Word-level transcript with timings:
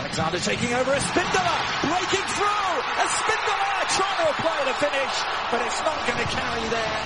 Alexander 0.00 0.38
taking 0.40 0.72
over 0.72 0.92
Espindola, 0.92 1.56
breaking 1.84 2.26
through. 2.32 2.72
Espindola 3.04 3.84
trying 3.92 4.18
to 4.24 4.30
apply 4.32 4.64
the 4.64 4.74
finish, 4.80 5.14
but 5.52 5.60
it's 5.60 5.80
not 5.84 6.00
going 6.08 6.16
to 6.16 6.30
carry 6.32 6.66
there. 6.72 7.04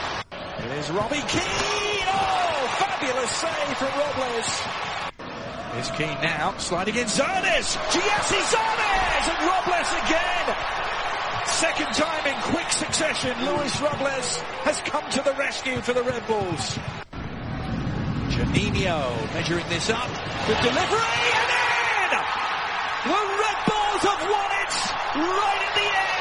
It 0.62 0.78
is 0.78 0.90
Robbie 0.90 1.26
Keane. 1.26 2.06
Oh, 2.06 2.70
fabulous 2.78 3.30
save 3.34 3.76
from 3.82 3.90
Robles. 3.98 4.48
Here's 5.74 5.90
Keane 5.98 6.22
now, 6.22 6.54
sliding 6.58 6.94
in 6.94 7.06
Zardes. 7.06 7.74
Gyasi 7.90 8.40
Zardes 8.54 9.26
and 9.26 9.40
Robles 9.42 9.90
again. 10.06 10.46
Second 11.46 11.92
time 11.94 12.26
in 12.30 12.40
quick 12.42 12.70
succession, 12.70 13.34
Luis 13.44 13.80
Robles 13.80 14.38
has 14.62 14.80
come 14.82 15.10
to 15.10 15.20
the 15.22 15.32
rescue 15.32 15.80
for 15.80 15.94
the 15.94 16.02
Red 16.04 16.24
Bulls. 16.28 16.78
Juninho 18.30 19.34
measuring 19.34 19.68
this 19.68 19.90
up. 19.90 20.08
Good 20.46 20.60
delivery! 20.62 21.43
The 23.04 23.10
Red 23.10 23.58
Bulls 23.66 24.02
have 24.02 24.22
won 24.30 24.50
it 24.64 24.72
right 25.14 25.60
at 25.60 25.74
the 25.74 25.82
end. 25.82 26.13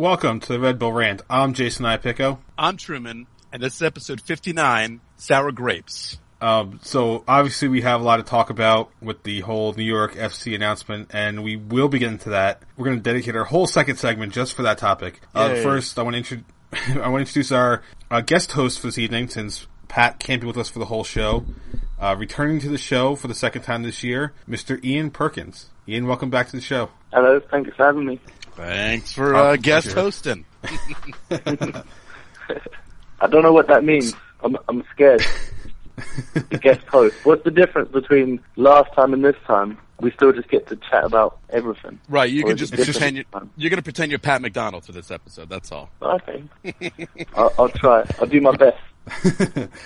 Welcome 0.00 0.40
to 0.40 0.54
the 0.54 0.58
Red 0.58 0.78
Bull 0.78 0.94
Rant. 0.94 1.20
I'm 1.28 1.52
Jason 1.52 1.84
Ipico. 1.84 2.38
I'm 2.56 2.78
Truman, 2.78 3.26
and 3.52 3.62
this 3.62 3.74
is 3.74 3.82
episode 3.82 4.22
59, 4.22 5.02
Sour 5.18 5.52
Grapes. 5.52 6.18
Um, 6.40 6.80
so 6.82 7.22
obviously 7.28 7.68
we 7.68 7.82
have 7.82 8.00
a 8.00 8.04
lot 8.04 8.16
to 8.16 8.22
talk 8.22 8.48
about 8.48 8.90
with 9.02 9.24
the 9.24 9.40
whole 9.40 9.74
New 9.74 9.84
York 9.84 10.14
FC 10.14 10.54
announcement, 10.54 11.10
and 11.12 11.44
we 11.44 11.56
will 11.56 11.90
be 11.90 11.98
getting 11.98 12.16
to 12.20 12.30
that. 12.30 12.62
We're 12.78 12.86
going 12.86 12.96
to 12.96 13.02
dedicate 13.02 13.36
our 13.36 13.44
whole 13.44 13.66
second 13.66 13.96
segment 13.96 14.32
just 14.32 14.54
for 14.54 14.62
that 14.62 14.78
topic. 14.78 15.20
Uh, 15.34 15.56
first, 15.56 15.98
I 15.98 16.02
want 16.02 16.14
to 16.14 16.18
intro- 16.18 16.44
I 17.02 17.06
want 17.06 17.16
to 17.16 17.18
introduce 17.18 17.52
our 17.52 17.82
uh, 18.10 18.22
guest 18.22 18.52
host 18.52 18.80
for 18.80 18.86
this 18.86 18.96
evening, 18.96 19.28
since 19.28 19.66
Pat 19.88 20.18
can't 20.18 20.40
be 20.40 20.46
with 20.46 20.56
us 20.56 20.70
for 20.70 20.78
the 20.78 20.86
whole 20.86 21.04
show. 21.04 21.44
Uh, 22.00 22.16
returning 22.18 22.58
to 22.60 22.70
the 22.70 22.78
show 22.78 23.16
for 23.16 23.28
the 23.28 23.34
second 23.34 23.60
time 23.60 23.82
this 23.82 24.02
year, 24.02 24.32
Mr. 24.48 24.82
Ian 24.82 25.10
Perkins. 25.10 25.68
Ian, 25.86 26.06
welcome 26.06 26.30
back 26.30 26.46
to 26.48 26.56
the 26.56 26.62
show. 26.62 26.88
Hello, 27.12 27.38
thank 27.50 27.66
you 27.66 27.72
for 27.76 27.84
having 27.84 28.06
me. 28.06 28.18
Thanks 28.60 29.12
for 29.12 29.34
uh, 29.34 29.56
guest 29.56 29.86
pleasure. 29.88 30.00
hosting. 30.00 30.44
I 31.30 33.26
don't 33.28 33.42
know 33.42 33.52
what 33.52 33.68
that 33.68 33.84
means. 33.84 34.14
I'm 34.42 34.56
I'm 34.68 34.84
scared. 34.92 35.22
guest 36.60 36.86
host. 36.86 37.14
What's 37.24 37.42
the 37.44 37.50
difference 37.50 37.90
between 37.90 38.40
last 38.56 38.92
time 38.94 39.12
and 39.14 39.24
this 39.24 39.36
time? 39.46 39.78
We 40.00 40.10
still 40.12 40.32
just 40.32 40.48
get 40.48 40.66
to 40.68 40.76
chat 40.76 41.04
about 41.04 41.38
everything. 41.50 42.00
Right, 42.08 42.30
you 42.30 42.42
Or 42.42 42.48
can 42.48 42.54
is 42.54 42.60
just 42.60 42.72
it 42.72 42.76
different 42.76 42.96
pretend 42.96 43.16
you're, 43.16 43.24
you're 43.56 43.70
going 43.70 43.78
to 43.78 43.82
pretend 43.82 44.10
you're 44.10 44.18
Pat 44.18 44.40
McDonald 44.40 44.84
for 44.84 44.92
this 44.92 45.10
episode. 45.10 45.50
That's 45.50 45.70
all. 45.72 45.90
Okay. 46.00 46.42
I'll, 47.34 47.52
I'll 47.58 47.68
try. 47.68 48.04
I'll 48.18 48.26
do 48.26 48.40
my 48.40 48.56
best. 48.56 48.78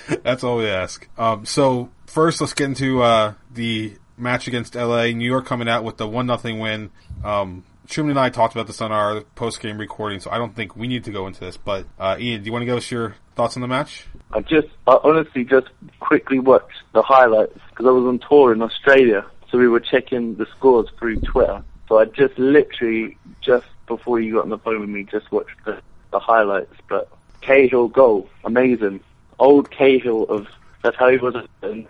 That's 0.22 0.44
all 0.44 0.58
we 0.58 0.66
ask. 0.68 1.08
Um, 1.18 1.44
so 1.46 1.90
first, 2.06 2.40
let's 2.40 2.54
get 2.54 2.66
into 2.66 3.02
uh, 3.02 3.34
the 3.52 3.96
match 4.16 4.46
against 4.46 4.76
LA. 4.76 5.06
New 5.06 5.26
York 5.26 5.46
coming 5.46 5.68
out 5.68 5.82
with 5.82 5.96
the 5.96 6.06
one 6.06 6.26
nothing 6.26 6.60
win. 6.60 6.90
Um, 7.24 7.64
Truman 7.88 8.10
and 8.10 8.20
I 8.20 8.30
talked 8.30 8.54
about 8.54 8.66
this 8.66 8.80
on 8.80 8.92
our 8.92 9.22
post 9.34 9.60
game 9.60 9.78
recording, 9.78 10.20
so 10.20 10.30
I 10.30 10.38
don't 10.38 10.54
think 10.54 10.76
we 10.76 10.86
need 10.86 11.04
to 11.04 11.10
go 11.10 11.26
into 11.26 11.40
this. 11.40 11.56
But 11.56 11.86
uh, 11.98 12.16
Ian, 12.18 12.42
do 12.42 12.46
you 12.46 12.52
want 12.52 12.62
to 12.62 12.66
give 12.66 12.76
us 12.76 12.90
your 12.90 13.16
thoughts 13.34 13.56
on 13.56 13.60
the 13.60 13.68
match? 13.68 14.06
I 14.32 14.40
just, 14.40 14.68
I 14.86 14.98
honestly 15.04 15.44
just 15.44 15.68
quickly 16.00 16.38
watched 16.38 16.82
the 16.92 17.02
highlights 17.02 17.58
because 17.70 17.86
I 17.86 17.90
was 17.90 18.04
on 18.04 18.20
tour 18.26 18.52
in 18.52 18.62
Australia, 18.62 19.24
so 19.50 19.58
we 19.58 19.68
were 19.68 19.80
checking 19.80 20.34
the 20.36 20.46
scores 20.56 20.88
through 20.98 21.20
Twitter. 21.20 21.62
So 21.88 21.98
I 21.98 22.06
just 22.06 22.38
literally, 22.38 23.18
just 23.42 23.66
before 23.86 24.18
you 24.20 24.34
got 24.34 24.44
on 24.44 24.48
the 24.48 24.58
phone 24.58 24.80
with 24.80 24.88
me, 24.88 25.04
just 25.04 25.30
watched 25.30 25.64
the, 25.64 25.80
the 26.10 26.18
highlights. 26.18 26.74
But 26.88 27.08
Cahill 27.42 27.88
goal, 27.88 28.28
amazing. 28.44 29.00
Old 29.38 29.70
Cahill 29.70 30.24
of, 30.24 30.48
that's 30.84 30.96
how 30.96 31.08
he 31.08 31.16
was 31.16 31.34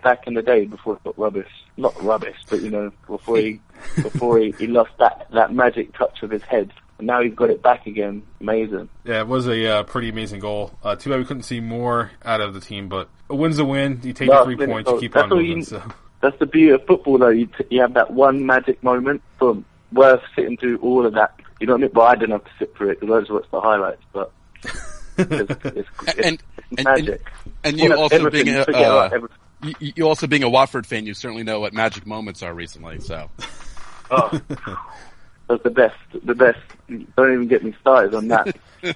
back 0.03 0.25
in 0.25 0.33
the 0.33 0.41
day 0.41 0.65
before 0.65 0.95
it 0.95 1.03
got 1.03 1.19
rubbish. 1.19 1.49
Not 1.77 2.01
rubbish, 2.01 2.37
but 2.49 2.61
you 2.61 2.71
know, 2.71 2.91
before 3.07 3.37
he, 3.37 3.59
before 3.97 4.39
he, 4.39 4.51
he 4.57 4.67
lost 4.67 4.91
that, 4.99 5.27
that 5.33 5.53
magic 5.53 5.93
touch 5.97 6.23
of 6.23 6.31
his 6.31 6.41
head. 6.43 6.71
And 6.97 7.07
now 7.07 7.21
he's 7.21 7.33
got 7.35 7.49
it 7.49 7.61
back 7.61 7.85
again. 7.87 8.23
Amazing. 8.39 8.87
Yeah, 9.03 9.19
it 9.19 9.27
was 9.27 9.47
a 9.47 9.67
uh, 9.67 9.83
pretty 9.83 10.07
amazing 10.07 10.39
goal. 10.39 10.71
Uh, 10.81 10.95
too 10.95 11.09
bad 11.09 11.19
we 11.19 11.25
couldn't 11.25 11.43
see 11.43 11.59
more 11.59 12.11
out 12.23 12.39
of 12.39 12.53
the 12.53 12.61
team, 12.61 12.87
but 12.87 13.09
a 13.29 13.35
win's 13.35 13.59
a 13.59 13.65
win. 13.65 13.99
You 14.01 14.13
take 14.13 14.29
Last 14.29 14.45
three 14.45 14.55
points, 14.55 14.89
you 14.89 14.99
keep 14.99 15.13
That's 15.13 15.23
on 15.23 15.29
moving. 15.29 15.57
you- 15.57 15.63
So. 15.63 15.83
That's 16.21 16.39
the 16.39 16.45
beauty 16.45 16.71
of 16.71 16.83
football, 16.87 17.17
though. 17.19 17.29
You, 17.29 17.45
t- 17.47 17.65
you 17.69 17.81
have 17.81 17.93
that 17.95 18.09
one 18.11 18.45
magic 18.45 18.81
moment, 18.81 19.21
boom, 19.37 19.63
worth 19.91 20.21
sitting 20.35 20.55
through 20.57 20.77
all 20.77 21.05
of 21.05 21.13
that. 21.13 21.35
You 21.59 21.67
know 21.67 21.73
what 21.73 21.79
I 21.79 21.81
mean? 21.83 21.91
But 21.93 22.01
I 22.01 22.15
didn't 22.15 22.31
have 22.31 22.45
to 22.45 22.51
sit 22.57 22.75
through 22.75 22.91
it 22.91 22.99
because 23.01 23.13
I 23.15 23.19
just 23.19 23.31
watched 23.31 23.51
the 23.51 23.61
highlights. 23.61 24.01
But 24.11 24.31
it's, 25.17 25.65
it's, 25.65 25.65
it's, 25.65 26.19
And- 26.23 26.43
it's 26.71 26.77
and- 26.77 26.83
magic. 26.83 27.31
And 27.63 27.79
you 27.79 27.89
Well, 27.89 28.01
also 28.01 28.29
being 28.29 28.49
a, 28.49 28.61
uh, 28.61 29.09
everything. 29.11 29.37
you, 29.79 29.93
you 29.95 30.07
also 30.07 30.27
being 30.27 30.43
a 30.43 30.49
Watford 30.49 30.85
fan, 30.85 31.05
you 31.05 31.13
certainly 31.13 31.43
know 31.43 31.59
what 31.59 31.73
magic 31.73 32.05
moments 32.05 32.43
are 32.43 32.53
recently. 32.53 32.99
So 32.99 33.29
Oh, 34.11 34.39
that's 35.49 35.63
the 35.63 35.69
best. 35.71 35.95
The 36.23 36.35
best. 36.35 36.59
Don't 37.17 37.33
even 37.33 37.47
get 37.47 37.63
me 37.63 37.73
started 37.81 38.13
on 38.13 38.27
that. 38.27 38.55
the 38.81 38.95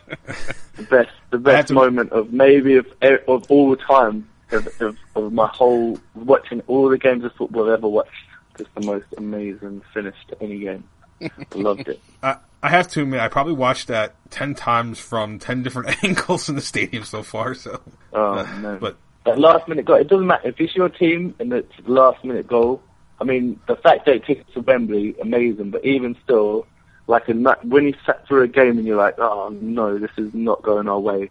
best. 0.90 1.10
The 1.32 1.38
best 1.40 1.68
to- 1.70 1.74
moment 1.74 2.12
of 2.12 2.32
maybe 2.34 2.76
of 2.78 2.86
of 3.28 3.50
all 3.50 3.76
time 3.76 4.28
of, 4.52 4.68
of, 4.82 4.98
of 5.16 5.34
my 5.34 5.48
whole 5.48 6.00
watching 6.16 6.62
all 6.68 6.90
the 6.90 6.98
games 6.98 7.24
of 7.24 7.34
football 7.34 7.66
I've 7.68 7.80
ever 7.80 7.88
watched. 7.88 8.12
Just 8.58 8.74
the 8.76 8.82
most 8.86 9.06
amazing 9.18 9.82
finish 9.94 10.16
to 10.28 10.44
any 10.44 10.60
game. 10.60 10.84
I 11.22 11.30
loved 11.56 11.88
it. 11.88 12.00
I, 12.24 12.38
I 12.62 12.70
have 12.70 12.88
to 12.90 13.02
admit, 13.04 13.20
I 13.22 13.28
probably 13.30 13.54
watched 13.54 13.88
that 13.88 14.16
ten 14.30 14.56
times 14.56 15.00
from 15.00 15.40
ten 15.40 15.64
different 15.64 16.04
angles 16.04 16.50
in 16.50 16.56
the 16.56 16.62
stadium 16.62 17.04
so 17.04 17.24
far. 17.24 17.54
So, 17.54 17.82
Oh 18.14 18.40
Uh, 18.40 18.44
man! 18.62 18.78
but 18.80 18.98
that 19.26 19.38
last 19.40 19.68
minute 19.68 19.86
goal. 19.86 19.98
It 19.98 20.08
doesn't 20.08 20.28
matter 20.28 20.48
if 20.50 20.60
it's 20.60 20.76
your 20.76 20.90
team 20.90 21.36
and 21.40 21.52
it's 21.54 21.72
the 21.86 21.92
last 21.92 22.24
minute 22.24 22.48
goal. 22.48 22.82
I 23.22 23.26
mean, 23.26 23.60
the 23.68 23.76
fact 23.76 24.06
that 24.06 24.16
it 24.16 24.26
took 24.26 24.38
it 24.40 24.54
to 24.54 24.62
Wembley, 24.62 25.16
amazing. 25.22 25.72
But 25.72 25.84
even 25.86 26.16
still, 26.24 26.66
like 27.08 27.28
a, 27.28 27.34
nut- 27.34 27.64
when 27.66 27.86
you 27.86 27.94
sat 28.06 28.26
through 28.28 28.44
a 28.44 28.48
game 28.48 28.78
and 28.78 28.86
you're 28.88 28.98
like, 28.98 29.16
oh 29.20 29.50
no, 29.62 29.98
this 29.98 30.12
is 30.18 30.34
not 30.34 30.62
going 30.64 30.88
our 30.88 31.00
way, 31.00 31.30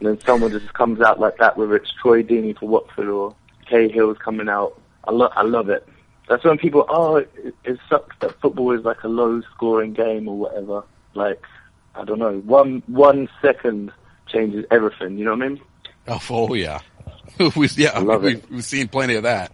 and 0.00 0.08
then 0.08 0.20
someone 0.20 0.50
just 0.50 0.72
comes 0.74 1.00
out 1.00 1.20
like 1.20 1.36
that, 1.38 1.56
whether 1.56 1.76
it's 1.76 1.92
Troy 2.02 2.22
Deeney 2.22 2.58
for 2.58 2.68
Watford 2.68 3.08
or 3.08 3.34
Cahill's 3.70 4.18
coming 4.18 4.48
out. 4.48 4.80
I 5.04 5.12
love, 5.12 5.32
I 5.36 5.42
love 5.42 5.68
it. 5.70 5.86
That's 6.28 6.44
when 6.44 6.58
people, 6.58 6.84
oh, 6.88 7.16
it, 7.16 7.54
it 7.64 7.78
sucks 7.88 8.14
that 8.20 8.38
football 8.40 8.72
is 8.78 8.84
like 8.84 9.02
a 9.02 9.08
low 9.08 9.40
scoring 9.54 9.94
game 9.94 10.28
or 10.28 10.36
whatever. 10.36 10.84
Like, 11.14 11.42
I 11.94 12.04
don't 12.04 12.18
know, 12.18 12.38
one 12.40 12.82
one 12.86 13.28
second 13.40 13.90
changes 14.28 14.64
everything. 14.70 15.16
You 15.18 15.24
know 15.24 15.32
what 15.34 15.42
I 15.42 15.48
mean? 15.48 15.60
oh, 16.08 16.20
oh 16.30 16.54
yeah, 16.54 16.80
we, 17.56 17.68
yeah, 17.76 17.98
love 17.98 18.22
we've, 18.22 18.36
it. 18.36 18.50
we've 18.50 18.64
seen 18.64 18.88
plenty 18.88 19.14
of 19.14 19.22
that. 19.24 19.52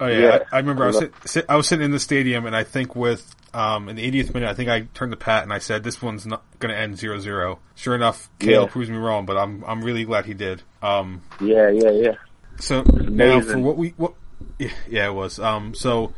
Oh 0.00 0.06
yeah, 0.06 0.18
Yeah. 0.18 0.38
I, 0.52 0.56
I 0.56 0.58
remember 0.60 0.84
I 0.84 0.86
was 0.88 0.96
I 0.96 1.00
sit, 1.00 1.14
sit, 1.24 1.44
I 1.48 1.56
was 1.56 1.68
sitting 1.68 1.84
in 1.84 1.90
the 1.90 2.00
stadium, 2.00 2.46
and 2.46 2.56
I 2.56 2.64
think 2.64 2.96
with 2.96 3.34
um, 3.54 3.88
in 3.88 3.96
the 3.96 4.10
80th 4.10 4.34
minute, 4.34 4.48
I 4.48 4.54
think 4.54 4.68
I 4.68 4.82
turned 4.94 5.12
to 5.12 5.16
Pat 5.16 5.42
and 5.42 5.52
I 5.52 5.58
said, 5.58 5.84
"This 5.84 6.02
one's 6.02 6.26
not 6.26 6.42
going 6.58 6.74
to 6.74 6.78
end 6.78 6.96
0-0. 6.96 7.58
Sure 7.74 7.94
enough, 7.94 8.28
Cahill 8.38 8.62
Yeah. 8.62 8.68
proves 8.68 8.90
me 8.90 8.96
wrong, 8.96 9.24
but 9.26 9.36
I'm 9.38 9.62
I'm 9.66 9.82
really 9.82 10.04
glad 10.04 10.26
he 10.26 10.34
did. 10.34 10.62
Um, 10.82 11.22
Yeah, 11.40 11.70
yeah, 11.70 11.90
yeah. 11.90 12.14
so 12.58 12.82
now 12.82 13.40
for 13.40 13.58
what 13.58 13.76
we 13.76 13.90
what 13.96 14.14
yeah, 14.58 14.70
yeah 14.88 15.08
it 15.08 15.14
was. 15.14 15.38
Um, 15.38 15.74
so 15.74 16.12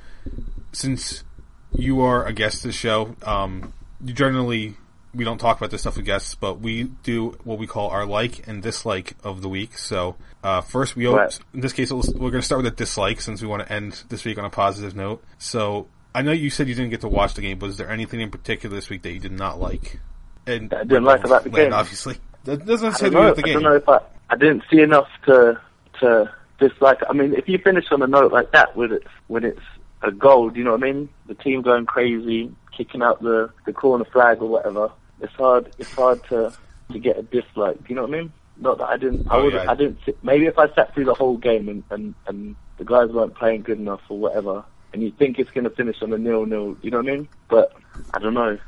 since 0.72 1.24
you 1.72 2.00
are 2.00 2.24
a 2.24 2.32
guest 2.32 2.64
of 2.64 2.70
the 2.70 2.72
show, 2.72 3.16
um, 3.22 3.72
you 4.04 4.12
generally 4.12 4.76
we 5.14 5.24
don't 5.24 5.38
talk 5.38 5.56
about 5.56 5.70
this 5.70 5.80
stuff 5.82 5.96
with 5.96 6.04
guests, 6.04 6.34
but 6.34 6.60
we 6.60 6.84
do 6.84 7.30
what 7.44 7.58
we 7.58 7.66
call 7.66 7.88
our 7.90 8.04
like 8.04 8.46
and 8.46 8.62
dislike 8.62 9.14
of 9.24 9.42
the 9.42 9.48
week. 9.48 9.76
So 9.78 10.16
uh, 10.44 10.60
first, 10.60 10.96
we 10.96 11.06
Right. 11.06 11.38
in 11.54 11.60
this 11.60 11.72
case 11.72 11.90
we're 11.90 12.02
going 12.02 12.32
to 12.34 12.42
start 12.42 12.62
with 12.62 12.72
a 12.72 12.76
dislike 12.76 13.20
since 13.20 13.40
we 13.42 13.48
want 13.48 13.66
to 13.66 13.72
end 13.72 14.04
this 14.08 14.24
week 14.24 14.38
on 14.38 14.44
a 14.44 14.50
positive 14.50 14.94
note. 14.94 15.22
So 15.38 15.88
I 16.14 16.22
know 16.22 16.32
you 16.32 16.50
said 16.50 16.68
you 16.68 16.74
didn't 16.74 16.90
get 16.90 17.00
to 17.02 17.08
watch 17.08 17.34
the 17.34 17.42
game, 17.42 17.58
but 17.58 17.70
is 17.70 17.76
there 17.76 17.90
anything 17.90 18.20
in 18.20 18.30
particular 18.30 18.74
this 18.74 18.88
week 18.90 19.02
that 19.02 19.12
you 19.12 19.20
did 19.20 19.32
not 19.32 19.58
like? 19.58 19.98
And 20.46 20.72
I 20.72 20.84
didn't 20.84 21.04
like 21.04 21.24
about 21.24 21.44
the 21.44 21.50
game? 21.50 21.72
obviously. 21.72 22.16
That 22.44 22.64
doesn't 22.64 22.92
say 22.92 23.10
don't, 23.10 23.22
know, 23.22 23.28
with 23.30 23.42
the 23.44 23.50
I 23.50 23.52
don't 23.54 23.62
know 23.62 23.74
if 23.74 23.88
I, 23.88 24.00
I 24.30 24.36
didn't 24.36 24.62
see 24.70 24.80
enough 24.80 25.08
to 25.26 25.60
to 26.00 26.32
dislike. 26.58 26.98
I 27.08 27.12
mean, 27.12 27.34
if 27.34 27.48
you 27.48 27.58
finish 27.58 27.86
on 27.90 28.02
a 28.02 28.06
note 28.06 28.32
like 28.32 28.52
that 28.52 28.76
with 28.76 28.92
it 28.92 29.04
when 29.28 29.44
it's 29.44 29.60
a 30.02 30.10
goal, 30.12 30.50
do 30.50 30.58
you 30.58 30.64
know 30.64 30.72
what 30.72 30.82
I 30.84 30.92
mean? 30.92 31.08
The 31.26 31.34
team 31.34 31.62
going 31.62 31.86
crazy, 31.86 32.52
kicking 32.76 33.02
out 33.02 33.22
the 33.22 33.50
the 33.66 33.72
corner 33.72 34.04
flag 34.04 34.40
or 34.42 34.48
whatever. 34.48 34.90
It's 35.20 35.32
hard. 35.34 35.72
It's 35.78 35.92
hard 35.92 36.22
to 36.28 36.52
to 36.92 36.98
get 36.98 37.18
a 37.18 37.22
dislike. 37.22 37.78
You 37.88 37.96
know 37.96 38.02
what 38.02 38.14
I 38.14 38.18
mean? 38.20 38.32
Not 38.60 38.78
that 38.78 38.88
I 38.88 38.96
didn't. 38.96 39.30
I 39.30 39.36
Oh, 39.36 39.44
would. 39.44 39.52
yeah. 39.54 39.70
I 39.70 39.74
didn't. 39.74 39.98
Maybe 40.22 40.46
if 40.46 40.58
I 40.58 40.68
sat 40.74 40.92
through 40.94 41.04
the 41.06 41.14
whole 41.14 41.36
game 41.36 41.68
and 41.68 41.82
and 41.90 42.14
and 42.26 42.56
the 42.78 42.84
guys 42.84 43.10
weren't 43.10 43.34
playing 43.34 43.62
good 43.62 43.78
enough 43.78 44.00
or 44.08 44.18
whatever, 44.18 44.64
and 44.92 45.02
you 45.02 45.10
think 45.12 45.38
it's 45.38 45.50
going 45.50 45.64
to 45.64 45.70
finish 45.70 46.02
on 46.02 46.12
a 46.12 46.18
nil 46.18 46.46
nil. 46.46 46.76
You 46.82 46.90
know 46.90 46.98
what 46.98 47.08
I 47.08 47.16
mean? 47.16 47.28
But 47.48 47.72
I 48.14 48.18
don't 48.18 48.34
know. 48.34 48.58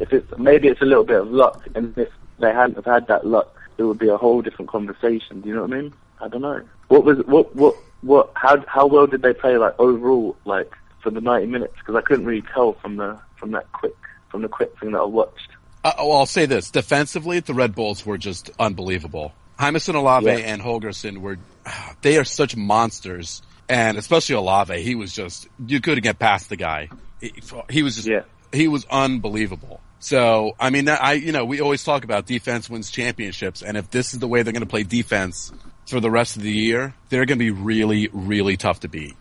If 0.00 0.12
it's 0.12 0.26
maybe 0.38 0.68
it's 0.68 0.82
a 0.82 0.86
little 0.86 1.04
bit 1.04 1.20
of 1.20 1.28
luck, 1.30 1.66
and 1.74 1.96
if 1.96 2.08
they 2.38 2.52
hadn't 2.52 2.74
have 2.76 2.84
had 2.84 3.06
that 3.08 3.26
luck, 3.26 3.54
it 3.78 3.82
would 3.84 3.98
be 3.98 4.08
a 4.08 4.16
whole 4.16 4.42
different 4.42 4.70
conversation. 4.70 5.40
Do 5.40 5.48
you 5.48 5.54
know 5.54 5.62
what 5.62 5.72
I 5.72 5.80
mean? 5.82 5.94
I 6.20 6.28
don't 6.28 6.42
know. 6.42 6.62
What 6.88 7.04
was 7.04 7.18
what 7.26 7.54
what 7.56 7.76
what? 8.02 8.30
How 8.34 8.62
how 8.66 8.86
well 8.86 9.06
did 9.06 9.22
they 9.22 9.32
play? 9.34 9.56
Like 9.56 9.78
overall, 9.78 10.36
like 10.44 10.72
for 11.02 11.10
the 11.10 11.20
ninety 11.20 11.46
minutes? 11.46 11.74
Because 11.78 11.96
I 11.96 12.00
couldn't 12.02 12.24
really 12.26 12.42
tell 12.54 12.74
from 12.74 12.96
the 12.96 13.18
from 13.36 13.52
that 13.52 13.70
quick 13.72 13.94
from 14.30 14.42
the 14.42 14.48
quick 14.48 14.78
thing 14.78 14.92
that 14.92 14.98
I 14.98 15.04
watched. 15.04 15.48
Uh, 15.82 15.92
well, 15.98 16.12
I'll 16.12 16.26
say 16.26 16.46
this: 16.46 16.70
defensively, 16.70 17.40
the 17.40 17.54
Red 17.54 17.74
Bulls 17.74 18.04
were 18.06 18.18
just 18.18 18.50
unbelievable. 18.58 19.32
Jamison 19.60 19.94
Olave 19.96 20.26
Yeah. 20.26 20.36
and 20.38 20.60
Holgersson 20.62 21.18
were, 21.18 21.38
they 22.02 22.18
are 22.18 22.24
such 22.24 22.56
monsters, 22.56 23.42
and 23.68 23.96
especially 23.98 24.34
Olave, 24.36 24.80
he 24.82 24.94
was 24.94 25.12
just 25.12 25.48
you 25.66 25.80
couldn't 25.80 26.02
get 26.02 26.18
past 26.18 26.48
the 26.48 26.56
guy. 26.56 26.88
He, 27.20 27.32
he 27.70 27.82
was 27.82 27.96
just 27.96 28.08
Yeah. 28.08 28.22
he 28.52 28.68
was 28.68 28.84
unbelievable. 28.90 29.80
So, 30.00 30.52
I 30.60 30.68
mean, 30.70 30.86
I 30.88 31.12
you 31.12 31.32
know 31.32 31.44
we 31.44 31.60
always 31.60 31.82
talk 31.84 32.04
about 32.04 32.26
defense 32.26 32.68
wins 32.68 32.90
championships, 32.90 33.62
and 33.62 33.76
if 33.76 33.90
this 33.90 34.12
is 34.12 34.20
the 34.20 34.28
way 34.28 34.42
they're 34.42 34.52
going 34.52 34.60
to 34.60 34.68
play 34.68 34.82
defense 34.82 35.52
for 35.86 36.00
the 36.00 36.10
rest 36.10 36.36
of 36.36 36.42
the 36.42 36.50
year, 36.52 36.94
they're 37.08 37.26
going 37.26 37.38
to 37.38 37.44
be 37.44 37.50
really, 37.50 38.08
really 38.12 38.56
tough 38.56 38.80
to 38.80 38.88
beat. 38.88 39.14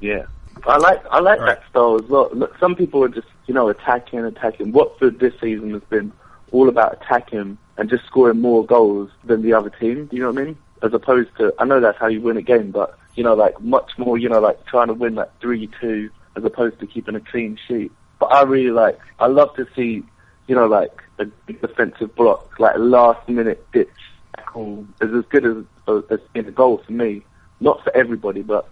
Yeah, 0.00 0.26
I 0.66 0.76
like 0.78 1.02
I 1.10 1.20
like 1.20 1.40
Right. 1.40 1.58
that 1.58 1.62
style 1.70 1.96
as 2.02 2.08
well. 2.08 2.30
Look, 2.32 2.56
some 2.58 2.74
people 2.74 3.02
are 3.02 3.08
just 3.08 3.28
you 3.46 3.54
know 3.54 3.68
attacking, 3.68 4.20
attacking. 4.20 4.72
Watford 4.72 5.18
this 5.18 5.32
season 5.40 5.72
has 5.72 5.82
been 5.84 6.12
all 6.52 6.68
about 6.68 6.98
attacking 7.00 7.58
and 7.78 7.90
just 7.90 8.04
scoring 8.06 8.40
more 8.40 8.64
goals 8.64 9.10
than 9.24 9.42
the 9.42 9.52
other 9.52 9.70
team. 9.70 10.06
Do 10.06 10.16
you 10.16 10.22
know 10.22 10.30
what 10.30 10.40
I 10.40 10.44
mean? 10.44 10.58
As 10.82 10.92
opposed 10.92 11.30
to, 11.38 11.54
I 11.58 11.64
know 11.64 11.80
that's 11.80 11.98
how 11.98 12.06
you 12.06 12.20
win 12.20 12.36
a 12.36 12.42
game, 12.42 12.70
but 12.70 12.98
you 13.14 13.24
know, 13.24 13.34
like 13.34 13.58
much 13.60 13.92
more, 13.98 14.18
you 14.18 14.28
know, 14.28 14.40
like 14.40 14.64
trying 14.66 14.88
to 14.88 14.94
win 14.94 15.14
that 15.16 15.32
three 15.40 15.68
two 15.80 16.10
as 16.36 16.44
opposed 16.44 16.78
to 16.80 16.86
keeping 16.86 17.14
a 17.14 17.20
clean 17.20 17.58
sheet. 17.66 17.90
But 18.18 18.26
I 18.26 18.42
really 18.42 18.70
like, 18.70 18.98
I 19.18 19.26
love 19.26 19.54
to 19.56 19.66
see, 19.74 20.02
you 20.46 20.54
know, 20.54 20.66
like 20.66 21.02
a 21.18 21.24
defensive 21.50 22.14
block, 22.14 22.58
like 22.58 22.74
last 22.76 23.26
minute 23.28 23.66
ditch 23.72 23.88
tackle 24.36 24.86
is 25.00 25.12
as 25.14 25.24
good 25.30 25.44
as 25.46 25.64
uh, 25.88 26.00
as 26.10 26.20
in 26.34 26.46
a 26.46 26.50
goal 26.50 26.82
for 26.84 26.92
me. 26.92 27.22
Not 27.60 27.82
for 27.82 27.94
everybody, 27.96 28.42
but 28.42 28.68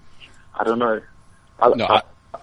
I 0.58 0.64
don't 0.64 0.78
know. 0.78 1.00
I, 1.60 1.68
No, 1.70 1.86
I, 1.86 1.94
I- 1.96 2.00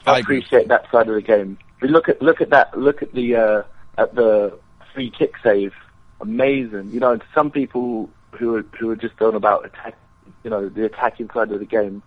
I 0.07 0.19
appreciate 0.19 0.67
that 0.69 0.89
side 0.91 1.07
of 1.09 1.15
the 1.15 1.21
game. 1.21 1.57
We 1.81 1.87
look 1.89 2.09
at 2.09 2.21
look 2.21 2.41
at 2.41 2.49
that. 2.51 2.77
Look 2.77 3.01
at 3.03 3.13
the 3.13 3.35
uh, 3.35 3.63
at 3.97 4.15
the 4.15 4.57
free 4.93 5.11
kick 5.11 5.33
save. 5.43 5.73
Amazing. 6.21 6.91
You 6.91 6.99
know, 6.99 7.19
some 7.35 7.51
people 7.51 8.09
who 8.31 8.55
are 8.55 8.65
who 8.79 8.89
are 8.89 8.95
just 8.95 9.15
going 9.17 9.35
about 9.35 9.65
attack. 9.65 9.95
You 10.43 10.49
know, 10.49 10.69
the 10.69 10.85
attacking 10.85 11.29
side 11.33 11.51
of 11.51 11.59
the 11.59 11.65
game. 11.65 12.01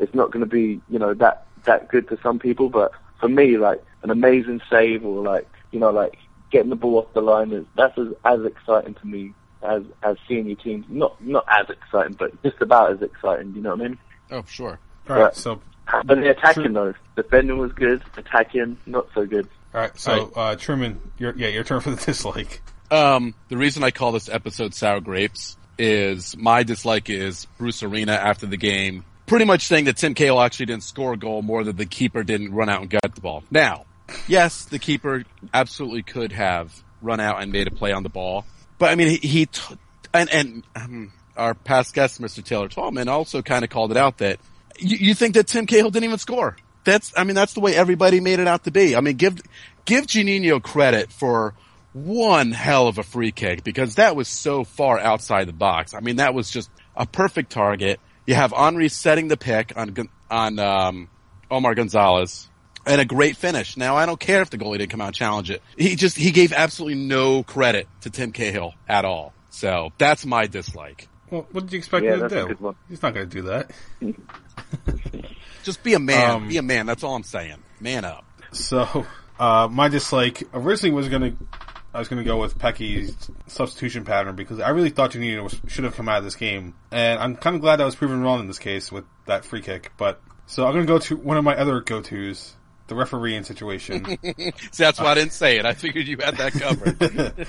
It's 0.00 0.14
not 0.14 0.30
going 0.30 0.44
to 0.44 0.50
be 0.50 0.80
you 0.88 0.98
know 0.98 1.14
that 1.14 1.46
that 1.64 1.88
good 1.88 2.08
to 2.08 2.18
some 2.22 2.38
people, 2.38 2.68
but 2.68 2.92
for 3.20 3.28
me, 3.28 3.56
like 3.58 3.82
an 4.02 4.10
amazing 4.10 4.60
save 4.70 5.04
or 5.04 5.22
like 5.22 5.48
you 5.70 5.80
know 5.80 5.90
like 5.90 6.18
getting 6.50 6.70
the 6.70 6.76
ball 6.76 6.98
off 6.98 7.12
the 7.14 7.20
line 7.20 7.52
is 7.52 7.64
that's 7.76 7.96
as, 7.98 8.08
as 8.24 8.44
exciting 8.44 8.94
to 8.94 9.06
me 9.06 9.32
as 9.62 9.82
as 10.02 10.16
seeing 10.26 10.46
your 10.46 10.56
teams. 10.56 10.84
Not 10.88 11.22
not 11.24 11.44
as 11.48 11.68
exciting, 11.70 12.14
but 12.18 12.40
just 12.42 12.60
about 12.60 12.92
as 12.92 13.02
exciting. 13.02 13.54
You 13.54 13.62
know 13.62 13.70
what 13.70 13.80
I 13.80 13.88
mean? 13.88 13.98
Oh, 14.30 14.44
sure. 14.46 14.78
All 15.08 15.16
right, 15.16 15.22
Right. 15.24 15.34
so 15.36 15.60
But 16.04 16.16
the 16.20 16.30
attacking 16.30 16.72
though, 16.74 16.94
defending 17.16 17.58
was 17.58 17.72
good. 17.72 18.02
Attacking 18.16 18.76
not 18.86 19.06
so 19.14 19.24
good. 19.26 19.48
all 19.74 19.80
right, 19.80 19.98
so 19.98 20.30
uh, 20.36 20.54
Truman, 20.56 21.00
your 21.18 21.34
yeah, 21.36 21.48
your 21.48 21.64
turn 21.64 21.80
for 21.80 21.90
the 21.90 21.96
dislike. 22.06 22.62
Um, 22.90 23.34
the 23.48 23.56
reason 23.56 23.82
I 23.84 23.90
call 23.90 24.12
this 24.12 24.28
episode 24.28 24.74
Sour 24.74 25.00
Grapes 25.00 25.56
is 25.78 26.36
my 26.36 26.62
dislike 26.62 27.08
is 27.10 27.46
Bruce 27.58 27.82
Arena 27.82 28.12
after 28.12 28.46
the 28.46 28.56
game, 28.56 29.04
pretty 29.26 29.44
much 29.44 29.66
saying 29.66 29.84
that 29.84 29.96
Tim 29.96 30.14
Cahill 30.14 30.40
actually 30.40 30.66
didn't 30.66 30.82
score 30.84 31.12
a 31.12 31.16
goal 31.16 31.42
more 31.42 31.64
than 31.64 31.76
the 31.76 31.86
keeper 31.86 32.22
didn't 32.24 32.52
run 32.52 32.68
out 32.68 32.80
and 32.80 32.90
get 32.90 33.02
the 33.14 33.20
ball. 33.20 33.44
Now, 33.50 33.84
yes, 34.26 34.64
the 34.64 34.78
keeper 34.78 35.24
absolutely 35.54 36.02
could 36.02 36.32
have 36.32 36.82
run 37.02 37.20
out 37.20 37.42
and 37.42 37.52
made 37.52 37.66
a 37.68 37.70
play 37.70 37.92
on 37.92 38.02
the 38.02 38.08
ball, 38.08 38.44
but 38.78 38.90
I 38.90 38.94
mean, 38.94 39.08
he, 39.08 39.16
he 39.16 39.46
t- 39.46 39.76
and, 40.14 40.30
and 40.30 40.62
um, 40.74 41.12
our 41.36 41.54
past 41.54 41.94
guest, 41.94 42.20
Mr. 42.20 42.42
Taylor 42.42 42.68
Tallman, 42.68 43.08
also 43.08 43.42
kind 43.42 43.64
of 43.64 43.70
called 43.70 43.90
it 43.90 43.96
out 43.96 44.18
that 44.18 44.38
you, 44.78 44.96
you 44.96 45.14
think 45.14 45.34
that 45.34 45.46
Tim 45.46 45.66
Cahill 45.66 45.90
didn't 45.90 46.04
even 46.04 46.18
score. 46.18 46.56
That's, 46.84 47.12
I 47.16 47.24
mean, 47.24 47.34
that's 47.34 47.54
the 47.54 47.60
way 47.60 47.74
everybody 47.74 48.20
made 48.20 48.38
it 48.38 48.48
out 48.48 48.64
to 48.64 48.70
be. 48.70 48.96
I 48.96 49.00
mean, 49.00 49.16
give, 49.16 49.40
give 49.84 50.06
Juninho 50.06 50.62
credit 50.62 51.12
for 51.12 51.54
one 51.92 52.52
hell 52.52 52.88
of 52.88 52.98
a 52.98 53.02
free 53.02 53.32
kick 53.32 53.64
because 53.64 53.96
that 53.96 54.16
was 54.16 54.28
so 54.28 54.64
far 54.64 54.98
outside 54.98 55.48
the 55.48 55.52
box. 55.52 55.94
I 55.94 56.00
mean, 56.00 56.16
that 56.16 56.34
was 56.34 56.50
just 56.50 56.70
a 56.96 57.06
perfect 57.06 57.50
target. 57.50 58.00
You 58.26 58.34
have 58.34 58.52
Henri 58.52 58.88
setting 58.88 59.28
the 59.28 59.36
pick 59.36 59.72
on, 59.76 60.08
on, 60.30 60.58
um, 60.58 61.08
Omar 61.50 61.74
Gonzalez 61.74 62.47
and 62.88 63.00
a 63.00 63.04
great 63.04 63.36
finish. 63.36 63.76
Now, 63.76 63.96
I 63.96 64.06
don't 64.06 64.18
care 64.18 64.42
if 64.42 64.50
the 64.50 64.58
goalie 64.58 64.78
didn't 64.78 64.90
come 64.90 65.00
out 65.00 65.08
and 65.08 65.14
challenge 65.14 65.50
it. 65.50 65.62
He 65.76 65.94
just, 65.96 66.16
he 66.16 66.30
gave 66.30 66.52
absolutely 66.52 66.96
no 66.96 67.42
credit 67.42 67.86
to 68.00 68.10
Tim 68.10 68.32
Cahill 68.32 68.74
at 68.88 69.04
all. 69.04 69.32
So 69.50 69.92
that's 69.98 70.24
my 70.26 70.46
dislike. 70.46 71.08
Well, 71.30 71.46
what 71.52 71.64
did 71.64 71.72
you 71.72 71.78
expect 71.78 72.04
Yeah, 72.04 72.14
him 72.16 72.28
to 72.28 72.54
do? 72.54 72.76
He's 72.88 73.02
not 73.02 73.14
going 73.14 73.28
to 73.28 73.34
do 73.34 73.42
that. 73.48 73.70
Just 75.62 75.82
be 75.82 75.94
a 75.94 75.98
man. 75.98 76.30
Um, 76.30 76.48
be 76.48 76.56
a 76.56 76.62
man. 76.62 76.86
That's 76.86 77.04
all 77.04 77.14
I'm 77.14 77.22
saying. 77.22 77.56
Man 77.80 78.04
up. 78.04 78.24
So, 78.52 79.06
uh, 79.38 79.68
my 79.70 79.88
dislike 79.88 80.42
originally 80.54 80.94
was 80.94 81.08
going 81.08 81.22
to, 81.22 81.46
I 81.92 81.98
was 81.98 82.08
going 82.08 82.22
to 82.22 82.24
go 82.24 82.40
with 82.40 82.58
Petke's 82.58 83.30
substitution 83.46 84.04
pattern 84.04 84.36
because 84.36 84.60
I 84.60 84.70
really 84.70 84.90
thought 84.90 85.12
Juninho 85.12 85.42
was, 85.42 85.60
should 85.66 85.84
have 85.84 85.94
come 85.94 86.08
out 86.08 86.18
of 86.18 86.24
this 86.24 86.36
game, 86.36 86.74
and 86.90 87.18
I'm 87.20 87.36
kind 87.36 87.56
of 87.56 87.62
glad 87.62 87.80
I 87.80 87.84
was 87.84 87.94
proven 87.94 88.22
wrong 88.22 88.40
in 88.40 88.46
this 88.46 88.58
case 88.58 88.90
with 88.90 89.04
that 89.26 89.44
free 89.44 89.60
kick. 89.60 89.92
But 89.98 90.20
so 90.46 90.66
I'm 90.66 90.72
going 90.72 90.86
to 90.86 90.90
go 90.92 90.98
to 90.98 91.16
one 91.16 91.36
of 91.36 91.44
my 91.44 91.56
other 91.56 91.80
go 91.80 92.00
tos, 92.00 92.54
the 92.88 92.94
refereeing 92.94 93.44
situation. 93.44 94.04
See, 94.36 94.52
that's 94.76 94.98
why 94.98 95.12
I 95.12 95.14
didn't 95.14 95.32
say 95.32 95.58
it. 95.58 95.66
I 95.66 95.74
figured 95.74 96.08
you 96.08 96.18
had 96.18 96.36
that 96.36 96.52
covered. 96.52 97.46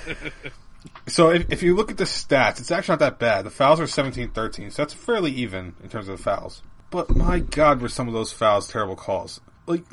So 1.06 1.30
if, 1.30 1.50
if 1.50 1.62
you 1.62 1.74
look 1.74 1.90
at 1.90 1.98
the 1.98 2.04
stats, 2.04 2.60
it's 2.60 2.70
actually 2.70 2.92
not 2.94 2.98
that 3.00 3.18
bad. 3.18 3.44
The 3.44 3.50
fouls 3.50 3.80
are 3.80 3.84
17-13, 3.84 4.72
so 4.72 4.82
that's 4.82 4.94
fairly 4.94 5.30
even 5.32 5.74
in 5.82 5.90
terms 5.90 6.08
of 6.08 6.16
the 6.16 6.22
fouls. 6.22 6.62
But 6.90 7.14
my 7.14 7.40
God, 7.40 7.82
were 7.82 7.88
some 7.88 8.08
of 8.08 8.14
those 8.14 8.32
fouls 8.32 8.68
terrible 8.68 8.96
calls. 8.96 9.40
Like, 9.66 9.84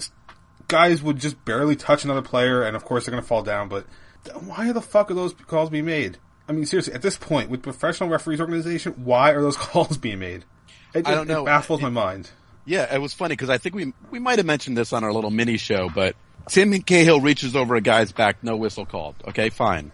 guys 0.67 1.01
would 1.01 1.19
just 1.19 1.43
barely 1.43 1.75
touch 1.75 2.05
another 2.05 2.21
player, 2.21 2.61
and 2.61 2.75
of 2.75 2.85
course 2.85 3.05
they're 3.05 3.11
going 3.11 3.23
to 3.23 3.27
fall 3.27 3.43
down, 3.43 3.67
but 3.67 3.85
why 4.45 4.71
the 4.71 4.81
fuck 4.81 5.11
are 5.11 5.15
those 5.15 5.33
calls 5.33 5.69
being 5.69 5.85
made? 5.85 6.17
I 6.47 6.53
mean, 6.53 6.65
seriously, 6.65 6.93
at 6.93 7.01
this 7.01 7.17
point, 7.17 7.49
with 7.49 7.61
professional 7.61 8.09
referees 8.09 8.39
organization, 8.39 8.93
why 9.03 9.31
are 9.31 9.41
those 9.41 9.57
calls 9.57 9.97
being 9.97 10.19
made? 10.19 10.45
It, 10.93 11.07
I 11.07 11.15
don't 11.15 11.27
know. 11.27 11.43
It 11.43 11.45
baffles 11.45 11.81
my 11.81 11.89
mind. 11.89 12.31
Yeah, 12.67 12.93
it 12.93 12.99
was 12.99 13.13
funny 13.13 13.33
because 13.33 13.49
I 13.49 13.57
think 13.57 13.73
we 13.75 13.93
we 14.11 14.19
might 14.19 14.37
have 14.37 14.45
mentioned 14.45 14.77
this 14.77 14.93
on 14.93 15.03
our 15.03 15.11
little 15.13 15.31
mini 15.31 15.57
show, 15.57 15.89
but 15.89 16.15
Tim 16.49 16.71
Cahill 16.81 17.21
reaches 17.21 17.55
over 17.55 17.75
a 17.75 17.81
guy's 17.81 18.11
back, 18.11 18.43
no 18.43 18.55
whistle 18.57 18.85
called. 18.85 19.15
Okay, 19.29 19.49
fine. 19.49 19.91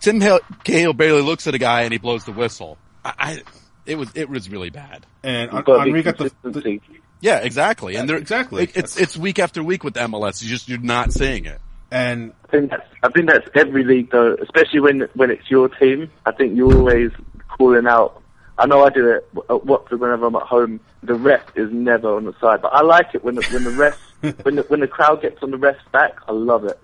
Tim 0.00 0.20
Hill, 0.20 0.40
Cahill 0.64 0.92
barely 0.92 1.22
looks 1.22 1.46
at 1.46 1.54
a 1.54 1.58
guy 1.58 1.82
and 1.82 1.92
he 1.92 1.98
blows 1.98 2.24
the 2.24 2.32
whistle. 2.32 2.76
I, 3.04 3.14
I 3.18 3.42
it 3.86 3.96
was 3.96 4.10
it 4.14 4.28
was 4.28 4.50
really 4.50 4.70
bad. 4.70 5.06
And 5.22 5.50
You've 5.52 5.64
got 5.64 5.86
Henri 5.86 6.02
got 6.02 6.18
the, 6.18 6.30
the. 6.42 6.80
Yeah, 7.20 7.38
exactly. 7.38 7.96
And 7.96 8.08
they're, 8.08 8.18
Exactly. 8.18 8.64
it- 8.64 8.76
it's 8.76 9.00
it's 9.00 9.16
week 9.16 9.38
after 9.38 9.62
week 9.62 9.84
with 9.84 9.94
MLS. 9.94 10.42
You 10.42 10.48
just 10.48 10.68
you're 10.68 10.78
not 10.78 11.12
seeing 11.12 11.46
it. 11.46 11.60
and 11.90 12.32
I 12.44 12.48
think 12.48 12.70
that's 12.70 12.88
I 13.04 13.08
think 13.10 13.30
that's 13.30 13.48
every 13.54 13.84
league 13.84 14.10
though, 14.10 14.34
especially 14.42 14.80
when 14.80 15.08
when 15.14 15.30
it's 15.30 15.48
your 15.50 15.68
team. 15.68 16.10
I 16.26 16.32
think 16.32 16.56
you're 16.56 16.76
always 16.76 17.12
calling 17.56 17.86
out. 17.86 18.20
I 18.58 18.66
know 18.66 18.82
I 18.84 18.90
do 18.90 19.10
it 19.10 19.28
at 19.50 19.64
Watford 19.64 20.00
whenever 20.00 20.26
I'm 20.26 20.34
at 20.36 20.42
home. 20.42 20.80
The 21.06 21.14
ref 21.14 21.42
is 21.56 21.70
never 21.72 22.14
on 22.16 22.24
the 22.24 22.34
side, 22.40 22.60
but 22.62 22.72
I 22.72 22.82
like 22.82 23.14
it 23.14 23.22
when 23.24 23.36
the 23.36 23.42
when 23.52 23.64
the 23.64 23.70
ref 23.70 23.96
when 24.44 24.56
the 24.56 24.62
when 24.64 24.80
the 24.80 24.88
crowd 24.88 25.22
gets 25.22 25.42
on 25.42 25.50
the 25.50 25.56
ref's 25.58 25.84
back. 25.92 26.14
I 26.28 26.32
love 26.32 26.64
it, 26.64 26.80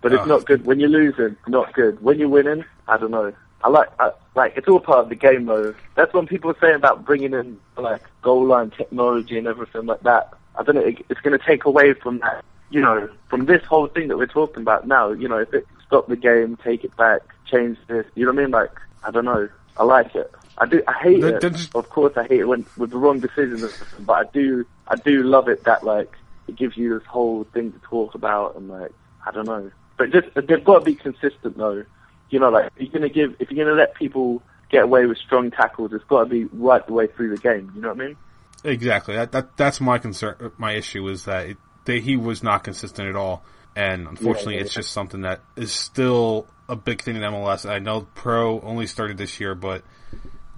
but 0.00 0.12
it's 0.12 0.22
Oh. 0.22 0.26
not 0.26 0.44
good 0.46 0.64
when 0.66 0.78
you're 0.78 0.88
losing. 0.90 1.36
Not 1.48 1.72
good 1.72 2.00
when 2.02 2.18
you're 2.18 2.28
winning. 2.28 2.64
I 2.86 2.96
don't 2.96 3.10
know. 3.10 3.32
I 3.64 3.68
like 3.68 3.88
I, 3.98 4.12
like 4.34 4.52
it's 4.56 4.68
all 4.68 4.80
part 4.80 5.00
of 5.00 5.08
the 5.08 5.14
game 5.16 5.46
though. 5.46 5.74
That's 5.96 6.12
when 6.14 6.26
people 6.26 6.50
are 6.50 6.56
saying 6.60 6.76
about 6.76 7.04
bringing 7.04 7.32
in 7.34 7.58
like 7.76 8.02
goal 8.22 8.46
line 8.46 8.70
technology 8.70 9.36
and 9.38 9.46
everything 9.46 9.86
like 9.86 10.00
that. 10.02 10.32
I 10.56 10.62
don't 10.62 10.74
know. 10.76 10.82
It, 10.82 11.04
it's 11.08 11.20
going 11.20 11.38
to 11.38 11.44
take 11.44 11.64
away 11.64 11.94
from 11.94 12.18
that. 12.20 12.44
You 12.70 12.80
know, 12.80 13.08
from 13.28 13.46
this 13.46 13.64
whole 13.64 13.88
thing 13.88 14.08
that 14.08 14.16
we're 14.16 14.26
talking 14.26 14.62
about 14.62 14.86
now. 14.86 15.10
You 15.10 15.28
know, 15.28 15.38
if 15.38 15.52
it 15.52 15.66
stop 15.86 16.06
the 16.08 16.16
game, 16.16 16.56
take 16.62 16.84
it 16.84 16.96
back, 16.96 17.22
change 17.46 17.78
this. 17.88 18.06
You 18.14 18.26
know 18.26 18.32
what 18.32 18.38
I 18.38 18.42
mean? 18.42 18.50
Like 18.52 18.72
I 19.04 19.10
don't 19.10 19.24
know. 19.24 19.48
I 19.76 19.84
like 19.84 20.14
it. 20.14 20.30
I 20.60 20.66
do. 20.66 20.82
I 20.86 20.92
hate 21.02 21.24
it. 21.24 21.42
Of 21.74 21.88
course, 21.88 22.12
I 22.16 22.24
hate 22.24 22.40
it 22.40 22.44
when 22.44 22.66
with 22.76 22.90
the 22.90 22.98
wrong 22.98 23.18
decisions. 23.18 23.64
But 24.00 24.12
I 24.12 24.24
do. 24.30 24.66
I 24.86 24.96
do 24.96 25.22
love 25.22 25.48
it 25.48 25.64
that 25.64 25.82
like 25.84 26.12
it 26.48 26.56
gives 26.56 26.76
you 26.76 26.98
this 26.98 27.06
whole 27.08 27.44
thing 27.44 27.72
to 27.72 27.78
talk 27.80 28.14
about 28.14 28.56
and 28.56 28.68
like 28.68 28.92
I 29.26 29.30
don't 29.30 29.46
know. 29.46 29.70
But 29.96 30.10
just 30.12 30.28
they've 30.34 30.62
got 30.64 30.80
to 30.80 30.84
be 30.84 30.94
consistent 30.94 31.56
though. 31.56 31.84
You 32.28 32.38
know, 32.40 32.50
like 32.50 32.70
if 32.76 32.82
you're 32.82 32.92
gonna 32.92 33.08
give 33.08 33.36
if 33.40 33.50
you're 33.50 33.64
gonna 33.64 33.76
let 33.76 33.94
people 33.94 34.42
get 34.70 34.84
away 34.84 35.06
with 35.06 35.18
strong 35.18 35.50
tackles, 35.50 35.92
it's 35.92 36.04
got 36.04 36.24
to 36.24 36.26
be 36.30 36.44
right 36.44 36.86
the 36.86 36.92
way 36.92 37.06
through 37.06 37.34
the 37.34 37.40
game. 37.42 37.72
You 37.74 37.80
know 37.80 37.88
what 37.88 38.00
I 38.02 38.06
mean? 38.06 38.16
Exactly. 38.62 39.14
That, 39.16 39.32
that 39.32 39.56
that's 39.56 39.80
my 39.80 39.98
concern. 39.98 40.52
My 40.58 40.72
issue 40.72 41.08
is 41.08 41.24
that 41.24 41.46
it, 41.50 41.56
that 41.86 42.02
he 42.02 42.16
was 42.16 42.42
not 42.42 42.64
consistent 42.64 43.08
at 43.08 43.16
all. 43.16 43.42
and 43.74 44.06
unfortunately, 44.06 44.56
Yeah. 44.56 44.62
it's 44.62 44.74
just 44.74 44.90
something 44.92 45.22
that 45.22 45.40
is 45.56 45.72
still 45.72 46.46
a 46.68 46.76
big 46.76 47.00
thing 47.02 47.16
in 47.16 47.22
MLS. 47.22 47.68
I 47.68 47.78
know 47.78 48.02
Pro 48.14 48.60
only 48.60 48.86
started 48.86 49.16
this 49.16 49.40
year, 49.40 49.54
but 49.54 49.82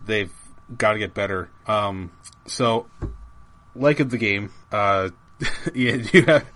they've 0.04 0.32
got 0.76 0.92
to 0.92 0.99
get 0.99 1.14
better. 1.14 1.50
Um, 1.66 2.12
so, 2.47 2.87
like 3.75 4.00
of 4.00 4.11
the 4.11 4.18
game, 4.18 4.50
uh, 4.71 5.11
yeah, 5.75 5.97
you 6.12 6.23
have. 6.23 6.47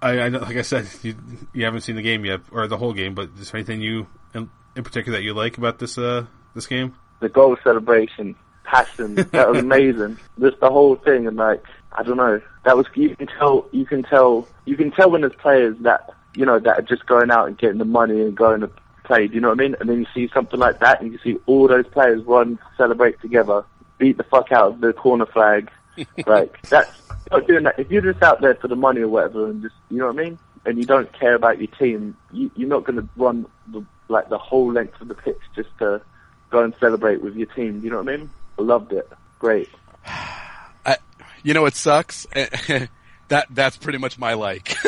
I, 0.00 0.20
I 0.20 0.28
know, 0.28 0.38
like 0.38 0.56
I 0.56 0.62
said, 0.62 0.88
you 1.02 1.16
you 1.52 1.64
haven't 1.64 1.80
seen 1.80 1.96
the 1.96 2.02
game 2.02 2.24
yet, 2.24 2.40
or 2.52 2.68
the 2.68 2.76
whole 2.76 2.92
game, 2.92 3.14
but 3.14 3.30
is 3.38 3.50
there 3.50 3.58
anything 3.58 3.80
you 3.80 4.06
in, 4.32 4.48
in 4.76 4.84
particular 4.84 5.18
that 5.18 5.24
you 5.24 5.34
like 5.34 5.58
about 5.58 5.80
this 5.80 5.98
uh 5.98 6.26
this 6.54 6.66
game? 6.68 6.94
the 7.20 7.28
goal 7.28 7.56
celebration, 7.62 8.34
passion. 8.64 9.14
That 9.14 9.48
was 9.48 9.58
amazing. 9.62 10.18
Just 10.40 10.60
the 10.60 10.70
whole 10.70 10.96
thing, 10.96 11.26
and 11.26 11.36
like 11.36 11.62
I 11.92 12.02
don't 12.02 12.16
know, 12.16 12.40
that 12.64 12.76
was 12.76 12.86
you 12.94 13.16
can 13.16 13.26
tell, 13.26 13.66
you 13.72 13.86
can 13.86 14.02
tell, 14.02 14.46
you 14.64 14.76
can 14.76 14.90
tell 14.90 15.10
when 15.10 15.22
there's 15.22 15.34
players 15.34 15.76
that 15.80 16.10
you 16.34 16.46
know 16.46 16.58
that 16.58 16.78
are 16.78 16.82
just 16.82 17.06
going 17.06 17.30
out 17.30 17.48
and 17.48 17.58
getting 17.58 17.78
the 17.78 17.84
money 17.84 18.20
and 18.20 18.36
going 18.36 18.60
to 18.60 18.70
play. 19.08 19.26
Do 19.26 19.34
you 19.34 19.40
know 19.40 19.48
what 19.48 19.58
I 19.58 19.62
mean? 19.64 19.76
And 19.80 19.88
then 19.88 19.98
you 19.98 20.06
see 20.14 20.30
something 20.32 20.60
like 20.60 20.78
that, 20.78 21.00
and 21.00 21.12
you 21.12 21.18
see 21.18 21.38
all 21.46 21.66
those 21.66 21.86
players 21.88 22.22
run, 22.24 22.60
celebrate 22.76 23.20
together, 23.20 23.64
beat 23.98 24.18
the 24.18 24.22
fuck 24.22 24.52
out 24.52 24.74
of 24.74 24.80
the 24.80 24.92
corner 24.92 25.26
flag. 25.26 25.70
like 26.26 26.62
that's 26.68 26.92
not 27.32 27.48
doing 27.48 27.64
that. 27.64 27.76
If 27.76 27.90
you're 27.90 28.02
just 28.02 28.22
out 28.22 28.40
there 28.40 28.54
for 28.54 28.68
the 28.68 28.76
money 28.76 29.00
or 29.00 29.08
whatever, 29.08 29.50
and 29.50 29.62
just 29.62 29.74
you 29.90 29.98
know 29.98 30.06
what 30.06 30.20
I 30.20 30.24
mean, 30.24 30.38
and 30.64 30.78
you 30.78 30.84
don't 30.84 31.12
care 31.12 31.34
about 31.34 31.58
your 31.58 31.66
team, 31.66 32.16
you, 32.30 32.52
you're 32.54 32.68
not 32.68 32.84
going 32.84 33.00
to 33.00 33.08
run 33.16 33.46
the, 33.66 33.84
like 34.06 34.28
the 34.28 34.38
whole 34.38 34.72
length 34.72 35.00
of 35.00 35.08
the 35.08 35.14
pitch 35.14 35.40
just 35.56 35.70
to 35.78 36.00
go 36.50 36.62
and 36.62 36.72
celebrate 36.78 37.20
with 37.20 37.34
your 37.34 37.48
team. 37.48 37.80
You 37.82 37.90
know 37.90 38.02
what 38.02 38.08
I 38.08 38.16
mean? 38.16 38.30
I 38.58 38.62
loved 38.62 38.92
it. 38.92 39.10
Great. 39.40 39.68
I, 40.06 40.98
you 41.42 41.54
know, 41.54 41.66
it 41.66 41.74
sucks. 41.74 42.26
that 43.28 43.46
that's 43.50 43.76
pretty 43.76 43.98
much 43.98 44.18
my 44.18 44.34
like. 44.34 44.76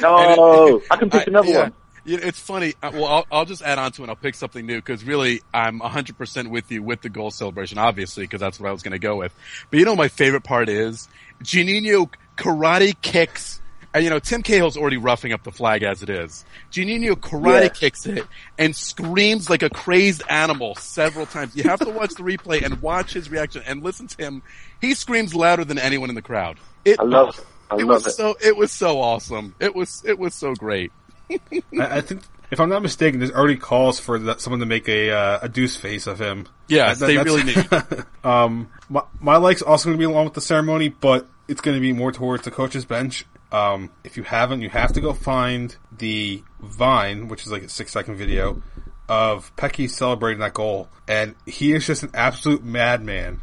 No, 0.00 0.82
I 0.90 0.96
can 0.96 1.08
pick 1.08 1.28
another 1.28 1.48
yeah. 1.48 1.62
one. 1.62 1.72
It's 2.06 2.38
funny. 2.38 2.74
Uh, 2.82 2.90
Well, 2.92 3.06
I'll, 3.06 3.26
I'll 3.32 3.44
just 3.44 3.62
add 3.62 3.78
on 3.78 3.92
to 3.92 4.02
it. 4.02 4.04
and 4.04 4.10
I'll 4.10 4.16
pick 4.16 4.34
something 4.34 4.64
new 4.66 4.76
because 4.76 5.04
really, 5.04 5.40
I'm 5.52 5.80
100% 5.80 6.48
with 6.50 6.70
you 6.70 6.82
with 6.82 7.00
the 7.02 7.08
goal 7.08 7.30
celebration, 7.30 7.78
obviously, 7.78 8.24
because 8.24 8.40
that's 8.40 8.60
what 8.60 8.68
I 8.68 8.72
was 8.72 8.82
going 8.82 8.92
to 8.92 8.98
go 8.98 9.16
with. 9.16 9.32
But 9.70 9.78
you 9.78 9.84
know, 9.86 9.96
my 9.96 10.08
favorite 10.08 10.44
part 10.44 10.68
is 10.68 11.08
Juninho 11.42 12.10
karate 12.36 12.94
kicks. 13.00 13.60
And 13.94 14.02
you 14.02 14.10
know, 14.10 14.18
Tim 14.18 14.42
Cahill's 14.42 14.76
already 14.76 14.96
roughing 14.96 15.32
up 15.32 15.44
the 15.44 15.52
flag 15.52 15.84
as 15.84 16.02
it 16.02 16.10
is. 16.10 16.44
Juninho 16.72 17.12
karate 17.12 17.62
Yeah. 17.62 17.68
kicks 17.68 18.06
it 18.06 18.26
and 18.58 18.74
screams 18.74 19.48
like 19.48 19.62
a 19.62 19.70
crazed 19.70 20.24
animal 20.28 20.74
several 20.74 21.26
times. 21.26 21.54
You 21.54 21.62
have 21.64 21.78
to 21.78 21.90
watch 21.90 22.14
the 22.16 22.24
replay 22.24 22.62
and 22.64 22.82
watch 22.82 23.12
his 23.12 23.30
reaction 23.30 23.62
and 23.64 23.84
listen 23.84 24.08
to 24.08 24.16
him. 24.16 24.42
He 24.80 24.94
screams 24.94 25.32
louder 25.34 25.64
than 25.64 25.78
anyone 25.78 26.08
in 26.08 26.16
the 26.16 26.22
crowd. 26.22 26.58
It, 26.84 26.98
I 26.98 27.04
love 27.04 27.38
it. 27.38 27.46
I 27.70 27.76
it 27.76 27.86
love 27.86 28.04
was 28.04 28.06
it. 28.08 28.16
so 28.16 28.36
it 28.44 28.56
was 28.56 28.72
so 28.72 29.00
awesome. 29.00 29.54
It 29.60 29.74
was 29.76 30.02
it 30.04 30.18
was 30.18 30.34
so 30.34 30.54
great. 30.54 30.90
I, 31.78 31.98
I 31.98 32.00
think, 32.00 32.22
if 32.50 32.60
I'm 32.60 32.68
not 32.68 32.82
mistaken, 32.82 33.20
there's 33.20 33.32
already 33.32 33.56
calls 33.56 33.98
for 33.98 34.18
that, 34.18 34.40
someone 34.40 34.60
to 34.60 34.66
make 34.66 34.88
a 34.88 35.10
uh, 35.10 35.38
a 35.42 35.48
deuce 35.48 35.76
face 35.76 36.06
of 36.06 36.20
him. 36.20 36.46
Yeah, 36.68 36.94
That- 36.94 37.06
they 37.06 37.16
really 37.18 37.44
need. 37.44 38.04
um, 38.24 38.70
my, 38.88 39.02
my 39.20 39.36
like's 39.36 39.62
also 39.62 39.88
going 39.88 39.96
to 39.96 40.06
be 40.06 40.10
along 40.10 40.24
with 40.26 40.34
the 40.34 40.40
ceremony, 40.40 40.88
but 40.88 41.26
it's 41.48 41.60
going 41.60 41.76
to 41.76 41.80
be 41.80 41.92
more 41.92 42.12
towards 42.12 42.44
the 42.44 42.50
coach's 42.50 42.84
bench. 42.84 43.24
Um, 43.52 43.90
if 44.02 44.16
you 44.16 44.22
haven't, 44.24 44.62
you 44.62 44.68
have 44.70 44.92
to 44.94 45.00
go 45.00 45.12
find 45.12 45.74
the 45.96 46.42
Vine, 46.60 47.28
which 47.28 47.42
is 47.46 47.52
like 47.52 47.62
a 47.62 47.68
six 47.68 47.92
second 47.92 48.16
video 48.16 48.62
of 49.08 49.54
Petke 49.56 49.88
celebrating 49.90 50.40
that 50.40 50.54
goal, 50.54 50.88
and 51.06 51.34
he 51.46 51.72
is 51.72 51.86
just 51.86 52.02
an 52.02 52.10
absolute 52.14 52.64
madman. 52.64 53.40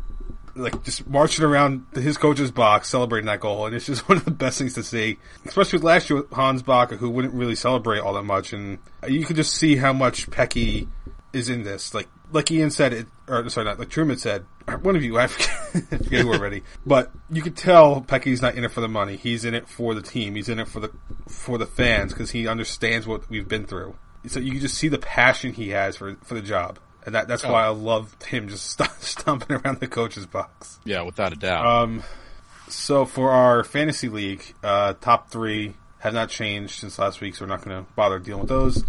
Like 0.55 0.83
just 0.83 1.07
marching 1.07 1.45
around 1.45 1.85
his 1.93 2.17
coach's 2.17 2.51
box, 2.51 2.89
celebrating 2.89 3.27
that 3.27 3.39
goal, 3.39 3.65
and 3.65 3.75
it's 3.75 3.85
just 3.85 4.07
one 4.09 4.17
of 4.17 4.25
the 4.25 4.31
best 4.31 4.57
things 4.57 4.73
to 4.75 4.83
see. 4.83 5.17
Especially 5.45 5.77
with 5.77 5.83
last 5.83 6.09
year 6.09 6.21
with 6.21 6.31
Hans 6.31 6.61
Backe, 6.61 6.91
who 6.91 7.09
wouldn't 7.09 7.33
really 7.33 7.55
celebrate 7.55 7.99
all 7.99 8.13
that 8.13 8.23
much, 8.23 8.53
and 8.53 8.79
you 9.07 9.25
could 9.25 9.35
just 9.35 9.53
see 9.53 9.75
how 9.77 9.93
much 9.93 10.29
Petke 10.29 10.87
is 11.33 11.49
in 11.49 11.63
this. 11.63 11.93
Like 11.93 12.07
like 12.31 12.49
Ian 12.51 12.71
said, 12.71 12.93
it 12.93 13.07
or 13.27 13.47
sorry, 13.49 13.65
not 13.65 13.79
like 13.79 13.89
Truman 13.89 14.17
said. 14.17 14.45
One 14.81 14.95
of 14.95 15.03
you, 15.03 15.17
I 15.17 15.27
forget, 15.27 15.49
I 15.91 15.97
forget 15.97 16.21
who 16.21 16.33
already, 16.33 16.63
but 16.85 17.11
you 17.29 17.41
could 17.41 17.57
tell 17.57 18.01
Petke's 18.01 18.41
not 18.41 18.55
in 18.55 18.63
it 18.63 18.71
for 18.71 18.81
the 18.81 18.87
money. 18.87 19.15
He's 19.15 19.45
in 19.45 19.53
it 19.53 19.67
for 19.67 19.93
the 19.93 20.01
team. 20.01 20.35
He's 20.35 20.49
in 20.49 20.59
it 20.59 20.67
for 20.67 20.79
the 20.79 20.91
for 21.27 21.57
the 21.57 21.65
fans 21.65 22.13
because 22.13 22.31
he 22.31 22.47
understands 22.47 23.07
what 23.07 23.29
we've 23.29 23.47
been 23.47 23.65
through. 23.65 23.95
So 24.27 24.39
you 24.39 24.51
can 24.51 24.59
just 24.59 24.75
see 24.75 24.87
the 24.87 24.99
passion 24.99 25.53
he 25.53 25.69
has 25.69 25.95
for 25.97 26.15
for 26.23 26.35
the 26.35 26.41
job, 26.41 26.79
and 27.05 27.15
that 27.15 27.27
that's 27.27 27.43
why 27.43 27.63
I 27.65 27.69
love 27.69 28.15
him 28.23 28.47
just 28.47 28.69
st- 28.77 28.89
stomping 29.01 29.57
around 29.57 29.79
the 29.79 29.87
coach's 29.87 30.25
box. 30.25 30.79
yeah, 30.85 31.01
without 31.01 31.33
a 31.33 31.35
doubt. 31.35 31.65
Um, 31.65 32.03
so 32.67 33.05
for 33.05 33.31
our 33.31 33.63
fantasy 33.63 34.09
league, 34.09 34.43
uh, 34.63 34.93
top 35.01 35.29
three 35.29 35.73
have 35.99 36.13
not 36.13 36.29
changed 36.29 36.79
since 36.79 36.97
last 36.97 37.21
week, 37.21 37.35
so 37.35 37.45
we're 37.45 37.49
not 37.49 37.63
going 37.63 37.83
to 37.83 37.91
bother 37.95 38.17
dealing 38.19 38.41
with 38.41 38.49
those. 38.49 38.83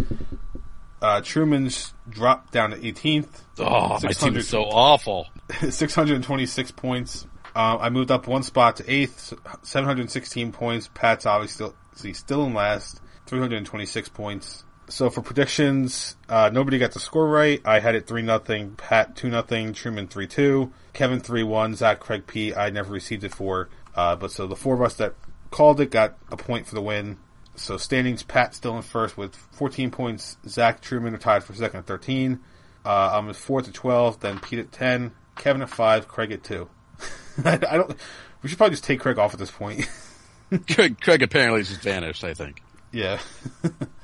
Uh, 1.01 1.21
Truman's 1.21 1.93
dropped 2.09 2.53
down 2.53 2.71
to 2.71 2.77
18th. 2.77 3.27
oh, 3.59 3.99
my 4.03 4.13
team 4.13 4.37
is 4.37 4.49
so 4.49 4.63
awful. 4.63 5.27
626 5.69 6.71
points. 6.73 7.27
Um, 7.57 7.79
I 7.81 7.91
moved 7.91 8.11
up 8.11 8.29
one 8.29 8.43
spot 8.45 8.77
to 8.77 8.91
eighth, 8.91 9.35
716 9.63 10.53
points. 10.53 10.89
Pat's 10.95 11.27
obviously 11.27 11.73
still, 11.95 12.15
still 12.15 12.45
in 12.45 12.55
last, 12.55 13.01
326 13.27 14.09
points. 14.11 14.65
So 14.93 15.09
for 15.09 15.23
predictions, 15.23 16.17
uh, 16.29 16.51
nobody 16.53 16.79
got 16.79 16.93
the 16.93 17.01
score 17.01 17.27
right. 17.27 17.63
I 17.65 17.81
had 17.81 17.95
it 17.95 18.07
3 18.07 18.21
nothing, 18.21 18.75
Pat 18.77 19.17
2 19.17 19.31
nothing, 19.31 19.73
Truman 19.73 20.07
3 20.07 20.27
2, 20.27 20.71
Kevin 20.93 21.19
3 21.19 21.43
1, 21.45 21.77
Zach 21.77 21.99
Craig 21.99 22.27
P. 22.27 22.55
I 22.55 22.69
never 22.69 22.93
received 22.93 23.25
it 23.25 23.35
for. 23.35 23.71
Uh, 23.95 24.17
but 24.17 24.31
so 24.31 24.47
the 24.47 24.55
four 24.55 24.75
of 24.75 24.83
us 24.83 24.93
that 24.97 25.15
called 25.51 25.81
it 25.81 25.91
got 25.91 26.19
a 26.31 26.37
point 26.37 26.67
for 26.67 26.75
the 26.75 26.83
win. 26.83 27.17
So 27.55 27.79
standings, 27.79 28.23
Pat 28.23 28.55
still 28.55 28.77
in 28.77 28.83
first 28.83 29.17
with 29.17 29.35
14 29.35 29.91
points. 29.91 30.37
Zach 30.47 30.83
Truman 30.83 31.15
are 31.15 31.19
tied 31.19 31.43
for 31.43 31.55
second 31.55 31.79
at 31.79 31.87
13. 31.87 32.39
Uh, 32.85 33.13
I'm 33.15 33.31
at 33.31 33.37
4 33.37 33.63
to 33.63 33.73
12. 33.73 34.21
Then 34.21 34.41
Pete 34.41 34.59
at 34.59 34.73
10. 34.73 35.13
Kevin 35.37 35.63
at 35.63 35.71
five. 35.71 36.07
Craig 36.07 36.33
at 36.33 36.45
two. 36.45 36.69
I 37.47 37.57
don't. 37.57 37.97
We 38.43 38.51
should 38.51 38.59
probably 38.59 38.75
just 38.75 38.85
take 38.85 39.01
Craig 39.01 39.19
off 39.19 39.33
at 39.33 39.41
this 39.41 39.51
point. 39.51 39.89
Craig, 40.71 41.01
Craig 41.01 41.23
apparently 41.23 41.63
just 41.63 41.81
vanished. 41.81 42.25
I 42.25 42.35
think. 42.35 42.63
yeah. 42.93 43.19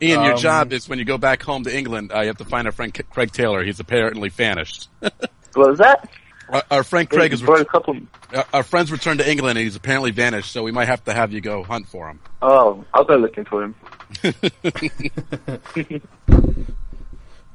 Ian, 0.00 0.22
your 0.22 0.34
Um, 0.34 0.38
job 0.38 0.72
is 0.72 0.88
when 0.88 0.98
you 0.98 1.04
go 1.04 1.18
back 1.18 1.42
home 1.42 1.64
to 1.64 1.76
England, 1.76 2.12
uh, 2.14 2.20
you 2.20 2.28
have 2.28 2.36
to 2.38 2.44
find 2.44 2.66
our 2.66 2.72
friend 2.72 2.94
K- 2.94 3.02
Craig 3.10 3.32
Taylor. 3.32 3.64
He's 3.64 3.80
apparently 3.80 4.28
vanished. 4.28 4.88
What 5.54 5.70
was 5.70 5.78
that? 5.78 6.08
our, 6.50 6.62
our 6.70 6.82
friend 6.84 7.08
Craig 7.10 7.32
is 7.32 7.42
Broke 7.42 7.74
up 7.74 7.88
on- 7.88 8.06
our, 8.32 8.44
our 8.52 8.62
friend's 8.62 8.92
returned 8.92 9.18
to 9.20 9.28
England, 9.28 9.58
and 9.58 9.64
he's 9.64 9.74
apparently 9.76 10.10
vanished. 10.12 10.52
So 10.52 10.62
we 10.62 10.70
might 10.72 10.86
have 10.88 11.02
to 11.04 11.12
have 11.12 11.32
you 11.32 11.40
go 11.40 11.62
hunt 11.64 11.88
for 11.88 12.08
him. 12.08 12.20
Oh, 12.42 12.84
I'll 12.94 13.04
go 13.04 13.16
looking 13.16 13.44
for 13.44 13.64
him. 13.64 13.74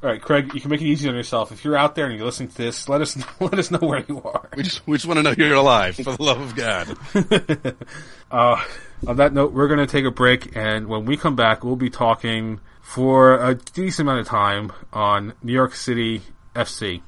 All 0.04 0.10
right, 0.10 0.20
Craig. 0.20 0.52
You 0.52 0.60
can 0.60 0.70
make 0.70 0.82
it 0.82 0.86
easy 0.86 1.08
on 1.08 1.14
yourself. 1.14 1.50
If 1.50 1.64
you're 1.64 1.78
out 1.78 1.94
there 1.94 2.04
and 2.04 2.14
you're 2.14 2.26
listening 2.26 2.50
to 2.50 2.56
this, 2.58 2.90
let 2.90 3.00
us 3.00 3.16
know, 3.16 3.24
let 3.40 3.58
us 3.58 3.70
know 3.70 3.78
where 3.78 4.04
you 4.06 4.20
are. 4.22 4.50
We 4.54 4.62
just 4.62 4.86
we 4.86 4.98
just 4.98 5.06
want 5.06 5.16
to 5.16 5.22
know 5.22 5.34
you're 5.36 5.54
alive, 5.54 5.96
for 5.96 6.02
the 6.02 6.22
love 6.22 6.40
of 6.40 6.54
God. 6.54 7.76
Uh, 8.30 8.60
on 9.06 9.16
that 9.18 9.32
note, 9.32 9.52
we're 9.52 9.68
going 9.68 9.78
to 9.78 9.86
take 9.86 10.04
a 10.04 10.10
break, 10.10 10.56
and 10.56 10.88
when 10.88 11.04
we 11.04 11.16
come 11.16 11.36
back, 11.36 11.62
we'll 11.62 11.76
be 11.76 11.88
talking 11.88 12.58
for 12.82 13.40
a 13.40 13.54
decent 13.54 14.08
amount 14.08 14.18
of 14.18 14.26
time 14.26 14.72
on 14.92 15.34
New 15.40 15.52
York 15.52 15.76
City 15.76 16.20
FC. 16.56 17.00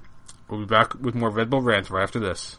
We'll 0.48 0.60
be 0.60 0.66
back 0.66 0.94
with 0.94 1.16
more 1.16 1.30
Red 1.30 1.50
Bull 1.50 1.62
rants 1.62 1.90
right 1.90 2.04
after 2.04 2.20
this. 2.20 2.58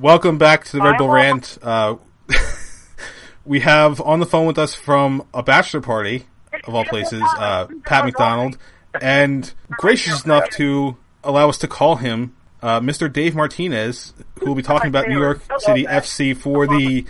Welcome 0.00 0.38
back 0.38 0.64
to 0.66 0.76
the 0.76 0.82
Red 0.82 0.96
Bull 0.96 1.08
Rant. 1.08 1.58
Uh, 1.60 1.96
we 3.44 3.58
have 3.60 4.00
on 4.00 4.20
the 4.20 4.26
phone 4.26 4.46
with 4.46 4.56
us 4.56 4.72
from 4.72 5.26
a 5.34 5.42
bachelor 5.42 5.80
party, 5.80 6.24
of 6.62 6.72
all 6.72 6.84
places, 6.84 7.20
uh, 7.36 7.66
Pat 7.84 8.04
McDonald, 8.04 8.58
and 9.00 9.52
gracious 9.70 10.24
enough 10.24 10.48
to 10.50 10.96
allow 11.24 11.48
us 11.48 11.58
to 11.58 11.66
call 11.66 11.96
him 11.96 12.36
uh, 12.62 12.78
Mr. 12.78 13.12
Dave 13.12 13.34
Martinez, 13.34 14.14
who 14.38 14.46
will 14.46 14.54
be 14.54 14.62
talking 14.62 14.86
about 14.86 15.08
New 15.08 15.18
York 15.18 15.40
City 15.58 15.84
FC 15.84 16.36
for 16.36 16.68
the 16.68 17.04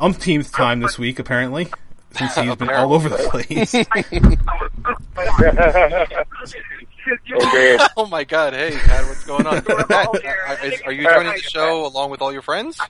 umpteenth 0.00 0.50
time 0.50 0.80
this 0.80 0.98
week, 0.98 1.18
apparently, 1.18 1.68
since 2.12 2.34
he's 2.36 2.56
been 2.56 2.70
all 2.70 2.94
over 2.94 3.10
the 3.10 3.18
place. 3.28 3.74
Okay. 7.08 7.78
Oh 7.96 8.06
my 8.06 8.24
God! 8.24 8.52
Hey, 8.52 8.72
Pat, 8.76 9.04
what's 9.06 9.24
going 9.24 9.46
on? 9.46 9.56
Are, 9.58 10.64
is- 10.64 10.82
are 10.82 10.92
you 10.92 11.04
joining 11.04 11.32
the 11.32 11.38
show 11.40 11.86
along 11.86 12.10
with 12.10 12.22
all 12.22 12.32
your 12.32 12.42
friends? 12.42 12.78
Uh, 12.80 12.86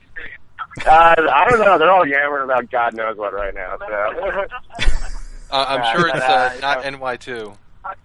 I 0.86 1.46
don't 1.48 1.60
know. 1.60 1.78
They're 1.78 1.90
all 1.90 2.06
yammering 2.06 2.44
about 2.44 2.70
God 2.70 2.94
knows 2.94 3.16
what 3.16 3.32
right 3.32 3.54
now. 3.54 3.76
So. 3.78 4.46
Uh, 5.52 5.66
I'm 5.68 5.96
sure 5.98 6.06
it's 6.06 6.16
uh, 6.16 6.56
not 6.62 6.84
you. 6.84 6.92
NY2. 6.96 7.56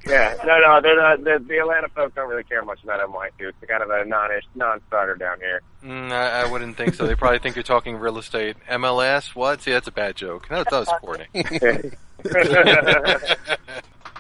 Yeah, 0.08 0.36
no, 0.46 0.58
no, 0.60 0.82
they're 0.82 0.96
not, 0.96 1.24
the, 1.24 1.38
the 1.48 1.60
Atlanta 1.60 1.90
folks 1.90 2.16
don't 2.16 2.28
really 2.28 2.44
care 2.44 2.64
much 2.66 2.84
about 2.84 3.08
NY2. 3.08 3.50
It's 3.50 3.58
kind 3.70 3.84
of 3.84 3.90
a 3.92 4.04
non-ish, 4.04 4.46
non-starter 4.56 5.14
down 5.14 5.40
here. 5.40 5.62
Mm, 5.84 6.12
I, 6.12 6.42
I 6.42 6.52
wouldn't 6.52 6.76
think 6.76 6.96
so. 6.96 7.06
They 7.06 7.14
probably 7.14 7.38
think 7.38 7.56
you're 7.56 7.62
talking 7.62 7.98
real 7.98 8.18
estate. 8.18 8.56
MLS? 8.68 9.36
What? 9.36 9.62
See, 9.62 9.70
that's 9.72 9.88
a 9.88 9.92
bad 9.92 10.16
joke. 10.16 10.50
No, 10.50 10.62
it 10.62 10.68
does 10.70 10.88
sporting. 10.88 11.28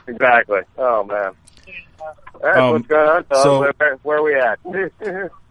exactly. 0.08 0.60
Oh 0.78 1.04
man. 1.04 1.32
All 2.00 2.40
right, 2.42 2.58
Um, 2.58 2.72
what's 2.74 2.88
going 2.88 3.10
on? 3.10 3.24
Tom? 3.26 3.44
so- 3.44 3.60
where, 3.62 3.98
where 4.04 4.18
are 4.18 4.24
we 4.24 4.36
at? 4.36 4.60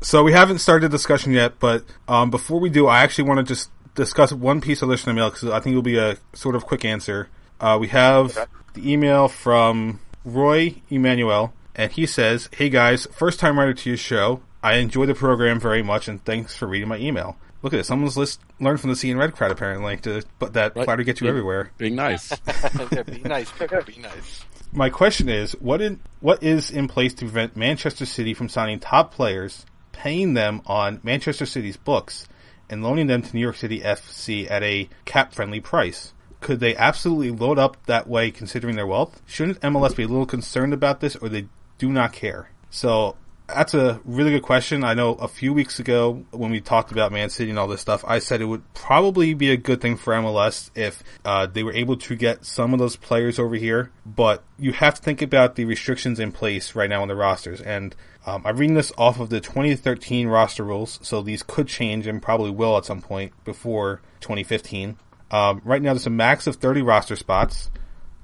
So 0.00 0.22
we 0.22 0.32
haven't 0.32 0.58
started 0.58 0.90
the 0.90 0.96
discussion 0.98 1.32
yet, 1.32 1.58
but 1.58 1.82
um, 2.08 2.28
before 2.30 2.60
we 2.60 2.68
do, 2.68 2.86
I 2.86 3.02
actually 3.02 3.24
want 3.26 3.38
to 3.38 3.42
just 3.44 3.70
discuss 3.94 4.32
one 4.34 4.60
piece 4.60 4.82
of 4.82 4.90
listener 4.90 5.14
mail 5.14 5.30
because 5.30 5.48
I 5.48 5.60
think 5.60 5.72
it'll 5.72 5.80
be 5.82 5.96
a 5.96 6.18
sort 6.34 6.56
of 6.56 6.66
quick 6.66 6.84
answer. 6.84 7.30
Uh, 7.58 7.78
we 7.80 7.88
have 7.88 8.36
Okay. 8.36 8.44
the 8.74 8.92
email 8.92 9.28
from 9.28 10.00
Roy 10.22 10.74
Emanuel, 10.90 11.54
and 11.74 11.90
he 11.90 12.04
says, 12.04 12.50
"Hey 12.52 12.68
guys, 12.68 13.06
first 13.12 13.40
time 13.40 13.58
writer 13.58 13.72
to 13.72 13.88
your 13.88 13.96
show. 13.96 14.42
I 14.62 14.74
enjoy 14.74 15.06
the 15.06 15.14
program 15.14 15.58
very 15.58 15.82
much, 15.82 16.06
and 16.06 16.22
thanks 16.22 16.54
for 16.54 16.66
reading 16.66 16.88
my 16.88 16.98
email. 16.98 17.36
Look 17.62 17.72
at 17.72 17.80
it, 17.80 17.84
someone's 17.86 18.18
list 18.18 18.40
learned 18.60 18.80
from 18.82 18.90
the 18.90 18.96
C 18.96 19.10
and 19.10 19.18
Red 19.18 19.34
crowd 19.34 19.52
apparently 19.52 19.96
to 19.98 20.20
but 20.38 20.52
that 20.52 20.76
Right. 20.76 20.84
flattery 20.84 21.04
gets 21.04 21.22
you 21.22 21.28
Yeah. 21.28 21.30
everywhere." 21.30 21.70
Being 21.78 21.94
nice. 21.94 22.30
Yeah, 22.46 23.02
be 23.04 23.22
nice. 23.22 23.50
Be 23.52 23.98
nice. 24.02 24.44
My 24.76 24.90
question 24.90 25.28
is, 25.28 25.52
what 25.60 25.80
in 25.80 26.00
what 26.18 26.42
is 26.42 26.68
in 26.68 26.88
place 26.88 27.14
to 27.14 27.26
prevent 27.26 27.56
Manchester 27.56 28.04
City 28.04 28.34
from 28.34 28.48
signing 28.48 28.80
top 28.80 29.14
players, 29.14 29.64
paying 29.92 30.34
them 30.34 30.62
on 30.66 30.98
Manchester 31.04 31.46
City's 31.46 31.76
books, 31.76 32.26
and 32.68 32.82
loaning 32.82 33.06
them 33.06 33.22
to 33.22 33.32
New 33.32 33.40
York 33.40 33.54
City 33.54 33.82
FC 33.82 34.50
at 34.50 34.64
a 34.64 34.88
cap-friendly 35.04 35.60
price? 35.60 36.12
Could 36.40 36.58
they 36.58 36.74
absolutely 36.74 37.30
load 37.30 37.56
up 37.56 37.86
that 37.86 38.08
way, 38.08 38.32
considering 38.32 38.74
their 38.74 38.84
wealth? 38.86 39.22
Shouldn't 39.26 39.60
MLS 39.60 39.94
be 39.94 40.02
a 40.02 40.08
little 40.08 40.26
concerned 40.26 40.74
about 40.74 40.98
this, 40.98 41.14
or 41.14 41.28
they 41.28 41.46
do 41.78 41.92
not 41.92 42.12
care? 42.12 42.50
So 42.68 43.14
that's 43.54 43.74
a 43.74 44.00
really 44.04 44.30
good 44.30 44.42
question. 44.42 44.84
I 44.84 44.94
know 44.94 45.14
a 45.14 45.28
few 45.28 45.52
weeks 45.52 45.78
ago 45.78 46.24
when 46.30 46.50
we 46.50 46.60
talked 46.60 46.92
about 46.92 47.12
Man 47.12 47.30
City 47.30 47.50
and 47.50 47.58
all 47.58 47.68
this 47.68 47.80
stuff, 47.80 48.04
I 48.06 48.18
said 48.18 48.40
it 48.40 48.46
would 48.46 48.72
probably 48.74 49.34
be 49.34 49.50
a 49.50 49.56
good 49.56 49.80
thing 49.80 49.96
for 49.96 50.12
MLS 50.14 50.70
if 50.74 51.02
uh, 51.24 51.46
they 51.46 51.62
were 51.62 51.72
able 51.72 51.96
to 51.96 52.16
get 52.16 52.44
some 52.44 52.72
of 52.72 52.78
those 52.78 52.96
players 52.96 53.38
over 53.38 53.54
here. 53.54 53.90
But 54.04 54.42
you 54.58 54.72
have 54.72 54.94
to 54.94 55.02
think 55.02 55.22
about 55.22 55.54
the 55.54 55.64
restrictions 55.64 56.20
in 56.20 56.32
place 56.32 56.74
right 56.74 56.90
now 56.90 57.02
on 57.02 57.08
the 57.08 57.14
rosters. 57.14 57.60
And 57.60 57.94
um, 58.26 58.42
I'm 58.44 58.56
reading 58.56 58.74
this 58.74 58.92
off 58.98 59.20
of 59.20 59.30
the 59.30 59.40
2013 59.40 60.28
roster 60.28 60.64
rules, 60.64 60.98
so 61.02 61.22
these 61.22 61.42
could 61.42 61.68
change 61.68 62.06
and 62.06 62.20
probably 62.20 62.50
will 62.50 62.76
at 62.76 62.84
some 62.84 63.00
point 63.00 63.32
before 63.44 64.00
2015. 64.20 64.98
Um, 65.30 65.62
right 65.64 65.80
now, 65.80 65.92
there's 65.92 66.06
a 66.06 66.10
max 66.10 66.46
of 66.46 66.56
30 66.56 66.82
roster 66.82 67.16
spots 67.16 67.70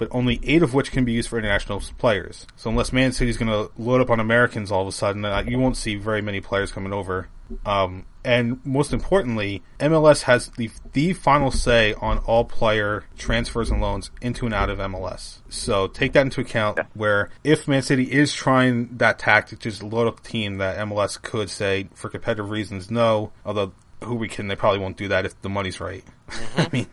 but 0.01 0.09
only 0.13 0.41
eight 0.45 0.63
of 0.63 0.73
which 0.73 0.93
can 0.93 1.05
be 1.05 1.13
used 1.13 1.29
for 1.29 1.39
international 1.39 1.79
players. 1.99 2.47
So 2.57 2.71
unless 2.71 2.91
Man 2.91 3.13
City's 3.13 3.37
going 3.37 3.51
to 3.51 3.71
load 3.77 4.01
up 4.01 4.09
on 4.09 4.19
Americans 4.19 4.73
all 4.73 4.81
of 4.81 4.89
a 4.89 4.93
sudden, 4.93 5.27
uh, 5.27 5.45
you 5.47 5.59
won't 5.59 5.77
see 5.77 5.95
very 5.95 6.23
many 6.23 6.41
players 6.41 6.73
coming 6.73 6.95
over. 6.95 7.29
Um, 7.67 8.07
and 8.25 8.65
most 8.65 8.95
importantly, 8.95 9.63
MLS 9.79 10.23
has 10.23 10.49
the 10.57 10.71
the 10.93 11.13
final 11.13 11.51
say 11.51 11.93
on 11.95 12.19
all 12.19 12.45
player 12.47 13.05
transfers 13.19 13.71
and 13.71 13.83
loans 13.83 14.11
into 14.23 14.47
and 14.47 14.55
out 14.55 14.71
of 14.71 14.79
MLS. 14.79 15.41
So 15.51 15.87
take 15.87 16.15
that 16.15 16.23
into 16.23 16.41
account. 16.41 16.79
Where 16.95 17.29
if 17.45 17.69
Man 17.69 17.83
City 17.83 18.05
is 18.05 18.33
trying 18.33 18.97
that 18.97 19.19
tactic, 19.19 19.59
to 19.59 19.69
just 19.69 19.83
load 19.83 20.07
up 20.07 20.23
the 20.23 20.29
team, 20.31 20.57
that 20.59 20.79
MLS 20.79 21.21
could 21.21 21.51
say 21.51 21.89
for 21.95 22.09
competitive 22.09 22.49
reasons 22.49 22.91
no. 22.91 23.33
Although 23.45 23.73
who 24.03 24.15
we 24.15 24.29
can, 24.29 24.49
they 24.49 24.57
probably 24.57 24.79
won't 24.79 24.97
do 24.97 25.09
that 25.09 25.27
if 25.27 25.39
the 25.43 25.51
money's 25.51 25.79
right. 25.79 26.05
I 26.57 26.69
mean. 26.73 26.87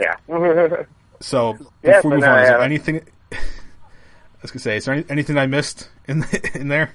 yeah. 0.00 0.16
So 1.20 1.58
Yeah, 1.82 1.96
before 1.96 2.12
we 2.12 2.16
move 2.18 2.24
on, 2.24 2.36
no, 2.36 2.42
is 2.42 2.48
there 2.48 2.60
anything? 2.60 3.00
I 3.32 4.42
was 4.42 4.50
gonna 4.50 4.60
say, 4.60 4.76
is 4.76 4.84
there 4.84 4.94
any, 4.94 5.04
anything 5.08 5.36
I 5.36 5.46
missed 5.46 5.88
in 6.06 6.24
in 6.54 6.68
there? 6.68 6.94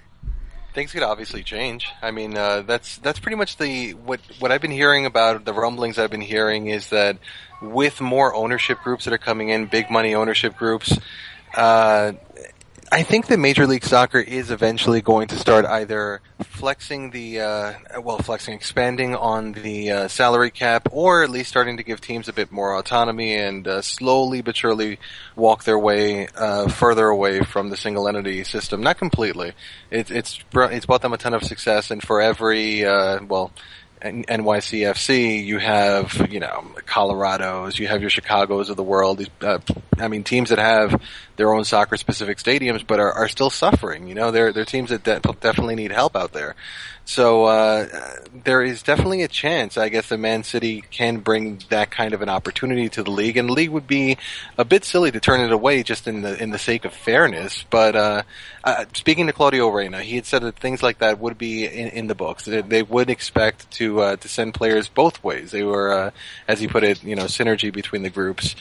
Things 0.74 0.92
could 0.92 1.03
obviously 1.03 1.44
change. 1.44 1.91
I 2.02 2.12
mean, 2.12 2.36
uh, 2.36 2.63
that's 2.63 2.97
that's 2.97 3.19
pretty 3.19 3.36
much 3.36 3.58
the 3.58 3.91
what 3.91 4.21
what 4.39 4.52
I've 4.52 4.62
been 4.62 4.71
hearing 4.71 5.06
about 5.06 5.45
the 5.45 5.54
rumblings 5.54 6.00
I've 6.00 6.10
been 6.10 6.21
hearing 6.21 6.67
is 6.67 6.89
that 6.89 7.17
with 7.62 8.02
more 8.02 8.34
ownership 8.34 8.80
groups 8.80 9.06
that 9.06 9.13
are 9.13 9.19
coming 9.19 9.50
in, 9.50 9.67
big 9.67 9.91
money 9.91 10.15
ownership 10.15 10.58
groups, 10.58 10.97
uh, 11.54 12.13
I 12.93 13.01
think 13.01 13.25
that 13.27 13.39
Major 13.39 13.65
League 13.65 13.84
Soccer 13.84 14.19
is 14.19 14.51
eventually 14.51 15.01
going 15.01 15.27
to 15.29 15.36
start 15.36 15.65
either 15.65 16.21
flexing 16.41 17.10
the 17.10 17.41
uh, 17.41 17.73
well, 18.03 18.19
flexing, 18.19 18.53
expanding 18.53 19.15
on 19.15 19.53
the 19.53 19.89
uh, 19.89 20.08
salary 20.08 20.51
cap, 20.51 20.89
or 20.91 21.23
at 21.23 21.32
least 21.32 21.49
starting 21.49 21.77
to 21.77 21.84
give 21.84 22.01
teams 22.01 22.27
a 22.27 22.34
bit 22.34 22.51
more 22.51 22.77
autonomy 22.77 23.36
and 23.36 23.67
uh, 23.67 23.82
slowly 23.82 24.43
but 24.43 24.56
surely 24.56 24.99
walk 25.36 25.63
their 25.63 25.79
way 25.79 26.27
uh, 26.36 26.67
further 26.69 27.08
away 27.08 27.41
from 27.41 27.71
the 27.71 27.77
single 27.77 28.08
entity 28.08 28.43
system. 28.43 28.84
Not 28.84 28.99
completely. 28.99 29.53
It's 29.89 30.12
it's 30.12 30.39
it's 30.53 30.86
brought 30.86 31.01
them 31.01 31.13
a 31.13 31.17
ton 31.17 31.34
of 31.34 31.43
success, 31.43 31.89
and 31.89 32.03
for 32.03 32.21
every 32.21 32.86
uh, 32.86 33.23
well. 33.23 33.51
NYCFC, 34.04 35.44
you 35.46 35.60
have, 35.60 36.28
you 36.30 36.39
know, 36.39 36.66
Colorados, 36.86 37.80
you 37.80 37.88
have 37.88 38.02
your 38.02 38.10
Chicago's 38.10 38.70
of 38.70 38.76
the 38.78 38.84
world. 38.84 39.20
These, 39.20 39.30
Uh, 39.42 39.60
I 39.98 40.08
mean, 40.08 40.24
teams 40.24 40.50
that 40.50 40.60
have 40.60 41.02
their 41.38 41.54
own 41.54 41.63
soccer 41.63 41.98
specific 41.98 42.38
stadiums, 42.38 42.86
but 42.86 43.00
are, 43.00 43.12
are 43.12 43.28
still 43.28 43.50
suffering. 43.50 44.08
You 44.08 44.16
know, 44.16 44.32
they're, 44.32 44.52
they're 44.52 44.66
teams 44.66 44.89
that 44.89 45.04
de- 45.04 45.22
definitely 45.39 45.76
need 45.76 45.92
help 45.92 46.16
out 46.16 46.34
there. 46.34 46.56
So, 47.06 47.46
uh, 47.46 47.88
there 48.46 48.63
is 48.63 48.82
definitely 48.82 49.24
a 49.24 49.28
chance, 49.28 49.78
I 49.78 49.89
guess, 49.89 50.08
that 50.10 50.18
Man 50.18 50.44
City 50.44 50.82
can 50.89 51.18
bring 51.18 51.60
that 51.70 51.92
kind 51.92 52.13
of 52.13 52.22
an 52.22 52.30
opportunity 52.30 52.88
to 52.89 53.04
the 53.04 53.12
league, 53.12 53.36
and 53.36 53.50
the 53.50 53.54
league 53.54 53.72
would 53.72 53.88
be 53.88 54.18
a 54.58 54.63
bit 54.63 54.86
silly 54.86 55.12
to 55.12 55.20
turn 55.20 55.42
it 55.42 55.52
away 55.52 55.84
just 55.84 56.08
in 56.08 56.22
the, 56.22 56.42
in 56.42 56.52
the 56.52 56.58
sake 56.58 56.86
of 56.86 56.94
fairness. 56.94 57.66
But, 57.70 57.96
uh, 57.96 58.24
uh, 58.63 58.86
speaking 58.94 59.28
to 59.28 59.34
Claudio 59.34 59.68
Reyna, 59.68 60.02
he 60.02 60.16
had 60.16 60.26
said 60.26 60.44
that 60.44 60.56
things 60.56 60.82
like 60.82 61.00
that 61.00 61.20
would 61.20 61.38
be 61.38 61.66
in, 61.66 61.89
in 61.89 62.08
the 62.08 62.16
books. 62.16 62.46
They, 62.46 62.62
they 62.62 62.84
would 62.84 63.10
expect 63.10 63.70
to, 63.72 64.00
uh, 64.00 64.16
to 64.16 64.28
send 64.30 64.54
players 64.54 64.88
both 64.88 65.22
ways. 65.24 65.52
They 65.52 65.63
were, 65.63 65.92
uh, 65.92 66.12
as 66.48 66.62
he 66.62 66.68
put 66.68 66.84
it, 66.84 67.04
you 67.04 67.16
know, 67.18 67.26
synergy 67.26 67.72
between 67.72 68.04
the 68.04 68.10
groups. 68.10 68.56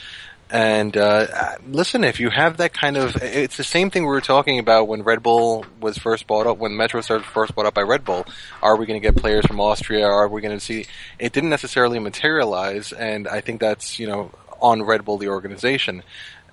And 0.53 0.95
uh, 0.95 1.25
uh, 1.33 1.55
listen, 1.67 2.03
if 2.03 2.19
you 2.19 2.29
have 2.29 2.57
that 2.57 2.73
kind 2.73 2.95
of, 2.95 3.15
it's 3.15 3.57
the 3.57 3.63
same 3.63 3.89
thing 3.89 4.03
we 4.03 4.09
were 4.09 4.21
talking 4.21 4.59
about 4.59 4.87
when 4.87 5.01
Red 5.01 5.23
Bull 5.23 5.65
was 5.81 5.97
first 5.97 6.27
bought 6.27 6.45
up, 6.45 6.59
when 6.59 6.77
Metro 6.77 7.01
started 7.01 7.25
first 7.25 7.55
bought 7.55 7.65
up 7.65 7.73
by 7.73 7.81
Red 7.81 8.05
Bull. 8.05 8.23
Are 8.61 8.75
we 8.75 8.85
going 8.85 9.01
to 9.01 9.05
get 9.05 9.19
players 9.19 9.47
from 9.47 9.59
Austria? 9.59 10.05
Are 10.05 10.27
we 10.27 10.41
going 10.41 10.55
to 10.55 10.63
see? 10.63 10.85
It 11.17 11.33
didn't 11.33 11.49
necessarily 11.49 11.97
materialize, 11.97 12.93
and 12.93 13.27
I 13.27 13.41
think 13.41 13.61
that's 13.61 13.97
you 13.97 14.05
know 14.05 14.31
on 14.61 14.83
Red 14.83 15.03
Bull, 15.03 15.17
the 15.17 15.29
organization. 15.29 16.03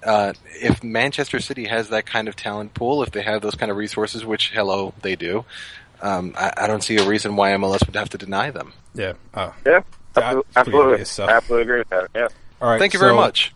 Uh, 0.02 0.32
if 0.46 0.82
Manchester 0.82 1.38
City 1.38 1.66
has 1.66 1.90
that 1.90 2.06
kind 2.06 2.26
of 2.26 2.36
talent 2.36 2.72
pool, 2.72 3.02
if 3.02 3.10
they 3.10 3.20
have 3.20 3.42
those 3.42 3.54
kind 3.54 3.70
of 3.70 3.76
resources, 3.76 4.24
which 4.24 4.50
hello 4.54 4.94
they 5.02 5.14
do, 5.14 5.44
um, 6.00 6.32
I, 6.38 6.54
I 6.56 6.66
don't 6.68 6.82
see 6.82 6.96
a 6.96 7.06
reason 7.06 7.36
why 7.36 7.50
MLS 7.50 7.84
would 7.84 7.96
have 7.96 8.08
to 8.08 8.18
deny 8.18 8.50
them. 8.50 8.72
Yeah. 8.94 9.12
Oh. 9.34 9.54
Yeah. 9.66 9.82
Yeah, 10.16 10.22
Absolutely. 10.22 10.40
it's 10.48 10.56
Absolutely. 10.56 10.92
obvious, 10.92 11.10
so. 11.10 11.28
Absolutely 11.28 11.62
agree 11.62 11.78
with 11.80 11.88
that. 11.90 12.08
Yeah. 12.14 12.28
All 12.60 12.68
right. 12.68 12.78
Thank 12.78 12.92
you 12.92 12.98
very 12.98 13.14
much. 13.14 13.54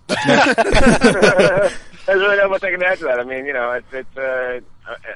There's 2.07 2.21
really 2.21 2.37
not 2.37 2.51
much 2.51 2.63
I 2.63 2.71
can 2.71 2.83
add 2.83 2.99
to 2.99 3.05
that. 3.05 3.19
I 3.21 3.25
mean, 3.25 3.47
you 3.47 3.53
know, 3.53 3.71
it's 3.73 3.93
it's. 3.93 4.17
Uh, 4.17 4.61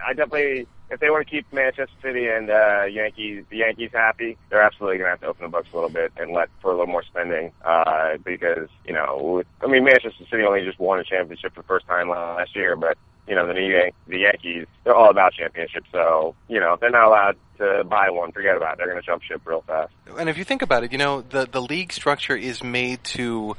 I 0.07 0.15
definitely, 0.15 0.67
if 0.91 1.01
they 1.01 1.11
want 1.11 1.27
to 1.27 1.31
keep 1.31 1.51
Manchester 1.53 1.95
City 2.01 2.27
and 2.29 2.51
uh, 2.51 2.85
Yankees, 2.85 3.45
the 3.51 3.59
Yankees 3.59 3.91
happy, 3.93 4.39
they're 4.49 4.63
absolutely 4.63 4.97
going 4.97 5.07
to 5.07 5.11
have 5.11 5.21
to 5.21 5.27
open 5.27 5.43
the 5.45 5.51
books 5.51 5.69
a 5.73 5.77
little 5.77 5.91
bit 5.91 6.13
and 6.17 6.33
let 6.33 6.49
for 6.63 6.69
a 6.69 6.73
little 6.73 6.87
more 6.87 7.03
spending. 7.03 7.53
Uh, 7.63 8.17
because 8.25 8.69
you 8.87 8.95
know, 8.95 9.43
I 9.63 9.67
mean, 9.67 9.85
Manchester 9.85 10.25
City 10.31 10.45
only 10.45 10.65
just 10.65 10.79
won 10.79 10.99
a 10.99 11.05
championship 11.05 11.55
for 11.55 11.61
the 11.61 11.67
first 11.67 11.87
time 11.87 12.09
last 12.09 12.57
year, 12.57 12.77
but 12.77 12.97
you 13.29 13.35
know, 13.35 13.47
the 13.47 13.55
New 13.55 13.71
Yan- 13.71 13.93
the 14.07 14.19
Yankees, 14.21 14.67
they're 14.85 14.95
all 14.95 15.11
about 15.11 15.33
championships. 15.35 15.89
So 15.93 16.35
you 16.49 16.61
know, 16.61 16.75
if 16.75 16.81
they're 16.81 16.91
not 16.91 17.07
allowed 17.07 17.37
to 17.59 17.85
buy 17.85 18.11
one, 18.11 18.33
forget 18.33 18.57
about 18.57 18.75
it. 18.75 18.79
They're 18.79 18.89
going 18.89 19.01
to 19.01 19.07
jump 19.07 19.23
ship 19.23 19.43
real 19.45 19.63
fast. 19.67 19.93
and 20.19 20.29
if 20.29 20.39
you 20.39 20.45
think 20.45 20.63
about 20.63 20.85
it, 20.85 20.93
you 20.93 20.99
know, 20.99 21.23
the 21.23 21.47
the 21.51 21.61
league 21.61 21.93
structure 21.93 22.37
is 22.37 22.63
made 22.63 23.03
to 23.05 23.57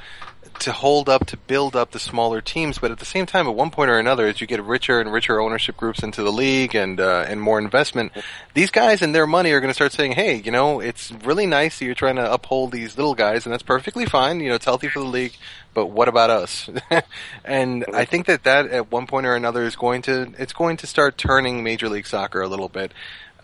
to 0.61 0.71
hold 0.71 1.09
up, 1.09 1.25
to 1.27 1.37
build 1.37 1.75
up 1.75 1.91
the 1.91 1.99
smaller 1.99 2.41
teams, 2.41 2.79
but 2.79 2.91
at 2.91 2.99
the 2.99 3.05
same 3.05 3.25
time, 3.25 3.47
at 3.47 3.55
one 3.55 3.71
point 3.71 3.89
or 3.89 3.99
another, 3.99 4.27
as 4.27 4.41
you 4.41 4.47
get 4.47 4.63
richer 4.63 4.99
and 4.99 5.11
richer 5.11 5.39
ownership 5.39 5.77
groups 5.77 6.03
into 6.03 6.23
the 6.23 6.31
league 6.31 6.75
and 6.75 6.99
uh, 6.99 7.25
and 7.27 7.41
more 7.41 7.59
investment, 7.59 8.11
these 8.53 8.71
guys 8.71 9.01
and 9.01 9.13
their 9.13 9.27
money 9.27 9.51
are 9.51 9.59
going 9.59 9.69
to 9.69 9.75
start 9.75 9.91
saying, 9.91 10.13
"Hey, 10.13 10.35
you 10.35 10.51
know, 10.51 10.79
it's 10.79 11.11
really 11.11 11.45
nice 11.45 11.79
that 11.79 11.85
you're 11.85 11.95
trying 11.95 12.17
to 12.17 12.31
uphold 12.31 12.71
these 12.71 12.97
little 12.97 13.15
guys, 13.15 13.45
and 13.45 13.53
that's 13.53 13.63
perfectly 13.63 14.05
fine. 14.05 14.39
You 14.39 14.49
know, 14.49 14.55
it's 14.55 14.65
healthy 14.65 14.89
for 14.89 14.99
the 14.99 15.05
league, 15.05 15.33
but 15.73 15.87
what 15.87 16.07
about 16.07 16.29
us?" 16.29 16.69
and 17.45 17.85
I 17.93 18.05
think 18.05 18.25
that 18.27 18.43
that 18.43 18.67
at 18.67 18.91
one 18.91 19.07
point 19.07 19.25
or 19.25 19.35
another 19.35 19.63
is 19.63 19.75
going 19.75 20.01
to 20.03 20.33
it's 20.37 20.53
going 20.53 20.77
to 20.77 20.87
start 20.87 21.17
turning 21.17 21.63
Major 21.63 21.89
League 21.89 22.07
Soccer 22.07 22.41
a 22.41 22.47
little 22.47 22.69
bit 22.69 22.93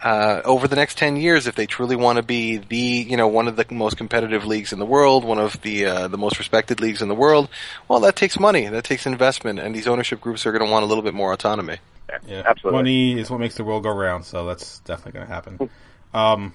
uh, 0.04 0.42
over 0.46 0.68
the 0.68 0.76
next 0.76 0.98
10 0.98 1.16
years, 1.18 1.48
if 1.48 1.56
they 1.56 1.66
truly 1.66 1.96
want 1.96 2.18
to 2.18 2.24
be 2.24 2.58
the, 2.58 2.78
you 2.78 3.18
know, 3.18 3.28
one 3.28 3.48
of 3.48 3.56
the 3.56 3.66
most 3.72 3.98
competitive 3.98 4.46
leagues 4.46 4.72
in 4.74 4.80
the 4.80 4.86
world, 4.86 5.24
one 5.24 5.40
of 5.40 5.60
the, 5.62 5.86
uh, 5.86 6.08
the 6.08 6.18
most 6.18 6.38
respected 6.38 6.80
leagues 6.80 7.02
in 7.02 7.08
the 7.08 7.16
world, 7.16 7.50
well, 7.88 8.00
that 8.02 8.16
takes 8.16 8.40
money, 8.40 8.68
that 8.68 8.84
takes 8.84 9.06
investment, 9.06 9.60
and 9.60 9.74
these 9.74 9.88
ownership 9.88 10.22
groups 10.22 10.46
are 10.46 10.52
going 10.52 10.66
to 10.66 10.72
want 10.72 10.84
a 10.84 10.88
little 10.88 11.04
bit 11.04 11.14
more 11.14 11.34
autonomy. 11.34 11.78
Yeah, 12.10 12.18
Yeah. 12.28 12.44
absolutely. 12.46 12.78
Money 12.80 13.20
is 13.20 13.30
what 13.30 13.40
makes 13.40 13.56
the 13.56 13.64
world 13.64 13.84
go 13.84 13.92
round, 13.92 14.26
so 14.26 14.46
that's 14.46 14.80
definitely 14.82 15.14
going 15.20 15.28
to 15.28 15.34
happen. 15.34 15.70
Um, 16.14 16.54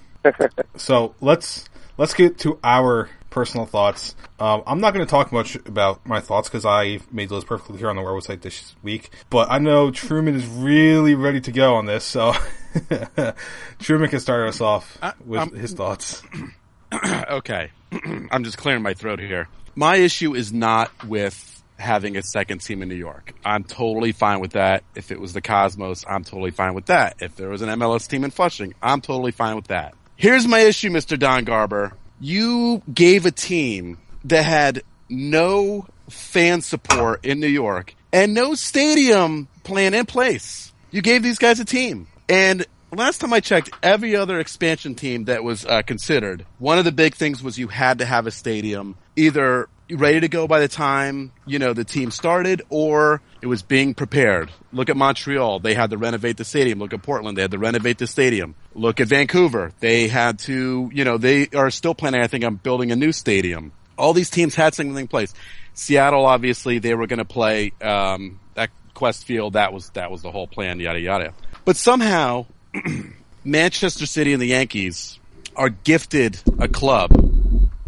so 0.76 1.14
let's 1.20 1.68
let's 1.98 2.14
get 2.14 2.38
to 2.38 2.58
our 2.64 3.10
personal 3.28 3.66
thoughts. 3.66 4.14
Um, 4.38 4.62
I'm 4.66 4.80
not 4.80 4.94
going 4.94 5.04
to 5.04 5.10
talk 5.10 5.32
much 5.32 5.54
about 5.54 6.06
my 6.06 6.20
thoughts 6.20 6.48
because 6.48 6.64
I 6.64 7.00
made 7.12 7.28
those 7.28 7.44
perfectly 7.44 7.76
clear 7.76 7.90
on 7.90 7.96
the 7.96 8.02
website 8.02 8.40
this 8.40 8.74
week. 8.82 9.10
But 9.28 9.50
I 9.50 9.58
know 9.58 9.90
Truman 9.90 10.34
is 10.34 10.46
really 10.46 11.14
ready 11.14 11.42
to 11.42 11.52
go 11.52 11.74
on 11.74 11.84
this, 11.84 12.04
so 12.04 12.32
Truman 13.78 14.08
can 14.10 14.20
start 14.20 14.48
us 14.48 14.60
off 14.60 14.98
with 15.24 15.40
I'm- 15.40 15.54
his 15.54 15.72
thoughts. 15.72 16.22
okay. 17.30 17.70
I'm 18.30 18.44
just 18.44 18.58
clearing 18.58 18.82
my 18.82 18.94
throat 18.94 19.20
here. 19.20 19.48
My 19.74 19.96
issue 19.96 20.34
is 20.34 20.52
not 20.52 20.90
with 21.06 21.62
having 21.78 22.16
a 22.16 22.22
second 22.22 22.60
team 22.60 22.82
in 22.82 22.88
New 22.88 22.94
York. 22.94 23.32
I'm 23.44 23.64
totally 23.64 24.12
fine 24.12 24.40
with 24.40 24.52
that. 24.52 24.84
If 24.94 25.10
it 25.10 25.20
was 25.20 25.32
the 25.32 25.40
Cosmos, 25.40 26.04
I'm 26.08 26.24
totally 26.24 26.50
fine 26.50 26.74
with 26.74 26.86
that. 26.86 27.16
If 27.20 27.36
there 27.36 27.48
was 27.48 27.62
an 27.62 27.68
MLS 27.70 28.06
team 28.08 28.24
in 28.24 28.30
Flushing, 28.30 28.74
I'm 28.82 29.00
totally 29.00 29.32
fine 29.32 29.56
with 29.56 29.68
that. 29.68 29.94
Here's 30.16 30.46
my 30.46 30.58
issue, 30.60 30.90
Mr. 30.90 31.18
Don 31.18 31.44
Garber. 31.44 31.92
You 32.20 32.82
gave 32.92 33.24
a 33.24 33.30
team 33.30 33.96
that 34.24 34.44
had 34.44 34.82
no 35.08 35.86
fan 36.10 36.60
support 36.60 37.24
in 37.24 37.40
New 37.40 37.46
York 37.46 37.94
and 38.12 38.34
no 38.34 38.54
stadium 38.54 39.48
plan 39.62 39.94
in 39.94 40.04
place. 40.04 40.72
You 40.90 41.00
gave 41.00 41.22
these 41.22 41.38
guys 41.38 41.60
a 41.60 41.64
team. 41.64 42.08
And 42.30 42.64
last 42.92 43.20
time 43.20 43.32
I 43.32 43.40
checked, 43.40 43.70
every 43.82 44.14
other 44.14 44.38
expansion 44.38 44.94
team 44.94 45.24
that 45.24 45.42
was 45.42 45.66
uh, 45.66 45.82
considered, 45.82 46.46
one 46.58 46.78
of 46.78 46.84
the 46.84 46.92
big 46.92 47.16
things 47.16 47.42
was 47.42 47.58
you 47.58 47.66
had 47.66 47.98
to 47.98 48.04
have 48.04 48.28
a 48.28 48.30
stadium 48.30 48.96
either 49.16 49.68
ready 49.90 50.20
to 50.20 50.28
go 50.28 50.46
by 50.46 50.60
the 50.60 50.68
time, 50.68 51.32
you 51.44 51.58
know, 51.58 51.72
the 51.72 51.82
team 51.84 52.12
started 52.12 52.62
or 52.68 53.20
it 53.42 53.48
was 53.48 53.62
being 53.62 53.94
prepared. 53.94 54.48
Look 54.72 54.88
at 54.88 54.96
Montreal. 54.96 55.58
They 55.58 55.74
had 55.74 55.90
to 55.90 55.98
renovate 55.98 56.36
the 56.36 56.44
stadium. 56.44 56.78
Look 56.78 56.92
at 56.92 57.02
Portland. 57.02 57.36
They 57.36 57.42
had 57.42 57.50
to 57.50 57.58
renovate 57.58 57.98
the 57.98 58.06
stadium. 58.06 58.54
Look 58.74 59.00
at 59.00 59.08
Vancouver. 59.08 59.72
They 59.80 60.06
had 60.06 60.38
to, 60.40 60.88
you 60.92 61.04
know, 61.04 61.18
they 61.18 61.48
are 61.48 61.70
still 61.70 61.96
planning, 61.96 62.20
I 62.20 62.28
think, 62.28 62.44
on 62.44 62.54
building 62.56 62.92
a 62.92 62.96
new 62.96 63.10
stadium. 63.10 63.72
All 63.98 64.12
these 64.12 64.30
teams 64.30 64.54
had 64.54 64.74
something 64.74 64.96
in 64.96 65.08
place. 65.08 65.34
Seattle, 65.74 66.24
obviously, 66.24 66.78
they 66.78 66.94
were 66.94 67.08
going 67.08 67.18
to 67.18 67.24
play, 67.24 67.72
um, 67.82 68.38
at 68.56 68.70
Qwest 68.94 69.24
Field. 69.24 69.54
That 69.54 69.72
was, 69.72 69.90
that 69.90 70.12
was 70.12 70.22
the 70.22 70.30
whole 70.30 70.46
plan, 70.46 70.78
yada, 70.78 71.00
yada. 71.00 71.34
But 71.64 71.76
somehow, 71.76 72.46
Manchester 73.44 74.06
City 74.06 74.32
and 74.32 74.40
the 74.40 74.46
Yankees 74.46 75.18
are 75.56 75.70
gifted 75.70 76.40
a 76.58 76.68
club 76.68 77.10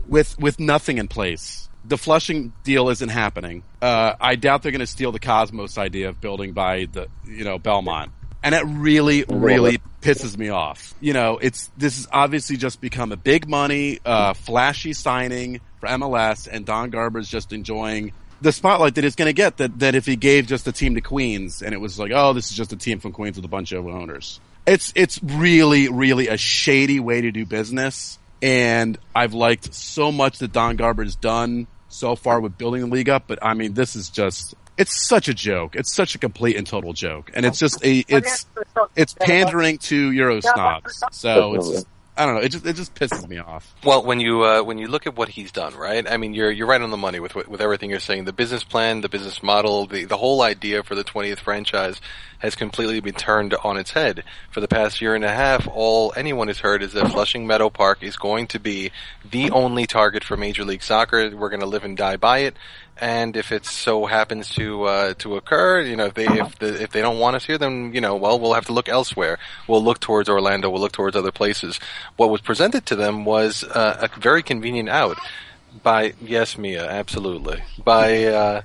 with 0.07 0.39
with 0.39 0.61
nothing 0.61 0.99
in 0.99 1.09
place. 1.09 1.69
The 1.85 1.99
Flushing 1.99 2.53
deal 2.63 2.91
isn't 2.91 3.09
happening. 3.09 3.65
Uh, 3.81 4.15
I 4.21 4.37
doubt 4.37 4.63
they're 4.63 4.73
going 4.73 4.81
to 4.81 4.87
steal 4.87 5.11
the 5.11 5.19
Cosmos 5.19 5.79
idea 5.79 6.09
of 6.09 6.21
building 6.21 6.53
by 6.53 6.87
the 6.91 7.09
you 7.25 7.45
know 7.45 7.59
Belmont, 7.59 8.13
and 8.43 8.55
it 8.55 8.63
really 8.67 9.25
really 9.29 9.79
pisses 10.01 10.37
me 10.37 10.51
off. 10.51 10.95
You 11.01 11.13
know, 11.13 11.39
it's 11.39 11.71
this 11.77 11.97
has 11.97 12.07
obviously 12.13 12.57
just 12.57 12.81
become 12.81 13.11
a 13.11 13.17
big 13.17 13.49
money, 13.49 14.01
uh, 14.05 14.35
flashy 14.35 14.93
signing 14.93 15.61
for 15.81 15.89
MLS, 15.89 16.47
and 16.51 16.65
Don 16.67 16.91
Garber's 16.91 17.29
just 17.29 17.53
enjoying 17.53 18.13
the 18.43 18.53
spotlight 18.53 18.97
that 18.97 19.05
it's 19.05 19.17
going 19.17 19.29
to 19.29 19.33
get. 19.33 19.57
That 19.57 19.79
that 19.79 19.95
if 19.95 20.07
he 20.07 20.17
gave 20.17 20.47
just 20.47 20.67
a 20.69 20.73
team 20.73 20.95
to 20.97 21.01
Queens, 21.01 21.63
and 21.63 21.73
it 21.75 21.79
was 21.79 21.99
like, 21.99 22.13
oh, 22.15 22.33
this 22.33 22.51
is 22.51 22.57
just 22.57 22.73
a 22.73 22.77
team 22.77 23.01
from 23.01 23.13
Queens 23.13 23.37
with 23.37 23.45
a 23.45 23.49
bunch 23.49 23.73
of 23.73 23.87
owners. 23.87 24.41
It's 24.67 24.93
it's 24.95 25.23
really 25.23 25.89
really 25.89 26.29
a 26.29 26.37
shady 26.37 27.01
way 27.01 27.23
to 27.23 27.33
do 27.33 27.47
business 27.47 28.19
and 28.43 28.99
I've 29.15 29.35
liked 29.35 29.73
so 29.73 30.11
much 30.11 30.39
that 30.39 30.53
Don 30.53 30.75
Garber 30.77 31.05
has 31.05 31.15
done 31.15 31.69
so 31.89 32.17
far 32.17 32.41
with 32.41 32.59
building 32.59 32.81
the 32.81 32.89
league 32.89 33.09
up, 33.09 33.25
but 33.29 33.39
I 33.41 33.55
mean, 33.55 33.75
this 33.75 33.95
is 33.95 34.11
just, 34.11 34.55
it's 34.77 35.07
such 35.07 35.29
a 35.29 35.35
joke. 35.35 35.77
It's 35.77 35.95
such 35.95 36.17
a 36.17 36.19
complete 36.19 36.57
and 36.57 36.67
total 36.67 36.93
joke. 36.93 37.31
And 37.35 37.47
it's 37.47 37.59
just 37.59 37.85
a, 37.85 38.05
it's, 38.09 38.47
it's 38.97 39.15
pandering 39.15 39.79
to 39.79 40.11
Euro 40.11 40.41
snobs. 40.41 41.05
So 41.13 41.55
it's 41.55 41.85
I 42.15 42.27
don't 42.27 42.35
know. 42.35 42.41
It 42.43 42.51
just, 42.51 42.67
it 42.67 42.77
just 42.77 42.95
pisses 42.95 43.27
me 43.27 43.39
off. 43.39 43.75
Well, 43.85 44.03
when 44.05 44.21
you 44.21 44.45
uh, 44.45 44.63
when 44.63 44.77
you 44.77 44.87
look 44.87 45.07
at 45.07 45.17
what 45.17 45.31
he's 45.31 45.51
done, 45.51 45.75
right? 45.75 46.07
I 46.11 46.19
mean, 46.19 46.35
you're 46.35 46.51
you're 46.51 46.67
right 46.67 46.81
on 46.81 46.91
the 46.91 46.97
money 46.99 47.21
with 47.21 47.35
with 47.35 47.63
everything 47.63 47.89
you're 47.89 48.01
saying. 48.01 48.27
The 48.27 48.35
business 48.35 48.65
plan, 48.65 49.01
the 49.01 49.09
business 49.09 49.43
model, 49.43 49.87
the 49.87 50.05
the 50.05 50.19
whole 50.19 50.43
idea 50.43 50.83
for 50.83 50.95
the 50.95 51.05
20th 51.05 51.39
franchise 51.39 52.03
has 52.41 52.55
completely 52.55 53.01
been 53.01 53.15
turned 53.15 53.55
on 53.65 53.79
its 53.79 53.93
head. 53.93 54.25
For 54.51 54.61
the 54.61 54.69
past 54.69 55.01
year 55.01 55.15
and 55.15 55.25
a 55.25 55.33
half, 55.33 55.67
all 55.69 56.13
anyone 56.15 56.49
has 56.49 56.59
heard 56.59 56.83
is 56.83 56.93
that 56.93 57.11
Flushing 57.13 57.47
Meadow 57.47 57.71
Park 57.71 58.03
is 58.03 58.17
going 58.17 58.47
to 58.49 58.61
be 58.61 58.91
the 59.31 59.51
only 59.51 59.87
target 59.87 60.23
for 60.23 60.37
Major 60.37 60.65
League 60.65 60.83
Soccer. 60.83 61.35
We're 61.35 61.51
going 61.51 61.61
to 61.61 61.67
live 61.67 61.85
and 61.85 61.97
die 61.97 62.17
by 62.17 62.41
it. 62.41 62.57
And 63.03 63.37
if 63.37 63.51
it 63.51 63.67
so 63.67 64.07
happens 64.07 64.49
to 64.51 64.85
uh, 64.85 65.15
to 65.19 65.35
occur, 65.35 65.81
you 65.81 65.97
know, 65.97 66.07
if 66.07 66.15
they 66.15 66.27
if 66.27 66.57
the, 66.61 66.81
if 66.81 66.93
they 66.93 67.01
don't 67.01 67.19
want 67.19 67.35
us 67.35 67.45
here, 67.45 67.59
then 67.59 67.93
you 67.93 68.01
know, 68.01 68.15
well, 68.15 68.39
we'll 68.39 68.55
have 68.55 68.67
to 68.67 68.73
look 68.73 68.89
elsewhere. 68.89 69.41
We'll 69.67 69.83
look 69.83 69.99
towards 69.99 70.29
Orlando. 70.29 70.71
We'll 70.71 70.81
look 70.81 70.93
towards 70.93 71.17
other 71.17 71.33
places. 71.33 71.81
What 72.17 72.31
was 72.31 72.41
presented 72.41 72.87
to 72.87 72.95
them 72.95 73.25
was 73.25 73.65
uh, 73.65 74.07
a 74.09 74.21
very 74.21 74.45
convenient 74.45 74.89
out 74.89 75.19
by 75.83 76.13
yes, 76.23 76.57
Mia, 76.57 76.89
absolutely 76.89 77.65
by. 77.85 78.25
Uh, 78.27 78.63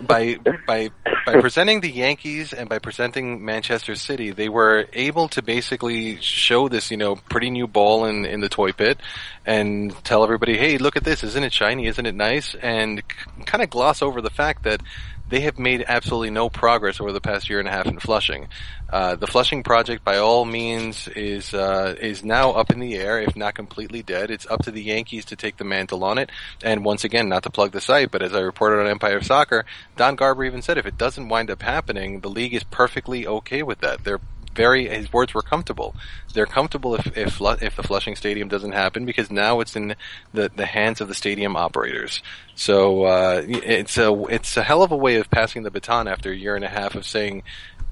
by 0.00 0.38
by 0.66 0.90
by 1.26 1.40
presenting 1.40 1.80
the 1.80 1.90
Yankees 1.90 2.52
and 2.52 2.68
by 2.68 2.78
presenting 2.78 3.44
Manchester 3.44 3.94
City, 3.94 4.30
they 4.30 4.48
were 4.48 4.86
able 4.92 5.28
to 5.28 5.42
basically 5.42 6.20
show 6.20 6.68
this, 6.68 6.90
you 6.90 6.96
know, 6.96 7.16
pretty 7.16 7.50
new 7.50 7.66
ball 7.66 8.06
in 8.06 8.24
in 8.24 8.40
the 8.40 8.48
toy 8.48 8.72
pit, 8.72 8.98
and 9.46 9.94
tell 10.04 10.24
everybody, 10.24 10.56
"Hey, 10.56 10.78
look 10.78 10.96
at 10.96 11.04
this! 11.04 11.22
Isn't 11.22 11.44
it 11.44 11.52
shiny? 11.52 11.86
Isn't 11.86 12.06
it 12.06 12.14
nice?" 12.14 12.54
And 12.54 13.02
c- 13.08 13.42
kind 13.44 13.62
of 13.62 13.70
gloss 13.70 14.02
over 14.02 14.20
the 14.20 14.30
fact 14.30 14.64
that 14.64 14.80
they 15.28 15.40
have 15.40 15.58
made 15.58 15.84
absolutely 15.86 16.30
no 16.30 16.48
progress 16.50 17.00
over 17.00 17.12
the 17.12 17.20
past 17.20 17.48
year 17.48 17.58
and 17.58 17.68
a 17.68 17.70
half 17.70 17.86
in 17.86 17.98
Flushing. 17.98 18.48
Uh, 18.90 19.16
the 19.16 19.26
Flushing 19.26 19.62
project, 19.62 20.04
by 20.04 20.18
all 20.18 20.44
means, 20.44 21.08
is 21.08 21.54
uh, 21.54 21.94
is 21.98 22.22
now 22.22 22.50
up 22.50 22.70
in 22.70 22.80
the 22.80 22.94
air, 22.96 23.20
if 23.20 23.34
not 23.34 23.54
completely 23.54 24.02
dead. 24.02 24.30
It's 24.30 24.46
up 24.46 24.64
to 24.64 24.70
the 24.70 24.82
Yankees 24.82 25.24
to 25.26 25.36
take 25.36 25.56
the 25.56 25.64
mantle 25.64 26.04
on 26.04 26.18
it. 26.18 26.30
And 26.62 26.84
once 26.84 27.04
again, 27.04 27.28
not 27.28 27.44
to 27.44 27.50
plug 27.50 27.72
the 27.72 27.80
site, 27.80 28.10
but 28.10 28.22
as 28.22 28.34
I 28.34 28.40
reported 28.40 28.80
on 28.80 28.86
Empire 28.86 29.22
Soccer, 29.22 29.64
Don 29.96 30.16
Garber 30.16 30.44
even 30.44 30.60
said 30.60 30.76
if 30.76 30.86
it 30.86 30.98
doesn't 30.98 31.28
wind 31.28 31.50
up 31.50 31.62
happening, 31.62 32.20
the 32.20 32.28
league 32.28 32.54
is 32.54 32.64
perfectly 32.64 33.26
okay 33.26 33.62
with 33.62 33.78
that. 33.80 34.04
They're 34.04 34.20
very 34.54 34.88
his 34.88 35.12
words 35.12 35.34
were 35.34 35.42
comfortable. 35.42 35.94
They're 36.34 36.46
comfortable 36.46 36.94
if 36.94 37.16
if 37.16 37.40
if 37.40 37.76
the 37.76 37.82
Flushing 37.82 38.16
Stadium 38.16 38.48
doesn't 38.48 38.72
happen 38.72 39.04
because 39.04 39.30
now 39.30 39.60
it's 39.60 39.76
in 39.76 39.94
the 40.32 40.50
the 40.54 40.66
hands 40.66 41.00
of 41.00 41.08
the 41.08 41.14
stadium 41.14 41.56
operators. 41.56 42.22
So 42.54 43.04
uh, 43.04 43.42
it's 43.46 43.98
a 43.98 44.12
it's 44.26 44.56
a 44.56 44.62
hell 44.62 44.82
of 44.82 44.92
a 44.92 44.96
way 44.96 45.16
of 45.16 45.30
passing 45.30 45.62
the 45.62 45.70
baton 45.70 46.08
after 46.08 46.30
a 46.30 46.36
year 46.36 46.56
and 46.56 46.64
a 46.64 46.68
half 46.68 46.94
of 46.94 47.06
saying 47.06 47.42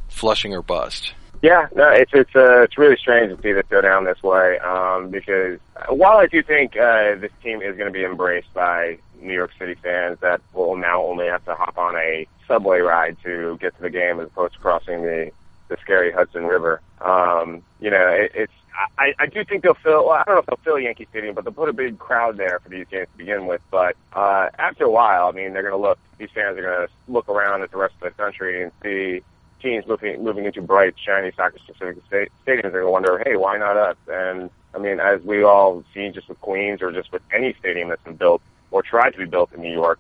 Flushing 0.09 0.55
or 0.55 0.63
bust. 0.63 1.15
Yeah, 1.43 1.69
no, 1.75 1.89
it's 1.89 2.11
it's 2.13 2.37
uh, 2.37 2.63
it's 2.63 2.77
really 2.77 2.97
strange 2.97 3.35
to 3.35 3.43
see 3.43 3.53
this 3.53 3.65
go 3.71 3.81
down 3.81 4.05
this 4.05 4.23
way. 4.23 4.59
Um, 4.59 5.09
because 5.09 5.59
while 5.89 6.19
I 6.19 6.27
do 6.27 6.43
think 6.43 6.77
uh, 6.77 7.15
this 7.17 7.33
team 7.43 7.63
is 7.63 7.77
going 7.77 7.91
to 7.91 7.99
be 7.99 8.05
embraced 8.05 8.53
by 8.53 8.99
New 9.21 9.33
York 9.33 9.51
City 9.59 9.75
fans 9.83 10.19
that 10.21 10.43
will 10.53 10.77
now 10.77 11.03
only 11.03 11.27
have 11.27 11.45
to 11.47 11.55
hop 11.55 11.79
on 11.79 11.97
a 11.97 12.27
subway 12.47 12.81
ride 12.81 13.17
to 13.25 13.57
get 13.61 13.75
to 13.77 13.83
the 13.83 13.91
game 13.91 14.21
as 14.21 14.27
opposed 14.27 14.55
to 14.55 14.61
crossing 14.61 15.03
the 15.03 15.31
the 15.71 15.79
scary 15.81 16.13
Hudson 16.13 16.45
River. 16.45 16.83
Um, 17.01 17.63
you 17.81 17.91
know, 17.91 18.09
it, 18.09 18.33
it's 18.35 18.53
I, 18.99 19.15
I 19.19 19.27
do 19.27 19.45
think 19.45 19.63
they'll 19.63 19.75
fill. 19.75 20.07
Well, 20.07 20.17
I 20.17 20.25
don't 20.25 20.35
know 20.35 20.41
if 20.41 20.47
they'll 20.47 20.65
fill 20.65 20.79
Yankee 20.79 21.07
Stadium, 21.11 21.35
but 21.35 21.45
they'll 21.45 21.53
put 21.53 21.69
a 21.69 21.73
big 21.73 21.99
crowd 21.99 22.37
there 22.37 22.61
for 22.61 22.69
these 22.69 22.87
games 22.91 23.09
to 23.13 23.19
begin 23.19 23.47
with. 23.47 23.63
But 23.71 23.97
uh, 24.13 24.51
after 24.59 24.85
a 24.85 24.91
while, 24.91 25.29
I 25.29 25.33
mean, 25.33 25.53
they're 25.53 25.63
going 25.63 25.75
to 25.75 25.79
look. 25.79 25.99
These 26.19 26.31
fans 26.35 26.59
are 26.59 26.63
going 26.63 26.87
to 26.87 26.93
look 27.09 27.29
around 27.29 27.63
at 27.63 27.71
the 27.71 27.79
rest 27.79 27.95
of 27.95 28.01
the 28.01 28.11
country 28.11 28.63
and 28.63 28.73
see 28.83 29.23
teams 29.61 29.87
moving 29.87 30.23
moving 30.23 30.45
into 30.45 30.63
bright, 30.63 30.95
shiny 30.99 31.33
soccer-specific 31.33 31.99
sta- 32.07 32.31
stadiums. 32.45 32.73
They're 32.73 32.83
going 32.83 32.87
to 32.87 32.91
wonder, 32.91 33.23
hey, 33.25 33.37
why 33.37 33.59
not 33.59 33.77
us? 33.77 33.97
And 34.09 34.51
I 34.75 34.79
mean, 34.79 35.01
as 35.01 35.23
we 35.23 35.43
all 35.43 35.85
see, 35.95 36.11
just 36.11 36.29
with 36.29 36.41
Queens 36.41 36.83
or 36.83 36.93
just 36.93 37.13
with 37.13 37.23
any 37.33 37.55
stadium 37.59 37.89
that's 37.89 38.05
been 38.05 38.17
built 38.17 38.43
or 38.71 38.83
tried 38.83 39.11
to 39.11 39.19
be 39.19 39.25
built 39.25 39.53
in 39.53 39.63
New 39.63 39.73
York, 39.73 39.99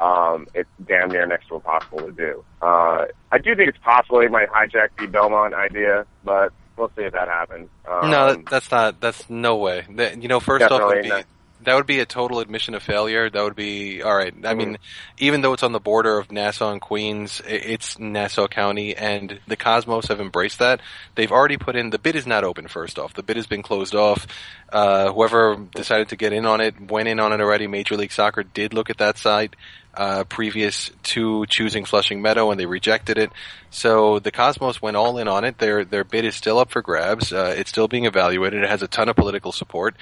um, 0.00 0.46
it's 0.54 0.68
damn 0.86 1.08
near 1.08 1.26
next 1.26 1.48
to 1.48 1.56
impossible 1.56 1.98
to 2.00 2.12
do. 2.12 2.44
Uh, 2.62 3.06
I 3.32 3.38
do 3.38 3.54
think 3.54 3.68
it's 3.68 3.78
possible 3.78 4.20
they 4.20 4.28
might 4.28 4.48
hijack 4.48 4.88
the 4.98 5.06
Belmont 5.06 5.54
idea, 5.54 6.06
but 6.24 6.52
we'll 6.76 6.90
see 6.96 7.02
if 7.02 7.12
that 7.12 7.28
happens. 7.28 7.68
Um, 7.88 8.10
no, 8.10 8.42
that's 8.50 8.70
not. 8.70 9.00
That's 9.00 9.28
no 9.28 9.56
way. 9.56 9.86
You 10.18 10.28
know, 10.28 10.40
first 10.40 10.64
off, 10.64 10.92
be. 11.02 11.10
That 11.64 11.74
would 11.74 11.86
be 11.86 12.00
a 12.00 12.06
total 12.06 12.40
admission 12.40 12.74
of 12.74 12.82
failure. 12.82 13.28
That 13.28 13.42
would 13.42 13.56
be 13.56 14.02
all 14.02 14.14
right. 14.14 14.34
I 14.44 14.54
mean, 14.54 14.78
even 15.18 15.40
though 15.40 15.52
it's 15.52 15.62
on 15.62 15.72
the 15.72 15.80
border 15.80 16.18
of 16.18 16.32
Nassau 16.32 16.72
and 16.72 16.80
Queens, 16.80 17.42
it's 17.46 17.98
Nassau 17.98 18.48
County, 18.48 18.96
and 18.96 19.40
the 19.46 19.56
Cosmos 19.56 20.08
have 20.08 20.20
embraced 20.20 20.58
that. 20.58 20.80
They've 21.14 21.30
already 21.30 21.56
put 21.56 21.76
in. 21.76 21.90
The 21.90 21.98
bid 21.98 22.16
is 22.16 22.26
not 22.26 22.44
open. 22.44 22.68
First 22.68 22.98
off, 22.98 23.14
the 23.14 23.22
bid 23.22 23.36
has 23.36 23.46
been 23.46 23.62
closed 23.62 23.94
off. 23.94 24.26
Uh, 24.72 25.12
whoever 25.12 25.56
decided 25.74 26.08
to 26.08 26.16
get 26.16 26.32
in 26.32 26.46
on 26.46 26.60
it 26.60 26.90
went 26.90 27.08
in 27.08 27.20
on 27.20 27.32
it 27.32 27.40
already. 27.40 27.66
Major 27.66 27.96
League 27.96 28.12
Soccer 28.12 28.42
did 28.42 28.72
look 28.72 28.90
at 28.90 28.98
that 28.98 29.18
site. 29.18 29.56
Uh, 29.94 30.24
previous 30.24 30.90
to 31.02 31.46
choosing 31.46 31.84
Flushing 31.84 32.22
Meadow, 32.22 32.50
and 32.50 32.58
they 32.60 32.66
rejected 32.66 33.18
it. 33.18 33.30
So 33.70 34.18
the 34.18 34.30
Cosmos 34.30 34.80
went 34.82 34.96
all 34.96 35.18
in 35.18 35.28
on 35.28 35.44
it. 35.44 35.58
Their 35.58 35.84
their 35.84 36.04
bid 36.04 36.24
is 36.24 36.34
still 36.34 36.58
up 36.58 36.70
for 36.70 36.82
grabs. 36.82 37.32
Uh, 37.32 37.54
it's 37.56 37.70
still 37.70 37.88
being 37.88 38.04
evaluated. 38.04 38.62
It 38.62 38.68
has 38.68 38.82
a 38.82 38.88
ton 38.88 39.08
of 39.08 39.16
political 39.16 39.52
support. 39.52 39.96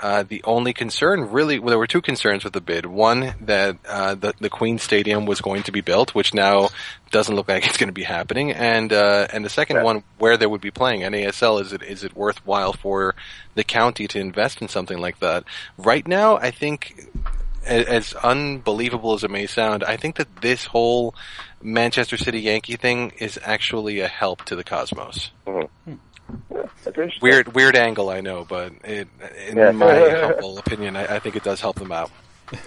Uh, 0.00 0.24
the 0.24 0.42
only 0.42 0.72
concern, 0.72 1.30
really, 1.30 1.60
well, 1.60 1.68
there 1.68 1.78
were 1.78 1.86
two 1.86 2.00
concerns 2.02 2.42
with 2.42 2.52
the 2.52 2.60
bid. 2.60 2.86
One 2.86 3.34
that 3.42 3.76
uh, 3.88 4.14
the 4.16 4.32
the 4.40 4.50
Queen 4.50 4.78
Stadium 4.78 5.26
was 5.26 5.40
going 5.40 5.62
to 5.64 5.72
be 5.72 5.80
built, 5.80 6.14
which 6.14 6.34
now 6.34 6.70
doesn't 7.12 7.36
look 7.36 7.48
like 7.48 7.64
it's 7.66 7.76
going 7.76 7.88
to 7.88 7.92
be 7.92 8.02
happening, 8.02 8.50
and 8.52 8.92
uh, 8.92 9.28
and 9.32 9.44
the 9.44 9.50
second 9.50 9.76
Yeah. 9.76 9.82
one 9.84 10.02
where 10.18 10.36
they 10.36 10.46
would 10.46 10.60
be 10.60 10.70
playing 10.72 11.02
NASL. 11.02 11.60
Is 11.60 11.72
it 11.72 11.82
is 11.82 12.02
it 12.02 12.16
worthwhile 12.16 12.72
for 12.72 13.14
the 13.54 13.62
county 13.64 14.08
to 14.08 14.18
invest 14.18 14.60
in 14.62 14.68
something 14.68 14.98
like 14.98 15.20
that? 15.20 15.44
Right 15.78 16.06
now, 16.06 16.36
I 16.36 16.50
think 16.50 17.08
as 17.64 18.14
unbelievable 18.14 19.14
as 19.14 19.24
it 19.24 19.30
may 19.30 19.46
sound, 19.46 19.84
I 19.84 19.96
think 19.96 20.16
that 20.16 20.36
this 20.42 20.64
whole 20.64 21.14
Manchester 21.62 22.16
City 22.16 22.40
Yankee 22.40 22.76
thing 22.76 23.12
is 23.18 23.38
actually 23.42 24.00
a 24.00 24.08
help 24.08 24.44
to 24.46 24.56
the 24.56 24.64
Cosmos. 24.64 25.30
That's 25.46 26.86
interesting. 26.86 27.20
Weird, 27.20 27.54
weird 27.54 27.76
angle, 27.76 28.08
I 28.10 28.20
know, 28.20 28.44
but 28.48 28.72
it, 28.84 29.08
in 29.48 29.56
Yeah. 29.56 29.70
my 29.72 29.94
humble 30.20 30.58
opinion, 30.58 30.96
I, 30.96 31.16
I 31.16 31.18
think 31.18 31.36
it 31.36 31.44
does 31.44 31.60
help 31.60 31.76
them 31.76 31.92
out. 31.92 32.10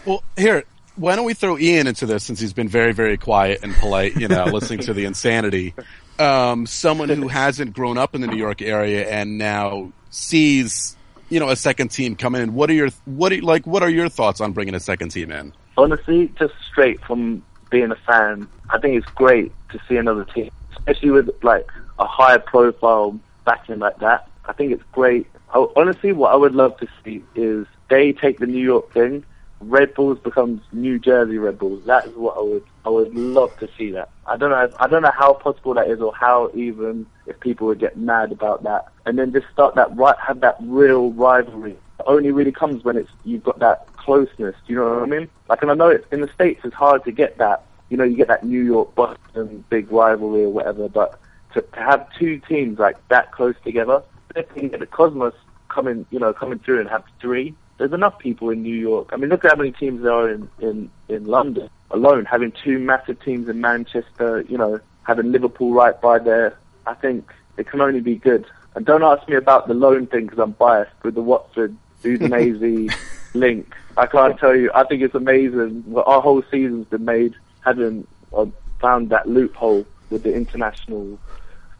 Well, 0.06 0.24
here, 0.38 0.64
why 0.96 1.16
don't 1.16 1.26
we 1.26 1.34
throw 1.34 1.58
Ian 1.58 1.88
into 1.88 2.06
this 2.06 2.24
since 2.24 2.40
he's 2.40 2.54
been 2.54 2.70
very, 2.70 2.94
very 2.94 3.18
quiet 3.18 3.60
and 3.64 3.74
polite, 3.76 4.16
you 4.16 4.28
know, 4.28 4.46
listening 4.46 4.80
to 4.82 4.94
the 4.94 5.06
insanity. 5.06 5.74
Um, 6.20 6.66
someone 6.66 7.10
who 7.10 7.28
hasn't 7.28 7.74
grown 7.74 7.98
up 7.98 8.16
in 8.16 8.22
the 8.22 8.28
New 8.28 8.38
York 8.38 8.62
area 8.62 9.08
and 9.10 9.38
now 9.38 9.92
sees, 10.10 10.96
you 11.30 11.40
know, 11.40 11.50
a 11.50 11.56
second 11.56 11.90
team 11.90 12.16
come 12.16 12.36
in. 12.36 12.54
What 12.54 12.70
are 12.70 12.74
your, 12.74 12.90
what 13.06 13.32
are, 13.34 13.42
like, 13.42 13.66
what 13.66 13.84
are 13.84 13.90
your 13.90 14.10
thoughts 14.10 14.42
on 14.42 14.54
bringing 14.54 14.76
a 14.76 14.80
second 14.80 15.10
team 15.10 15.32
in? 15.32 15.54
honestly, 15.78 16.32
just 16.40 16.54
straight 16.70 17.02
from 17.02 17.44
being 17.70 17.92
a 17.92 17.96
fan, 17.96 18.48
I 18.70 18.80
think 18.80 18.96
it's 18.96 19.12
great 19.14 19.52
to 19.70 19.80
see 19.88 19.98
another 19.98 20.26
team, 20.26 20.52
especially 20.78 21.12
with 21.12 21.30
like 21.44 21.68
a 22.00 22.06
higher 22.06 22.40
profile 22.40 23.20
backing 23.46 23.80
like 23.80 24.00
that. 24.00 24.28
I 24.46 24.54
think 24.54 24.72
it's 24.72 24.84
great. 24.92 25.28
I, 25.54 25.66
honestly, 25.76 26.12
what 26.12 26.32
I 26.32 26.36
would 26.36 26.56
love 26.56 26.78
to 26.78 26.88
see 27.04 27.24
is 27.36 27.66
they 27.90 28.14
take 28.14 28.40
the 28.40 28.48
New 28.48 28.64
York 28.64 28.92
thing, 28.94 29.26
Red 29.62 29.94
Bulls 29.94 30.20
becomes 30.20 30.62
New 30.72 31.00
Jersey 31.00 31.38
Red 31.38 31.58
Bulls. 31.58 31.86
That 31.86 32.06
is 32.06 32.16
what 32.16 32.38
I 32.38 32.42
would 32.42 32.64
I 32.86 32.90
would 32.90 33.16
love 33.16 33.58
to 33.60 33.70
see 33.78 33.92
that. 33.92 34.10
I 34.28 34.38
don't 34.38 34.50
know 34.50 34.70
I 34.80 34.88
don't 34.88 35.02
know 35.02 35.12
how 35.12 35.34
possible 35.34 35.74
that 35.76 35.90
is 35.90 36.02
or 36.02 36.14
how 36.14 36.52
even 36.54 37.06
if 37.26 37.40
people 37.40 37.68
would 37.68 37.80
get 37.80 37.98
mad 37.98 38.32
about 38.32 38.64
that. 38.64 38.88
And 39.06 39.18
then 39.18 39.32
just 39.32 39.48
start 39.52 39.76
that 39.76 39.96
right 39.96 40.18
have 40.20 40.42
that 40.42 40.58
real 40.62 41.12
rivalry. 41.12 41.72
It 42.00 42.06
only 42.06 42.32
really 42.32 42.52
comes 42.52 42.84
when 42.84 42.98
it's 42.98 43.10
you've 43.24 43.44
got 43.44 43.60
that 43.60 43.88
closeness. 43.98 44.56
Do 44.68 44.74
you 44.74 44.80
know 44.80 44.94
what 44.96 45.04
I 45.04 45.06
mean? 45.06 45.30
Like, 45.50 45.62
and 45.62 45.72
I 45.72 45.74
know 45.74 45.90
it's 45.90 46.06
in 46.12 46.22
the 46.22 46.30
states 46.34 46.62
it's 46.64 46.76
hard 46.76 47.04
to 47.06 47.12
get 47.12 47.38
that. 47.38 47.66
You 47.90 47.98
know, 47.98 48.04
you 48.04 48.18
get 48.18 48.28
that 48.28 48.44
New 48.44 48.62
York 48.62 48.94
Boston 48.96 49.64
big 49.70 49.92
rivalry 49.92 50.44
or 50.44 50.50
whatever, 50.50 50.90
but 50.90 51.20
to, 51.54 51.62
to 51.62 51.80
have 51.80 52.08
two 52.18 52.40
teams 52.48 52.80
like 52.80 52.96
that 53.10 53.32
close 53.32 53.56
together, 53.64 54.04
if 54.36 54.46
you 54.56 54.62
can 54.62 54.70
get 54.70 54.80
the 54.80 54.88
Cosmos 54.88 55.34
coming, 55.70 56.06
you 56.12 56.20
know, 56.20 56.34
coming 56.34 56.60
through 56.60 56.82
and 56.82 56.90
have 56.90 57.04
three. 57.20 57.56
There's 57.78 57.94
enough 57.94 58.20
people 58.20 58.50
in 58.50 58.64
New 58.64 58.76
York. 58.76 59.10
I 59.12 59.18
mean, 59.18 59.30
look 59.30 59.44
at 59.44 59.52
how 59.52 59.58
many 59.58 59.72
teams 59.72 60.02
there 60.02 60.14
are 60.14 60.30
in, 60.30 60.50
in, 60.60 60.90
in 61.10 61.26
London 61.26 61.70
alone. 61.92 62.26
Having 62.26 62.54
two 62.64 62.80
massive 62.80 63.22
teams 63.24 63.50
in 63.50 63.60
Manchester, 63.60 64.46
you 64.48 64.58
know, 64.58 64.80
having 65.04 65.32
Liverpool 65.32 65.74
right 65.74 66.00
by 66.00 66.20
there. 66.20 66.58
I 66.88 66.94
think 66.94 67.34
it 67.58 67.68
can 67.68 67.82
only 67.82 68.00
be 68.00 68.16
good. 68.16 68.46
And 68.76 68.86
don't 68.86 69.04
ask 69.04 69.28
me 69.28 69.36
about 69.36 69.68
the 69.68 69.74
loan 69.74 70.08
thing 70.08 70.26
because 70.26 70.40
I'm 70.40 70.52
biased 70.52 70.92
with 71.04 71.16
the 71.16 71.22
Watford 71.22 71.76
Udinese 72.04 72.94
link. 73.34 73.74
I 73.98 74.06
can't 74.06 74.38
tell 74.38 74.56
you. 74.56 74.72
I 74.74 74.84
think 74.84 75.02
it's 75.02 75.16
amazing. 75.16 75.84
Our 75.96 76.22
whole 76.22 76.44
season's 76.52 76.88
been 76.88 77.06
made 77.06 77.36
having 77.64 78.06
uh, 78.34 78.46
found 78.80 79.10
that 79.10 79.28
loophole 79.28 79.86
with 80.10 80.24
the 80.24 80.34
international, 80.34 81.18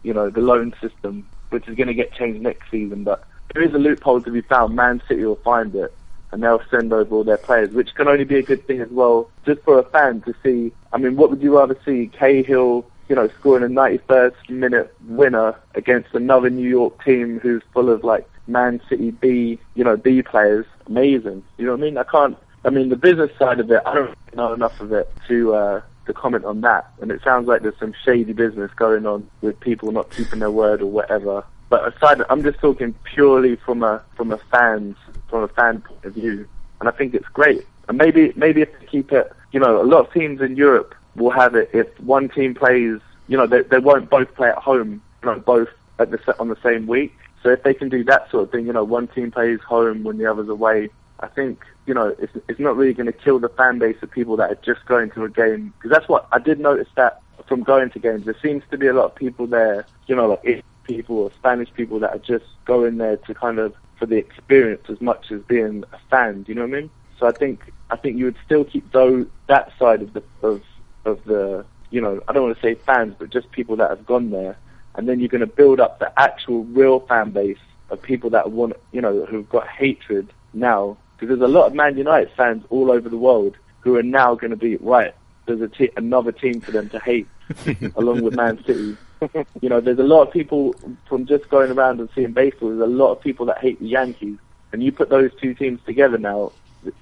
you 0.02 0.14
know, 0.14 0.30
the 0.30 0.40
loan 0.40 0.74
system, 0.80 1.26
which 1.50 1.68
is 1.68 1.76
going 1.76 1.88
to 1.88 1.94
get 1.94 2.12
changed 2.12 2.40
next 2.40 2.70
season. 2.70 3.04
But 3.04 3.24
there 3.56 3.64
is 3.64 3.72
a 3.72 3.78
loophole 3.78 4.20
to 4.20 4.30
be 4.30 4.42
found. 4.42 4.76
Man 4.76 5.00
City 5.08 5.24
will 5.24 5.36
find 5.36 5.74
it, 5.74 5.90
and 6.30 6.42
they'll 6.42 6.62
send 6.70 6.92
over 6.92 7.14
all 7.14 7.24
their 7.24 7.38
players, 7.38 7.70
which 7.70 7.94
can 7.94 8.06
only 8.06 8.24
be 8.24 8.36
a 8.36 8.42
good 8.42 8.66
thing 8.66 8.82
as 8.82 8.90
well, 8.90 9.30
just 9.46 9.62
for 9.62 9.78
a 9.78 9.82
fan 9.84 10.20
to 10.22 10.34
see. 10.42 10.72
I 10.92 10.98
mean, 10.98 11.16
what 11.16 11.30
would 11.30 11.40
you 11.40 11.56
rather 11.56 11.78
see? 11.82 12.08
Cahill, 12.08 12.84
you 13.08 13.16
know, 13.16 13.28
scoring 13.40 13.64
a 13.64 13.68
91st 13.68 14.50
minute 14.50 14.94
winner 15.08 15.58
against 15.74 16.14
another 16.14 16.50
New 16.50 16.68
York 16.68 17.02
team 17.02 17.40
who's 17.40 17.62
full 17.72 17.88
of 17.88 18.04
like 18.04 18.28
Man 18.46 18.78
City 18.90 19.10
B, 19.10 19.58
you 19.74 19.84
know, 19.84 19.96
B 19.96 20.20
players. 20.20 20.66
Amazing. 20.86 21.42
You 21.56 21.64
know 21.64 21.72
what 21.72 21.80
I 21.80 21.84
mean? 21.84 21.96
I 21.96 22.04
can't. 22.04 22.36
I 22.62 22.68
mean, 22.68 22.90
the 22.90 22.96
business 22.96 23.30
side 23.38 23.58
of 23.58 23.70
it, 23.70 23.80
I 23.86 23.94
don't 23.94 24.14
know 24.34 24.52
enough 24.52 24.78
of 24.82 24.92
it 24.92 25.10
to 25.28 25.54
uh, 25.54 25.80
to 26.04 26.12
comment 26.12 26.44
on 26.44 26.60
that. 26.60 26.92
And 27.00 27.10
it 27.10 27.22
sounds 27.24 27.48
like 27.48 27.62
there's 27.62 27.78
some 27.78 27.94
shady 28.04 28.34
business 28.34 28.70
going 28.76 29.06
on 29.06 29.30
with 29.40 29.58
people 29.60 29.92
not 29.92 30.10
keeping 30.10 30.40
their 30.40 30.50
word 30.50 30.82
or 30.82 30.86
whatever. 30.86 31.42
But 31.68 31.94
aside, 31.94 32.22
I'm 32.30 32.42
just 32.42 32.58
talking 32.60 32.94
purely 33.04 33.56
from 33.56 33.82
a 33.82 34.02
from 34.16 34.32
a 34.32 34.38
fans 34.50 34.96
from 35.28 35.42
a 35.42 35.48
fan 35.48 35.80
point 35.80 36.04
of 36.04 36.14
view, 36.14 36.48
and 36.80 36.88
I 36.88 36.92
think 36.92 37.14
it's 37.14 37.28
great. 37.28 37.66
And 37.88 37.98
maybe 37.98 38.32
maybe 38.36 38.62
if 38.62 38.78
they 38.78 38.86
keep 38.86 39.12
it, 39.12 39.32
you 39.52 39.60
know, 39.60 39.80
a 39.80 39.84
lot 39.84 40.06
of 40.06 40.12
teams 40.12 40.40
in 40.40 40.56
Europe 40.56 40.94
will 41.16 41.30
have 41.30 41.54
it 41.54 41.70
if 41.72 41.88
one 42.00 42.28
team 42.28 42.54
plays, 42.54 43.00
you 43.28 43.36
know, 43.36 43.46
they 43.46 43.62
they 43.62 43.78
won't 43.78 44.08
both 44.10 44.32
play 44.34 44.48
at 44.48 44.58
home, 44.58 45.02
you 45.22 45.28
know, 45.28 45.40
both 45.40 45.68
at 45.98 46.10
the 46.10 46.38
on 46.38 46.48
the 46.48 46.58
same 46.62 46.86
week. 46.86 47.16
So 47.42 47.50
if 47.50 47.62
they 47.62 47.74
can 47.74 47.88
do 47.88 48.04
that 48.04 48.30
sort 48.30 48.44
of 48.44 48.50
thing, 48.50 48.66
you 48.66 48.72
know, 48.72 48.84
one 48.84 49.08
team 49.08 49.30
plays 49.30 49.60
home 49.60 50.04
when 50.04 50.18
the 50.18 50.26
other's 50.26 50.48
away, 50.48 50.90
I 51.20 51.28
think 51.28 51.64
you 51.86 51.94
know 51.94 52.14
it's 52.18 52.32
it's 52.48 52.60
not 52.60 52.76
really 52.76 52.92
going 52.92 53.06
to 53.06 53.12
kill 53.12 53.38
the 53.38 53.48
fan 53.48 53.78
base 53.78 53.96
of 54.02 54.10
people 54.10 54.36
that 54.36 54.50
are 54.50 54.58
just 54.62 54.84
going 54.86 55.10
to 55.12 55.24
a 55.24 55.28
game 55.28 55.72
because 55.76 55.90
that's 55.90 56.08
what 56.08 56.28
I 56.32 56.38
did 56.38 56.60
notice 56.60 56.88
that 56.96 57.22
from 57.48 57.62
going 57.62 57.90
to 57.90 57.98
games. 57.98 58.24
There 58.24 58.36
seems 58.42 58.62
to 58.70 58.78
be 58.78 58.86
a 58.86 58.92
lot 58.92 59.06
of 59.06 59.14
people 59.14 59.46
there, 59.46 59.86
you 60.06 60.16
know, 60.16 60.28
like 60.28 60.64
people 60.86 61.18
or 61.18 61.30
Spanish 61.38 61.72
people 61.74 61.98
that 62.00 62.10
are 62.10 62.18
just 62.18 62.46
going 62.64 62.98
there 62.98 63.16
to 63.16 63.34
kind 63.34 63.58
of 63.58 63.74
for 63.98 64.06
the 64.06 64.16
experience 64.16 64.84
as 64.88 65.00
much 65.00 65.30
as 65.30 65.40
being 65.42 65.84
a 65.92 65.98
fan. 66.10 66.42
Do 66.42 66.52
you 66.52 66.56
know 66.56 66.66
what 66.66 66.76
I 66.76 66.80
mean? 66.80 66.90
So 67.18 67.26
I 67.26 67.32
think 67.32 67.72
I 67.90 67.96
think 67.96 68.16
you 68.16 68.26
would 68.26 68.36
still 68.44 68.64
keep 68.64 68.90
though 68.92 69.26
that 69.48 69.72
side 69.78 70.02
of 70.02 70.12
the 70.12 70.22
of 70.42 70.62
of 71.04 71.24
the 71.24 71.64
you 71.90 72.00
know 72.00 72.20
I 72.28 72.32
don't 72.32 72.44
want 72.44 72.56
to 72.56 72.62
say 72.62 72.74
fans, 72.74 73.14
but 73.18 73.30
just 73.30 73.50
people 73.52 73.76
that 73.76 73.90
have 73.90 74.06
gone 74.06 74.30
there, 74.30 74.56
and 74.94 75.08
then 75.08 75.20
you're 75.20 75.28
going 75.28 75.40
to 75.40 75.46
build 75.46 75.80
up 75.80 75.98
the 75.98 76.12
actual 76.18 76.64
real 76.64 77.00
fan 77.00 77.30
base 77.30 77.58
of 77.90 78.02
people 78.02 78.30
that 78.30 78.50
want 78.50 78.74
you 78.92 79.00
know 79.00 79.24
who've 79.24 79.48
got 79.48 79.66
hatred 79.68 80.32
now 80.52 80.96
because 81.18 81.38
there's 81.38 81.50
a 81.50 81.52
lot 81.52 81.66
of 81.66 81.74
Man 81.74 81.96
United 81.96 82.30
fans 82.36 82.64
all 82.68 82.90
over 82.90 83.08
the 83.08 83.16
world 83.16 83.56
who 83.80 83.96
are 83.96 84.02
now 84.02 84.34
going 84.34 84.50
to 84.50 84.56
be 84.56 84.76
right. 84.78 85.14
There's 85.46 85.60
a 85.60 85.68
te- 85.68 85.92
another 85.96 86.32
team 86.32 86.60
for 86.60 86.72
them 86.72 86.88
to 86.90 86.98
hate, 86.98 87.28
along 87.96 88.22
with 88.22 88.34
Man 88.34 88.62
City. 88.64 88.96
You 89.62 89.70
know, 89.70 89.80
there's 89.80 89.98
a 89.98 90.04
lot 90.04 90.22
of 90.22 90.32
people 90.32 90.74
from 91.08 91.26
just 91.26 91.48
going 91.48 91.72
around 91.72 92.00
and 92.00 92.08
seeing 92.14 92.32
baseball. 92.32 92.68
There's 92.68 92.80
a 92.80 92.86
lot 92.86 93.12
of 93.12 93.20
people 93.20 93.46
that 93.46 93.58
hate 93.58 93.80
the 93.80 93.88
Yankees, 93.88 94.38
and 94.72 94.82
you 94.82 94.92
put 94.92 95.08
those 95.08 95.30
two 95.40 95.54
teams 95.54 95.80
together 95.86 96.18
now, 96.18 96.52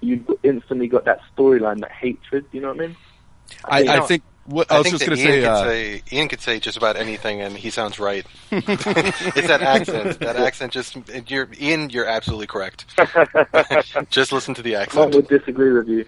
you've 0.01 0.31
instantly 0.43 0.87
got 0.87 1.05
that 1.05 1.21
storyline, 1.37 1.81
that 1.81 1.91
hatred. 1.91 2.47
You 2.53 2.61
know 2.61 2.69
what 2.69 2.81
I 2.81 2.87
mean? 2.87 2.97
I, 3.65 3.81
I 3.81 3.97
know, 3.97 4.07
think, 4.07 4.23
what, 4.47 4.71
I, 4.71 4.77
I, 4.77 4.79
was 4.79 4.85
think 4.85 4.95
just 4.99 5.11
that 5.11 5.17
going 5.17 5.27
to 5.27 5.35
Ian 5.35 5.43
say, 5.43 5.45
uh, 5.45 5.65
say 5.65 6.03
Ian 6.13 6.29
could 6.29 6.41
say 6.41 6.61
just 6.61 6.77
about 6.77 6.97
anything, 6.97 7.41
and 7.41 7.57
he 7.57 7.71
sounds 7.71 7.99
right. 7.99 8.25
it's 8.51 9.49
that 9.49 9.63
accent. 9.63 10.21
That 10.21 10.37
accent 10.37 10.73
just 10.73 10.97
you're 11.29 11.49
Ian. 11.61 11.91
You're 11.91 12.07
absolutely 12.07 12.47
correct. 12.47 12.87
just 14.11 14.33
listen 14.33 14.55
to 14.55 14.63
the 14.63 14.77
accent. 14.77 15.13
I 15.13 15.17
would 15.17 15.29
disagree 15.29 15.73
with 15.73 15.89
you. 15.89 16.07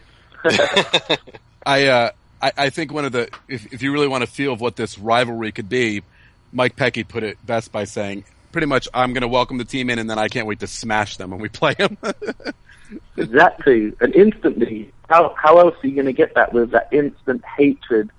I, 1.67 1.87
uh, 1.89 2.11
I, 2.41 2.53
I 2.57 2.71
think 2.71 2.93
one 2.93 3.05
of 3.05 3.13
the, 3.13 3.29
if, 3.49 3.73
if 3.73 3.83
you 3.83 3.93
really 3.93 4.09
want 4.09 4.23
to 4.23 4.31
feel 4.31 4.53
of 4.53 4.61
what 4.61 4.77
this 4.77 4.99
rivalry 4.99 5.53
could 5.53 5.69
be, 5.69 6.03
Mike 6.53 6.77
Petke 6.77 7.07
put 7.07 7.23
it 7.23 7.39
best 7.45 7.73
by 7.73 7.85
saying, 7.85 8.25
pretty 8.53 8.67
much, 8.67 8.89
I'm 8.95 9.13
going 9.13 9.23
to 9.23 9.29
welcome 9.29 9.59
the 9.59 9.65
team 9.65 9.91
in 9.91 9.99
and 9.99 10.09
then 10.09 10.19
I 10.19 10.29
can't 10.29 10.47
wait 10.47 10.61
to 10.61 10.67
smash 10.67 11.17
them 11.17 11.31
when 11.31 11.41
we 11.41 11.49
play 11.49 11.75
them. 11.75 11.97
Exactly, 13.17 13.93
and 14.01 14.15
instantly. 14.15 14.93
How 15.09 15.35
how 15.39 15.59
else 15.59 15.77
are 15.83 15.87
you 15.87 15.95
going 15.95 16.07
to 16.07 16.13
get 16.13 16.35
that 16.35 16.53
with 16.53 16.71
that 16.71 16.89
instant 16.93 17.45
hatred? 17.45 18.11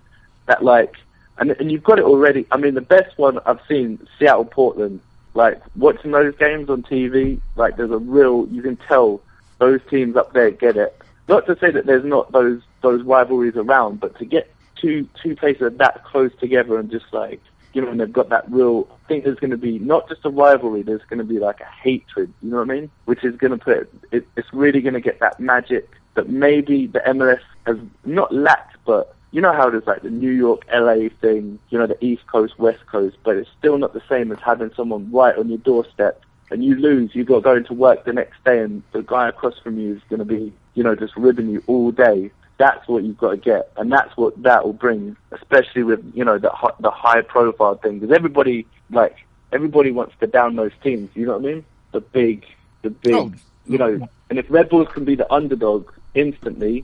That 0.45 0.63
like, 0.63 0.95
and 1.37 1.51
and 1.51 1.71
you've 1.71 1.83
got 1.83 1.99
it 1.99 2.05
already. 2.05 2.45
I 2.51 2.57
mean, 2.57 2.73
the 2.73 2.81
best 2.81 3.17
one 3.17 3.39
I've 3.45 3.59
seen, 3.67 4.05
Seattle 4.17 4.45
Portland. 4.45 5.01
Like 5.33 5.61
watching 5.75 6.11
those 6.11 6.35
games 6.37 6.69
on 6.69 6.83
TV, 6.83 7.39
like 7.55 7.77
there's 7.77 7.91
a 7.91 7.97
real. 7.97 8.47
You 8.49 8.61
can 8.61 8.77
tell 8.77 9.21
those 9.59 9.81
teams 9.89 10.15
up 10.15 10.33
there 10.33 10.51
get 10.51 10.77
it. 10.77 10.99
Not 11.27 11.45
to 11.47 11.57
say 11.59 11.71
that 11.71 11.85
there's 11.85 12.05
not 12.05 12.31
those 12.31 12.61
those 12.81 13.03
rivalries 13.03 13.55
around, 13.55 13.99
but 13.99 14.17
to 14.19 14.25
get 14.25 14.53
two 14.75 15.07
two 15.21 15.35
places 15.35 15.73
that 15.77 16.03
close 16.03 16.31
together 16.39 16.77
and 16.77 16.91
just 16.91 17.11
like 17.11 17.41
you 17.77 17.83
know, 17.83 17.91
and 17.91 17.99
they've 17.99 18.11
got 18.11 18.29
that 18.29 18.49
real. 18.51 18.87
I 18.89 19.07
think 19.07 19.23
there's 19.23 19.37
going 19.37 19.51
to 19.51 19.57
be 19.57 19.77
not 19.77 20.09
just 20.09 20.25
a 20.25 20.31
rivalry. 20.31 20.81
There's 20.81 21.03
going 21.09 21.19
to 21.19 21.23
be 21.23 21.37
like 21.37 21.59
a 21.59 21.65
hatred. 21.65 22.33
You 22.41 22.49
know 22.49 22.57
what 22.57 22.71
I 22.71 22.73
mean? 22.73 22.89
Which 23.05 23.23
is 23.23 23.35
going 23.35 23.51
to 23.51 23.63
put 23.63 23.89
it. 24.11 24.27
It's 24.35 24.51
really 24.51 24.81
going 24.81 24.95
to 24.95 24.99
get 24.99 25.19
that 25.19 25.39
magic 25.39 25.87
that 26.15 26.27
maybe 26.27 26.87
the 26.87 27.01
MLS 27.01 27.41
has 27.67 27.77
not 28.03 28.33
lacked, 28.33 28.77
but 28.85 29.13
you 29.31 29.41
know 29.41 29.53
how 29.53 29.69
there's 29.69 29.85
like 29.85 30.01
the 30.01 30.09
New 30.09 30.31
York, 30.31 30.65
LA 30.73 31.09
thing. 31.21 31.59
You 31.69 31.77
know, 31.77 31.85
the 31.85 32.03
East 32.03 32.25
Coast, 32.25 32.57
West 32.57 32.83
Coast, 32.87 33.17
but 33.23 33.35
it's 33.35 33.49
still 33.59 33.77
not 33.77 33.93
the 33.93 34.01
same 34.09 34.31
as 34.31 34.39
having 34.39 34.71
someone 34.75 35.11
right 35.11 35.37
on 35.37 35.47
your 35.47 35.59
doorstep. 35.59 36.23
And 36.49 36.63
you 36.63 36.75
lose, 36.75 37.13
you've 37.13 37.27
got 37.27 37.35
to 37.35 37.41
go 37.41 37.55
into 37.57 37.73
work 37.73 38.05
the 38.05 38.13
next 38.13 38.43
day, 38.43 38.59
and 38.59 38.81
the 38.93 39.03
guy 39.03 39.29
across 39.29 39.59
from 39.59 39.77
you 39.77 39.95
is 39.95 40.01
going 40.09 40.19
to 40.19 40.25
be, 40.25 40.51
you 40.73 40.83
know, 40.83 40.95
just 40.95 41.15
ribbing 41.15 41.49
you 41.49 41.61
all 41.67 41.91
day. 41.91 42.31
That's 42.57 42.87
what 42.87 43.03
you've 43.03 43.17
got 43.17 43.31
to 43.31 43.37
get, 43.37 43.71
and 43.77 43.91
that's 43.91 44.15
what 44.17 44.41
that 44.43 44.65
will 44.65 44.73
bring, 44.73 45.15
especially 45.31 45.83
with 45.83 46.03
you 46.15 46.25
know 46.25 46.37
the 46.39 46.51
the 46.79 46.89
high 46.91 47.21
profile 47.21 47.75
thing. 47.75 47.99
Because 47.99 48.15
everybody 48.15 48.65
like 48.89 49.15
everybody 49.51 49.91
wants 49.91 50.15
to 50.19 50.27
down 50.27 50.55
those 50.55 50.71
teams. 50.81 51.09
You 51.15 51.27
know 51.27 51.37
what 51.37 51.47
I 51.49 51.53
mean? 51.53 51.65
The 51.91 52.01
big, 52.01 52.45
the 52.81 52.89
big, 52.89 53.13
Oh. 53.13 53.31
you 53.67 53.77
know. 53.77 54.07
And 54.29 54.39
if 54.39 54.45
Red 54.49 54.69
Bulls 54.69 54.87
can 54.93 55.05
be 55.05 55.15
the 55.15 55.31
underdog 55.31 55.91
instantly, 56.15 56.83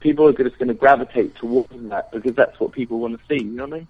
people 0.00 0.26
are 0.26 0.32
just 0.32 0.58
going 0.58 0.68
to 0.68 0.74
gravitate 0.74 1.34
towards 1.36 1.68
that 1.88 2.10
because 2.12 2.34
that's 2.34 2.58
what 2.60 2.72
people 2.72 2.98
want 2.98 3.18
to 3.18 3.26
see. 3.28 3.42
You 3.44 3.50
know 3.52 3.64
what 3.66 3.72
I 3.74 3.76
mean? 3.78 3.86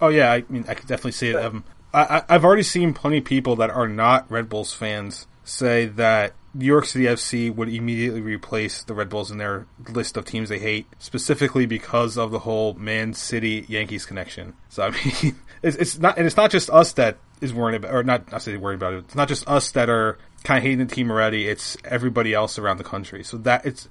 Oh 0.00 0.08
yeah, 0.08 0.32
I 0.32 0.44
mean 0.48 0.64
I 0.68 0.74
could 0.74 0.88
definitely 0.88 1.12
see 1.12 1.30
it. 1.30 1.36
Um, 1.36 1.64
I, 1.92 2.22
I've 2.28 2.44
already 2.44 2.62
seen 2.62 2.94
plenty 2.94 3.18
of 3.18 3.24
people 3.24 3.56
that 3.56 3.70
are 3.70 3.88
not 3.88 4.30
Red 4.30 4.48
Bulls 4.48 4.72
fans 4.72 5.26
say 5.44 5.86
that 5.86 6.32
New 6.58 6.66
York 6.66 6.86
City 6.86 7.04
FC 7.04 7.54
would 7.54 7.68
immediately 7.68 8.20
replace 8.20 8.82
the 8.82 8.92
Red 8.92 9.08
Bulls 9.08 9.30
in 9.30 9.38
their 9.38 9.66
list 9.90 10.16
of 10.16 10.24
teams 10.24 10.48
they 10.48 10.58
hate, 10.58 10.86
specifically 10.98 11.66
because 11.66 12.18
of 12.18 12.32
the 12.32 12.40
whole 12.40 12.74
Man 12.74 13.14
City 13.14 13.64
Yankees 13.68 14.04
connection. 14.04 14.54
So 14.68 14.82
I 14.82 14.90
mean, 15.22 15.36
it's, 15.62 15.76
it's 15.76 15.98
not, 16.00 16.18
and 16.18 16.26
it's 16.26 16.36
not 16.36 16.50
just 16.50 16.68
us 16.70 16.92
that 16.94 17.18
is 17.40 17.54
worried 17.54 17.76
about, 17.76 17.94
or 17.94 18.02
not, 18.02 18.32
not 18.32 18.42
say 18.42 18.56
worried 18.56 18.74
about 18.74 18.94
it. 18.94 19.04
It's 19.04 19.14
not 19.14 19.28
just 19.28 19.46
us 19.46 19.70
that 19.70 19.88
are 19.88 20.18
kind 20.42 20.58
of 20.58 20.64
hating 20.64 20.84
the 20.84 20.92
team 20.92 21.12
already. 21.12 21.46
It's 21.46 21.76
everybody 21.84 22.34
else 22.34 22.58
around 22.58 22.78
the 22.78 22.84
country. 22.84 23.22
So 23.22 23.36
that 23.38 23.64
it's, 23.64 23.88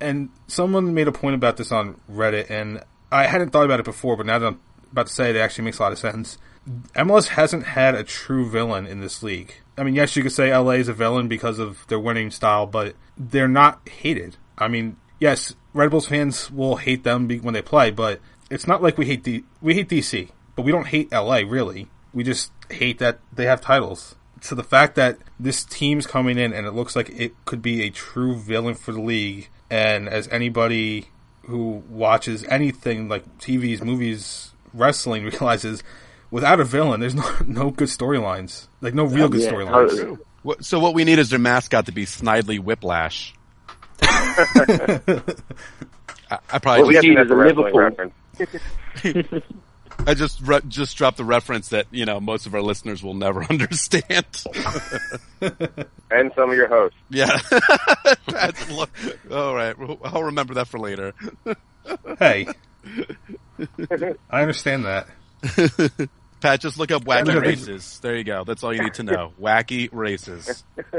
and 0.00 0.30
someone 0.48 0.94
made 0.94 1.06
a 1.06 1.12
point 1.12 1.36
about 1.36 1.56
this 1.56 1.70
on 1.70 2.00
Reddit, 2.10 2.50
and 2.50 2.82
I 3.12 3.28
hadn't 3.28 3.50
thought 3.50 3.64
about 3.64 3.78
it 3.78 3.84
before, 3.84 4.16
but 4.16 4.26
now 4.26 4.40
that 4.40 4.46
I'm 4.46 4.60
about 4.90 5.06
to 5.06 5.12
say 5.12 5.30
it, 5.30 5.36
it 5.36 5.38
actually 5.38 5.66
makes 5.66 5.78
a 5.78 5.82
lot 5.82 5.92
of 5.92 5.98
sense. 5.98 6.36
MLS 6.96 7.28
hasn't 7.28 7.64
had 7.64 7.94
a 7.94 8.02
true 8.02 8.50
villain 8.50 8.88
in 8.88 9.00
this 9.00 9.22
league. 9.22 9.54
I 9.78 9.84
mean, 9.84 9.94
yes, 9.94 10.16
you 10.16 10.22
could 10.22 10.32
say 10.32 10.54
LA 10.54 10.72
is 10.72 10.88
a 10.88 10.92
villain 10.92 11.28
because 11.28 11.58
of 11.58 11.86
their 11.86 12.00
winning 12.00 12.30
style, 12.30 12.66
but 12.66 12.94
they're 13.16 13.48
not 13.48 13.88
hated. 13.88 14.36
I 14.56 14.68
mean, 14.68 14.96
yes, 15.18 15.54
Red 15.72 15.90
Bulls 15.90 16.06
fans 16.06 16.50
will 16.50 16.76
hate 16.76 17.04
them 17.04 17.28
when 17.28 17.54
they 17.54 17.62
play, 17.62 17.90
but 17.90 18.20
it's 18.50 18.66
not 18.66 18.82
like 18.82 18.98
we 18.98 19.06
hate 19.06 19.22
D- 19.22 19.44
we 19.60 19.74
hate 19.74 19.88
DC, 19.88 20.30
but 20.56 20.62
we 20.62 20.72
don't 20.72 20.88
hate 20.88 21.12
LA 21.12 21.42
really. 21.46 21.88
We 22.12 22.24
just 22.24 22.50
hate 22.70 22.98
that 22.98 23.20
they 23.32 23.46
have 23.46 23.60
titles. 23.60 24.16
So 24.40 24.54
the 24.54 24.64
fact 24.64 24.94
that 24.96 25.18
this 25.38 25.64
team's 25.64 26.06
coming 26.06 26.38
in 26.38 26.52
and 26.52 26.66
it 26.66 26.72
looks 26.72 26.94
like 26.94 27.10
it 27.10 27.32
could 27.44 27.60
be 27.60 27.82
a 27.82 27.90
true 27.90 28.36
villain 28.36 28.74
for 28.74 28.92
the 28.92 29.00
league, 29.00 29.48
and 29.70 30.08
as 30.08 30.28
anybody 30.28 31.08
who 31.46 31.82
watches 31.88 32.44
anything 32.44 33.08
like 33.08 33.38
TVs, 33.38 33.82
movies, 33.82 34.52
wrestling 34.74 35.24
realizes, 35.30 35.82
without 36.30 36.60
a 36.60 36.64
villain, 36.64 37.00
there's 37.00 37.14
no 37.14 37.24
no 37.46 37.70
good 37.70 37.88
storylines, 37.88 38.66
like 38.80 38.94
no 38.94 39.04
real 39.04 39.28
good 39.28 39.42
Yeah, 39.42 39.52
storylines. 39.52 40.18
So 40.60 40.80
what 40.80 40.94
we 40.94 41.04
need 41.04 41.18
is 41.18 41.30
their 41.30 41.38
mascot 41.38 41.86
to 41.86 41.92
be 41.92 42.04
Snidely 42.06 42.58
Whiplash. 42.60 43.34
I, 44.02 45.00
I 46.50 46.58
probably 46.58 46.80
Well, 46.82 46.88
we 46.88 46.94
just, 46.94 47.06
need 47.06 47.16
that's 47.16 47.26
is 47.26 47.30
a 47.30 47.34
a 47.34 47.36
Liverpool. 47.36 47.80
reference. 47.80 48.12
I 50.06 50.14
just 50.14 50.40
re- 50.42 50.60
just 50.68 50.96
dropped 50.96 51.16
the 51.16 51.24
reference 51.24 51.70
that 51.70 51.86
you 51.90 52.04
know 52.04 52.20
most 52.20 52.46
of 52.46 52.54
our 52.54 52.62
listeners 52.62 53.02
will 53.02 53.14
never 53.14 53.42
understand. 53.50 54.26
And 56.10 56.32
some 56.34 56.50
of 56.50 56.56
your 56.56 56.68
hosts. 56.68 56.96
yeah, 57.10 57.36
That's, 58.28 58.70
look, 58.70 58.90
all 59.30 59.54
right, 59.54 59.74
I'll 60.04 60.24
remember 60.24 60.54
that 60.54 60.68
for 60.68 60.78
later. 60.78 61.14
Hey, 62.18 62.46
I 64.30 64.40
understand 64.40 64.84
that. 64.84 65.08
Pat, 66.40 66.60
just 66.60 66.78
look 66.78 66.92
up 66.92 67.04
wacky 67.04 67.40
races. 67.40 67.98
There 68.00 68.16
you 68.16 68.22
go. 68.24 68.44
That's 68.44 68.62
all 68.62 68.72
you 68.72 68.82
need 68.82 68.94
to 68.94 69.02
know. 69.02 69.32
Wacky 69.40 69.88
races. 69.92 70.62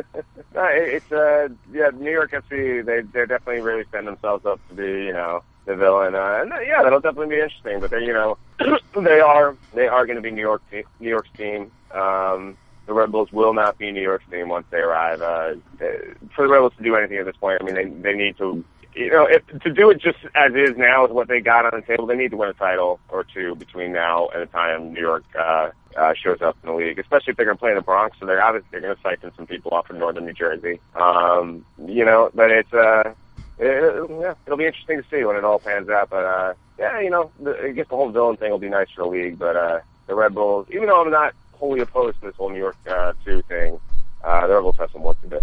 No, 0.56 0.66
it's 0.72 1.10
uh, 1.12 1.48
yeah, 1.72 1.92
New 1.94 2.12
York 2.12 2.32
FC. 2.32 2.84
They 2.84 3.02
they're 3.14 3.28
definitely 3.28 3.62
really 3.62 3.86
setting 3.92 4.08
themselves 4.08 4.46
up 4.46 4.60
to 4.70 4.74
be, 4.76 4.84
you 4.84 5.14
know, 5.14 5.44
the 5.66 5.76
villain. 5.76 6.16
Uh, 6.16 6.40
and 6.42 6.52
uh, 6.52 6.60
yeah, 6.60 6.82
that'll 6.84 7.00
definitely 7.00 7.36
be 7.36 7.42
interesting. 7.42 7.80
But 7.80 7.92
they, 7.92 8.04
you 8.04 8.12
know, 8.12 8.38
they 8.96 9.20
are 9.22 9.56
they 9.74 9.88
are 9.88 10.06
going 10.06 10.18
to 10.18 10.22
be 10.22 10.32
New 10.32 10.42
York 10.42 10.62
te- 10.70 10.84
New 11.00 11.08
York's 11.10 11.30
team. 11.38 11.72
Um, 11.94 12.58
the 12.88 12.94
Red 12.94 13.12
Bulls 13.12 13.32
will 13.32 13.54
not 13.54 13.78
be 13.78 13.92
New 13.92 14.02
York's 14.02 14.26
team 14.30 14.50
once 14.50 14.66
they 14.72 14.80
arrive. 14.80 15.22
Uh, 15.22 15.54
they- 15.78 16.14
for 16.36 16.46
the 16.48 16.52
Red 16.52 16.60
Bulls 16.60 16.74
to 16.78 16.84
do 16.84 16.96
anything 16.96 17.18
at 17.20 17.26
this 17.26 17.38
point, 17.38 17.62
I 17.62 17.64
mean, 17.64 17.76
they 17.76 17.86
they 17.86 18.18
need 18.18 18.38
to. 18.40 18.66
You 18.96 19.12
know, 19.12 19.26
if, 19.26 19.46
to 19.62 19.72
do 19.72 19.92
it 19.92 20.02
just 20.02 20.18
as 20.36 20.54
is 20.56 20.76
now 20.76 21.04
with 21.04 21.12
what 21.12 21.28
they 21.28 21.42
got 21.42 21.66
on 21.66 21.80
the 21.80 21.86
table, 21.86 22.06
they 22.06 22.16
need 22.16 22.32
to 22.32 22.38
win 22.38 22.50
a 22.50 22.54
title 22.54 23.00
or 23.10 23.24
two 23.24 23.56
between 23.56 23.94
now 23.94 24.28
and 24.30 24.42
the 24.42 24.48
time 24.48 24.94
New 24.94 25.00
York 25.02 25.24
uh, 25.38 25.70
uh, 25.96 26.14
shows 26.16 26.42
up 26.42 26.58
in 26.64 26.70
the 26.70 26.76
league. 26.76 27.00
Especially 27.00 27.32
if 27.32 27.38
they're 27.38 27.46
going 27.46 27.58
to 27.58 27.60
play 27.60 27.70
in 27.70 27.76
the 27.76 27.82
Bronx, 27.82 28.18
so 28.20 28.26
they're 28.26 28.44
obviously 28.44 28.68
they're 28.72 28.82
going 28.82 28.96
to 28.96 29.02
siphon 29.02 29.32
some 29.36 29.48
people 29.48 29.72
off 29.72 29.90
in 29.90 30.00
northern 30.00 30.26
New 30.26 30.34
Jersey. 30.34 30.80
Um, 30.96 31.66
you 31.86 32.04
know, 32.04 32.32
but 32.34 32.52
it's 32.52 32.74
uh, 32.74 33.14
it, 33.60 34.10
yeah, 34.20 34.34
it'll 34.46 34.58
be 34.58 34.66
interesting 34.66 35.02
to 35.02 35.10
see 35.10 35.24
when 35.24 35.36
it 35.36 35.44
all 35.44 35.60
pans 35.60 35.90
out. 35.90 36.10
But 36.10 36.26
uh, 36.26 36.54
yeah, 36.80 37.00
you 37.00 37.10
know, 37.10 37.32
the, 37.40 37.62
I 37.62 37.72
guess 37.72 37.88
the 37.90 37.96
whole 37.96 38.10
villain 38.10 38.38
thing 38.38 38.52
will 38.52 38.60
be 38.60 38.70
nice 38.70 38.90
for 38.96 39.04
the 39.04 39.10
league. 39.10 39.38
But 39.38 39.56
uh, 39.56 39.80
the 40.08 40.16
Red 40.16 40.34
Bulls, 40.34 40.68
even 40.72 40.88
though 40.88 41.02
I'm 41.02 41.12
not 41.12 41.36
wholly 41.54 41.82
opposed 41.82 42.20
to 42.22 42.28
this 42.28 42.36
whole 42.36 42.50
New 42.50 42.58
York 42.58 42.78
uh, 42.90 43.14
two 43.24 43.42
thing, 43.44 43.80
uh, 44.24 44.48
the 44.48 44.56
Red 44.56 44.62
Bulls 44.62 44.78
have 44.78 44.92
some 44.92 45.04
work 45.04 45.22
to 45.22 45.30
do. 45.30 45.42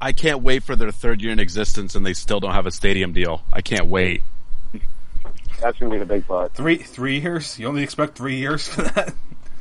I 0.00 0.12
can't 0.12 0.42
wait 0.42 0.62
for 0.62 0.76
their 0.76 0.90
third 0.90 1.20
year 1.20 1.32
in 1.32 1.40
existence, 1.40 1.94
and 1.94 2.06
they 2.06 2.14
still 2.14 2.40
don't 2.40 2.52
have 2.52 2.66
a 2.66 2.70
stadium 2.70 3.12
deal. 3.12 3.42
I 3.52 3.62
can't 3.62 3.86
wait. 3.86 4.22
That's 5.60 5.78
going 5.78 5.90
to 5.90 5.96
be 5.96 5.98
the 5.98 6.06
big 6.06 6.26
part. 6.26 6.54
Three 6.54 6.76
three 6.76 7.18
years? 7.18 7.58
You 7.58 7.66
only 7.66 7.82
expect 7.82 8.16
three 8.16 8.36
years 8.36 8.68
for 8.68 8.82
that? 8.82 9.12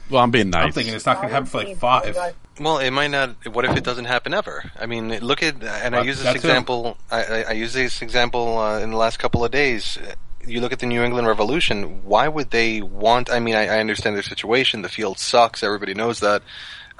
Well, 0.10 0.22
I'm 0.22 0.32
being 0.32 0.52
nice. 0.52 0.66
I'm 0.66 0.72
thinking 0.72 0.94
it's 0.94 1.06
not 1.06 1.18
going 1.18 1.30
to 1.30 1.34
happen 1.34 1.48
for 1.48 1.64
like 1.64 1.78
five. 1.78 2.16
Well, 2.60 2.80
it 2.80 2.92
might 2.92 3.08
not. 3.08 3.36
What 3.52 3.66
if 3.66 3.76
it 3.76 3.84
doesn't 3.84 4.06
happen 4.06 4.34
ever? 4.34 4.64
I 4.80 4.86
mean, 4.86 5.20
look 5.20 5.44
at 5.44 5.64
and 5.64 5.96
I 5.96 6.04
use 6.04 6.18
this 6.18 6.26
that's 6.26 6.36
example. 6.36 6.98
I, 7.12 7.24
I, 7.24 7.42
I 7.42 7.52
use 7.54 7.74
this 7.74 8.02
example 8.02 8.58
uh, 8.58 8.80
in 8.80 8.92
the 8.92 8.98
last 8.98 9.18
couple 9.18 9.44
of 9.44 9.52
days. 9.52 9.98
You 10.46 10.62
look 10.62 10.72
at 10.72 10.80
the 10.80 10.86
New 10.86 11.04
England 11.04 11.28
Revolution. 11.28 12.06
Why 12.06 12.28
would 12.28 12.52
they 12.52 12.82
want? 12.82 13.30
I 13.30 13.40
mean, 13.40 13.56
I, 13.56 13.68
I 13.68 13.80
understand 13.80 14.16
their 14.16 14.24
situation. 14.24 14.82
The 14.82 14.90
field 14.90 15.20
sucks. 15.20 15.62
Everybody 15.62 15.94
knows 15.94 16.22
that. 16.22 16.42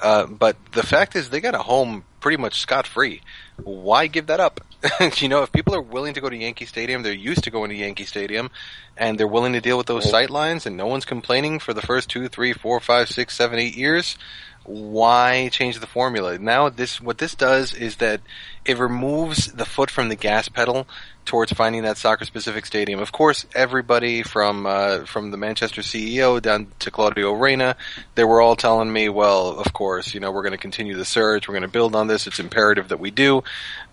Uh, 0.00 0.26
but 0.26 0.56
the 0.72 0.82
fact 0.82 1.16
is, 1.16 1.30
they 1.30 1.40
got 1.40 1.54
a 1.54 1.62
home 1.62 2.04
pretty 2.20 2.36
much 2.36 2.60
scot 2.60 2.86
free. 2.86 3.20
Why 3.62 4.06
give 4.06 4.26
that 4.26 4.40
up? 4.40 4.60
you 5.16 5.28
know, 5.28 5.42
if 5.42 5.50
people 5.50 5.74
are 5.74 5.82
willing 5.82 6.14
to 6.14 6.20
go 6.20 6.28
to 6.28 6.36
Yankee 6.36 6.66
Stadium, 6.66 7.02
they're 7.02 7.12
used 7.12 7.44
to 7.44 7.50
going 7.50 7.70
to 7.70 7.76
Yankee 7.76 8.04
Stadium, 8.04 8.50
and 8.96 9.18
they're 9.18 9.26
willing 9.26 9.52
to 9.54 9.60
deal 9.60 9.76
with 9.76 9.86
those 9.86 10.08
sight 10.08 10.30
lines, 10.30 10.66
and 10.66 10.76
no 10.76 10.86
one's 10.86 11.04
complaining 11.04 11.58
for 11.58 11.74
the 11.74 11.82
first 11.82 12.08
two, 12.08 12.28
three, 12.28 12.52
four, 12.52 12.78
five, 12.78 13.08
six, 13.08 13.36
seven, 13.36 13.58
eight 13.58 13.76
years. 13.76 14.16
Why 14.64 15.48
change 15.48 15.80
the 15.80 15.86
formula? 15.86 16.38
Now, 16.38 16.68
this 16.68 17.00
what 17.00 17.18
this 17.18 17.34
does 17.34 17.72
is 17.72 17.96
that 17.96 18.20
it 18.64 18.78
removes 18.78 19.52
the 19.52 19.64
foot 19.64 19.90
from 19.90 20.08
the 20.08 20.16
gas 20.16 20.48
pedal 20.48 20.86
towards 21.28 21.52
finding 21.52 21.82
that 21.82 21.98
soccer 21.98 22.24
specific 22.24 22.64
stadium. 22.64 23.00
Of 23.00 23.12
course, 23.12 23.44
everybody 23.54 24.22
from 24.22 24.66
uh, 24.66 25.04
from 25.04 25.30
the 25.30 25.36
Manchester 25.36 25.82
CEO 25.82 26.40
down 26.40 26.68
to 26.78 26.90
Claudio 26.90 27.32
Reyna, 27.32 27.76
they 28.14 28.24
were 28.24 28.40
all 28.40 28.56
telling 28.56 28.90
me, 28.90 29.10
well, 29.10 29.58
of 29.58 29.74
course, 29.74 30.14
you 30.14 30.20
know, 30.20 30.32
we're 30.32 30.42
going 30.42 30.52
to 30.52 30.58
continue 30.58 30.96
the 30.96 31.04
search, 31.04 31.46
we're 31.46 31.52
going 31.52 31.62
to 31.62 31.68
build 31.68 31.94
on 31.94 32.06
this, 32.06 32.26
it's 32.26 32.40
imperative 32.40 32.88
that 32.88 32.98
we 32.98 33.10
do. 33.10 33.44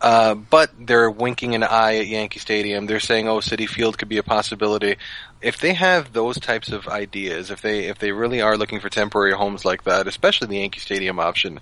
Uh, 0.01 0.36
but 0.36 0.71
they're 0.80 1.12
winking 1.12 1.56
an 1.56 1.63
eye 1.63 1.97
at 1.97 2.08
Yankee 2.08 2.39
Stadium. 2.39 2.86
They're 2.86 2.99
saying, 3.01 3.28
oh, 3.28 3.39
Citi 3.39 3.67
Field 3.67 3.97
could 3.97 4.10
be 4.10 4.17
a 4.17 4.23
possibility. 4.23 4.95
If 5.41 5.58
they 5.58 5.73
have 5.73 6.13
those 6.13 6.39
types 6.39 6.69
of 6.71 6.88
ideas, 6.88 7.51
if 7.51 7.62
they 7.62 7.86
if 7.86 7.99
they 7.99 8.13
really 8.13 8.41
are 8.41 8.58
looking 8.58 8.80
for 8.80 8.89
temporary 8.89 9.34
homes 9.34 9.65
like 9.65 9.84
that, 9.84 10.08
especially 10.08 10.47
the 10.47 10.60
Yankee 10.60 10.80
Stadium 10.80 11.19
option, 11.19 11.60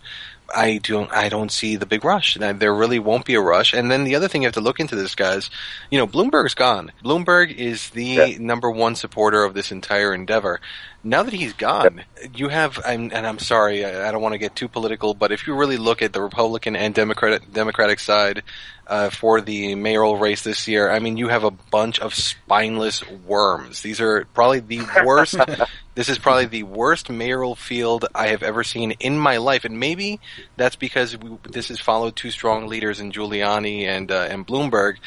I 0.53 0.79
don't 0.81 1.11
I 1.11 1.29
don't 1.29 1.51
see 1.51 1.75
the 1.75 1.85
big 1.85 2.05
rush. 2.05 2.35
And 2.35 2.59
There 2.59 2.73
really 2.73 2.99
won't 3.03 3.25
be 3.25 3.35
a 3.35 3.41
rush. 3.41 3.73
And 3.73 3.91
then 3.91 4.03
the 4.03 4.15
other 4.15 4.27
thing 4.27 4.41
you 4.41 4.47
have 4.47 4.53
to 4.55 4.61
look 4.61 4.79
into 4.79 4.95
this, 4.95 5.15
guys, 5.15 5.49
you 5.91 5.97
know, 5.97 6.07
Bloomberg's 6.07 6.53
gone. 6.53 6.91
Bloomberg 7.03 7.53
is 7.55 7.89
the 7.91 8.03
Yeah. 8.05 8.37
number 8.39 8.69
one 8.71 8.95
supporter 8.95 9.43
of 9.43 9.53
this 9.53 9.71
entire 9.71 10.13
endeavor. 10.13 10.59
Now 11.05 11.23
that 11.23 11.33
he's 11.33 11.51
gone, 11.51 12.03
you 12.33 12.47
have, 12.47 12.79
and 12.85 13.13
I'm 13.13 13.39
sorry, 13.39 13.83
I, 13.83 14.09
don't 14.11 14.21
want 14.21 14.33
to 14.33 14.39
get 14.39 14.55
too 14.55 14.69
political, 14.69 15.13
but 15.13 15.33
if 15.33 15.45
you 15.45 15.53
really 15.53 15.75
look 15.75 16.01
at 16.01 16.13
the 16.13 16.21
Republican 16.21 16.77
and 16.77 16.95
Democratic 16.95 17.51
Democratic 17.51 17.99
side 17.99 18.43
uh, 18.87 19.09
for 19.09 19.41
the 19.41 19.75
mayoral 19.75 20.17
race 20.17 20.43
this 20.43 20.65
year, 20.65 20.89
I 20.89 20.99
mean, 20.99 21.17
you 21.17 21.27
have 21.27 21.43
a 21.43 21.51
bunch 21.51 21.99
of 21.99 22.15
spineless 22.15 23.03
worms. 23.27 23.81
These 23.81 23.99
are 23.99 24.23
probably 24.33 24.61
the 24.61 25.03
worst. 25.05 25.35
this 25.95 26.07
is 26.07 26.19
probably 26.19 26.45
the 26.45 26.63
worst 26.63 27.09
mayoral 27.09 27.55
field 27.55 28.05
I 28.15 28.27
have 28.27 28.41
ever 28.41 28.63
seen 28.63 28.91
in 28.91 29.19
my 29.19 29.37
life, 29.37 29.65
and 29.65 29.81
maybe 29.81 30.21
that's 30.55 30.77
because 30.77 31.17
we, 31.17 31.37
this 31.43 31.67
has 31.67 31.81
followed 31.81 32.15
two 32.15 32.31
strong 32.31 32.67
leaders 32.67 33.01
in 33.01 33.11
Giuliani 33.11 33.83
and 33.83 34.09
uh, 34.09 34.27
and 34.29 34.47
Bloomberg. 34.47 34.99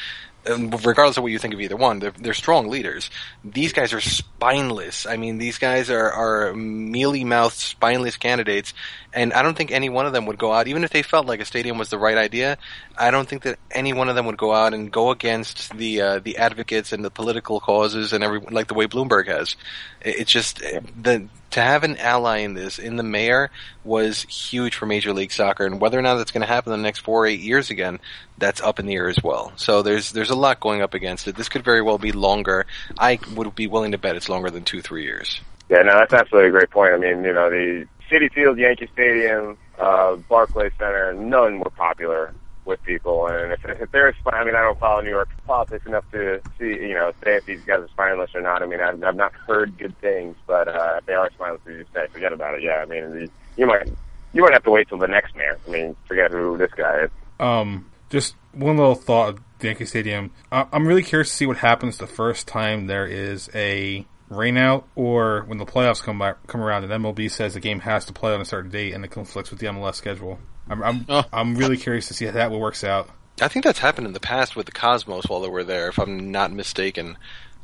Regardless 0.49 1.17
of 1.17 1.23
what 1.23 1.31
you 1.31 1.39
think 1.39 1.53
of 1.53 1.61
either 1.61 1.75
one, 1.75 1.99
they're, 1.99 2.11
they're 2.11 2.33
strong 2.33 2.67
leaders. 2.69 3.09
These 3.43 3.73
guys 3.73 3.93
are 3.93 3.99
spineless. 4.01 5.05
I 5.05 5.17
mean, 5.17 5.37
these 5.37 5.57
guys 5.57 5.89
are, 5.89 6.11
are 6.11 6.53
mealy 6.53 7.23
mouthed, 7.23 7.55
spineless 7.55 8.17
candidates, 8.17 8.73
and 9.13 9.33
I 9.33 9.41
don't 9.41 9.57
think 9.57 9.71
any 9.71 9.89
one 9.89 10.05
of 10.05 10.13
them 10.13 10.25
would 10.27 10.37
go 10.37 10.53
out, 10.53 10.67
even 10.67 10.83
if 10.83 10.91
they 10.91 11.01
felt 11.01 11.25
like 11.25 11.41
a 11.41 11.45
stadium 11.45 11.77
was 11.77 11.89
the 11.89 11.97
right 11.97 12.17
idea. 12.17 12.57
I 12.97 13.11
don't 13.11 13.27
think 13.27 13.43
that 13.43 13.59
any 13.71 13.93
one 13.93 14.09
of 14.09 14.15
them 14.15 14.25
would 14.27 14.37
go 14.37 14.53
out 14.53 14.73
and 14.73 14.91
go 14.91 15.11
against 15.11 15.75
the 15.77 16.01
uh, 16.01 16.19
the 16.19 16.37
advocates 16.37 16.93
and 16.93 17.03
the 17.03 17.11
political 17.11 17.59
causes 17.59 18.13
and 18.13 18.23
every 18.23 18.39
like 18.39 18.67
the 18.67 18.73
way 18.73 18.87
Bloomberg 18.87 19.27
has. 19.27 19.55
It- 20.01 20.15
It's 20.21 20.31
just 20.31 20.59
the 20.59 21.27
to 21.51 21.61
have 21.61 21.83
an 21.83 21.97
ally 21.97 22.39
in 22.39 22.53
this 22.53 22.79
in 22.79 22.95
the 22.97 23.03
mayor 23.03 23.49
was 23.83 24.23
huge 24.23 24.75
for 24.75 24.85
Major 24.85 25.13
League 25.13 25.31
Soccer, 25.31 25.65
and 25.65 25.79
whether 25.79 25.97
or 25.97 26.01
not 26.01 26.15
that's 26.15 26.31
going 26.31 26.41
to 26.41 26.47
happen 26.47 26.73
in 26.73 26.79
the 26.79 26.83
next 26.83 26.99
four 26.99 27.23
or 27.23 27.27
eight 27.27 27.39
years 27.39 27.69
again, 27.69 27.99
that's 28.37 28.61
up 28.61 28.79
in 28.79 28.85
the 28.85 28.95
air 28.95 29.09
as 29.09 29.21
well. 29.23 29.51
So 29.55 29.81
there's 29.81 30.11
there's 30.11 30.29
a 30.29 30.35
lot 30.35 30.59
going 30.59 30.81
up 30.81 30.93
against 30.93 31.27
it. 31.27 31.35
This 31.35 31.49
could 31.49 31.63
very 31.63 31.81
well 31.81 31.97
be 31.97 32.11
longer. 32.11 32.65
I 32.97 33.19
would 33.35 33.55
be 33.55 33.67
willing 33.67 33.91
to 33.91 33.97
bet 33.97 34.15
it's 34.15 34.29
longer 34.29 34.49
than 34.49 34.63
two 34.63 34.81
three 34.81 35.03
years. 35.03 35.39
Yeah, 35.69 35.81
no, 35.81 35.93
that's 35.93 36.13
absolutely 36.13 36.49
a 36.49 36.51
great 36.51 36.69
point. 36.69 36.93
I 36.93 36.97
mean, 36.97 37.23
you 37.23 37.33
know, 37.33 37.49
the 37.49 37.87
Citi 38.09 38.31
Field, 38.31 38.57
Yankee 38.57 38.89
Stadium, 38.93 39.57
uh, 39.79 40.15
Barclays 40.15 40.71
Center, 40.77 41.13
none 41.13 41.59
were 41.59 41.69
popular 41.71 42.33
with 42.67 42.83
people. 42.83 43.27
And 43.27 43.53
if, 43.53 43.65
if 43.65 43.91
they're, 43.91 44.13
I 44.27 44.43
mean, 44.43 44.55
I 44.55 44.61
don't 44.61 44.79
follow 44.79 45.01
New 45.01 45.09
York 45.09 45.29
politics 45.45 45.85
enough 45.85 46.09
to 46.11 46.41
see, 46.59 46.65
you 46.65 46.93
know, 46.93 47.11
say 47.23 47.37
if 47.37 47.45
these 47.45 47.61
guys 47.61 47.79
are 47.79 47.87
spineless 47.87 48.31
or 48.35 48.41
not. 48.41 48.61
I 48.61 48.65
mean, 48.67 48.81
I've, 48.81 49.01
I've 49.03 49.15
not 49.15 49.33
heard 49.33 49.77
good 49.77 49.97
things, 49.99 50.35
but 50.45 50.67
uh, 50.67 50.97
if 50.99 51.05
they 51.05 51.13
are 51.13 51.31
spineless, 51.31 51.61
you 51.65 51.85
say, 51.93 52.07
forget 52.11 52.33
about 52.33 52.55
it. 52.55 52.63
Yeah, 52.63 52.83
I 52.83 52.85
mean, 52.85 53.29
you 53.55 53.65
might 53.65 53.89
you 54.33 54.41
might 54.43 54.53
have 54.53 54.63
to 54.63 54.71
wait 54.71 54.89
till 54.89 54.97
the 54.97 55.07
next 55.07 55.35
mayor. 55.35 55.57
I 55.67 55.71
mean, 55.71 55.95
forget 56.07 56.31
who 56.31 56.57
this 56.57 56.71
guy 56.75 57.03
is. 57.05 57.09
Um, 57.39 57.89
just 58.09 58.35
one 58.51 58.77
little 58.77 58.95
thought 58.95 59.37
Yankee 59.61 59.85
Stadium. 59.85 60.31
I- 60.51 60.67
I'm 60.71 60.87
really 60.87 61.03
curious 61.03 61.29
to 61.29 61.35
see 61.35 61.45
what 61.45 61.57
happens 61.57 61.97
the 61.97 62.07
first 62.07 62.47
time 62.47 62.87
there 62.87 63.05
is 63.05 63.49
a 63.55 64.05
rainout 64.29 64.83
or 64.95 65.43
when 65.47 65.57
the 65.57 65.65
playoffs 65.65 66.03
come 66.03 66.19
back, 66.19 66.45
come 66.47 66.61
around 66.61 66.83
and 66.83 66.91
MLB 67.03 67.31
says 67.31 67.53
the 67.53 67.59
game 67.59 67.79
has 67.81 68.05
to 68.05 68.13
play 68.13 68.33
on 68.33 68.41
a 68.41 68.45
certain 68.45 68.69
date 68.69 68.93
and 68.93 69.03
it 69.05 69.09
conflicts 69.09 69.49
with 69.49 69.59
the 69.59 69.67
MLS 69.67 69.95
schedule. 69.95 70.39
I'm 70.69 70.83
I'm, 70.83 71.05
Oh. 71.09 71.23
I'm 71.31 71.55
really 71.55 71.77
curious 71.77 72.07
to 72.07 72.13
see 72.13 72.25
how 72.25 72.31
that 72.31 72.51
works 72.51 72.83
out. 72.83 73.09
I 73.41 73.47
think 73.47 73.65
that's 73.65 73.79
happened 73.79 74.07
in 74.07 74.13
the 74.13 74.19
past 74.19 74.55
with 74.55 74.65
the 74.65 74.71
Cosmos 74.71 75.25
while 75.27 75.41
they 75.41 75.49
were 75.49 75.63
there, 75.63 75.89
if 75.89 75.99
I'm 75.99 76.31
not 76.31 76.51
mistaken. 76.51 77.17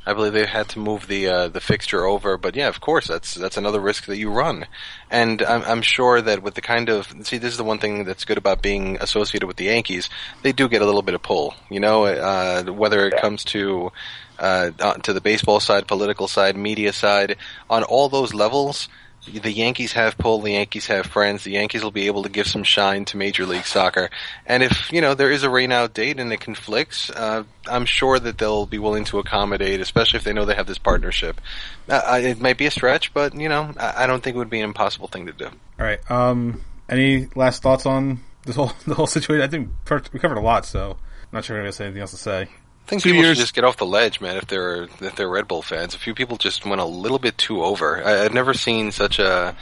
I 0.05 0.13
believe 0.13 0.33
they 0.33 0.45
had 0.45 0.67
to 0.69 0.79
move 0.79 1.07
the 1.07 1.27
uh, 1.27 1.47
the 1.47 1.61
fixture 1.61 2.05
over, 2.05 2.37
but 2.37 2.55
yeah, 2.55 2.67
of 2.67 2.81
course, 2.81 3.07
that's 3.07 3.35
that's 3.35 3.55
another 3.55 3.79
risk 3.79 4.05
that 4.07 4.17
you 4.17 4.31
run. 4.31 4.67
And 5.09 5.41
I'm, 5.41 5.63
I'm 5.63 5.81
sure 5.81 6.21
that 6.21 6.43
with 6.43 6.55
the 6.55 6.61
kind 6.61 6.89
of 6.89 7.07
see, 7.25 7.37
this 7.37 7.51
is 7.53 7.57
the 7.57 7.63
one 7.63 7.79
thing 7.79 8.03
that's 8.03 8.25
good 8.25 8.37
about 8.37 8.61
being 8.61 8.97
associated 8.99 9.47
with 9.47 9.55
the 9.55 9.65
Yankees. 9.65 10.09
They 10.41 10.51
do 10.51 10.67
get 10.67 10.81
a 10.81 10.85
little 10.85 11.03
bit 11.03 11.15
of 11.15 11.21
pull, 11.23 11.55
you 11.69 11.79
know, 11.79 12.03
uh, 12.05 12.63
whether 12.65 13.07
it 13.07 13.21
comes 13.21 13.45
to 13.45 13.93
uh, 14.39 14.71
uh, 14.77 14.93
to 14.95 15.13
the 15.13 15.21
baseball 15.21 15.61
side, 15.61 15.87
political 15.87 16.27
side, 16.27 16.57
media 16.57 16.91
side, 16.91 17.37
on 17.69 17.83
all 17.83 18.09
those 18.09 18.33
levels. 18.33 18.89
The 19.25 19.51
Yankees 19.51 19.93
have 19.93 20.17
pull, 20.17 20.41
the 20.41 20.51
Yankees 20.51 20.87
have 20.87 21.05
friends, 21.05 21.43
the 21.43 21.51
Yankees 21.51 21.83
will 21.83 21.91
be 21.91 22.07
able 22.07 22.23
to 22.23 22.29
give 22.29 22.47
some 22.47 22.63
shine 22.63 23.05
to 23.05 23.17
Major 23.17 23.45
League 23.45 23.65
Soccer. 23.65 24.09
And 24.45 24.63
if, 24.63 24.91
you 24.91 24.99
know, 24.99 25.13
there 25.13 25.31
is 25.31 25.43
a 25.43 25.47
rainout 25.47 25.93
date 25.93 26.19
and 26.19 26.31
it 26.33 26.41
conflicts, 26.41 27.09
uh, 27.09 27.43
I'm 27.67 27.85
sure 27.85 28.19
that 28.19 28.37
they'll 28.37 28.65
be 28.65 28.79
willing 28.79 29.05
to 29.05 29.19
accommodate, 29.19 29.79
especially 29.79 30.17
if 30.17 30.23
they 30.23 30.33
know 30.33 30.45
they 30.45 30.55
have 30.55 30.67
this 30.67 30.77
partnership. 30.77 31.39
Uh, 31.87 32.19
it 32.21 32.41
might 32.41 32.57
be 32.57 32.65
a 32.65 32.71
stretch, 32.71 33.13
but, 33.13 33.33
you 33.33 33.47
know, 33.47 33.73
I, 33.77 34.07
don't 34.07 34.21
think 34.21 34.35
it 34.35 34.39
would 34.39 34.49
be 34.49 34.59
an 34.59 34.65
impossible 34.65 35.07
thing 35.07 35.27
to 35.27 35.33
do. 35.33 35.45
All 35.45 35.51
right. 35.85 35.99
Um, 36.11 36.61
any 36.89 37.27
last 37.35 37.63
thoughts 37.63 37.85
on 37.85 38.19
this 38.45 38.55
whole 38.55 38.73
the 38.85 38.95
whole 38.95 39.07
situation? 39.07 39.41
I 39.41 39.47
think 39.47 39.69
we 40.11 40.19
covered 40.19 40.37
a 40.37 40.41
lot, 40.41 40.65
so 40.65 40.91
I'm 40.91 41.27
not 41.31 41.45
sure 41.45 41.55
if 41.55 41.59
anybody 41.59 41.67
has 41.67 41.81
anything 41.81 42.01
else 42.01 42.11
to 42.11 42.17
say. 42.17 42.47
I 42.85 42.89
think 42.89 43.03
people 43.03 43.21
years- 43.21 43.37
should 43.37 43.43
just 43.43 43.53
get 43.53 43.63
off 43.63 43.77
the 43.77 43.85
ledge, 43.85 44.19
man. 44.19 44.37
If 44.37 44.47
they're 44.47 44.83
if 44.99 45.15
they're 45.15 45.29
Red 45.29 45.47
Bull 45.47 45.61
fans, 45.61 45.95
a 45.95 45.99
few 45.99 46.13
people 46.13 46.37
just 46.37 46.65
went 46.65 46.81
a 46.81 46.85
little 46.85 47.19
bit 47.19 47.37
too 47.37 47.63
over. 47.63 48.03
I, 48.05 48.25
I've 48.25 48.33
never 48.33 48.53
seen 48.53 48.91
such 48.91 49.19
a 49.19 49.55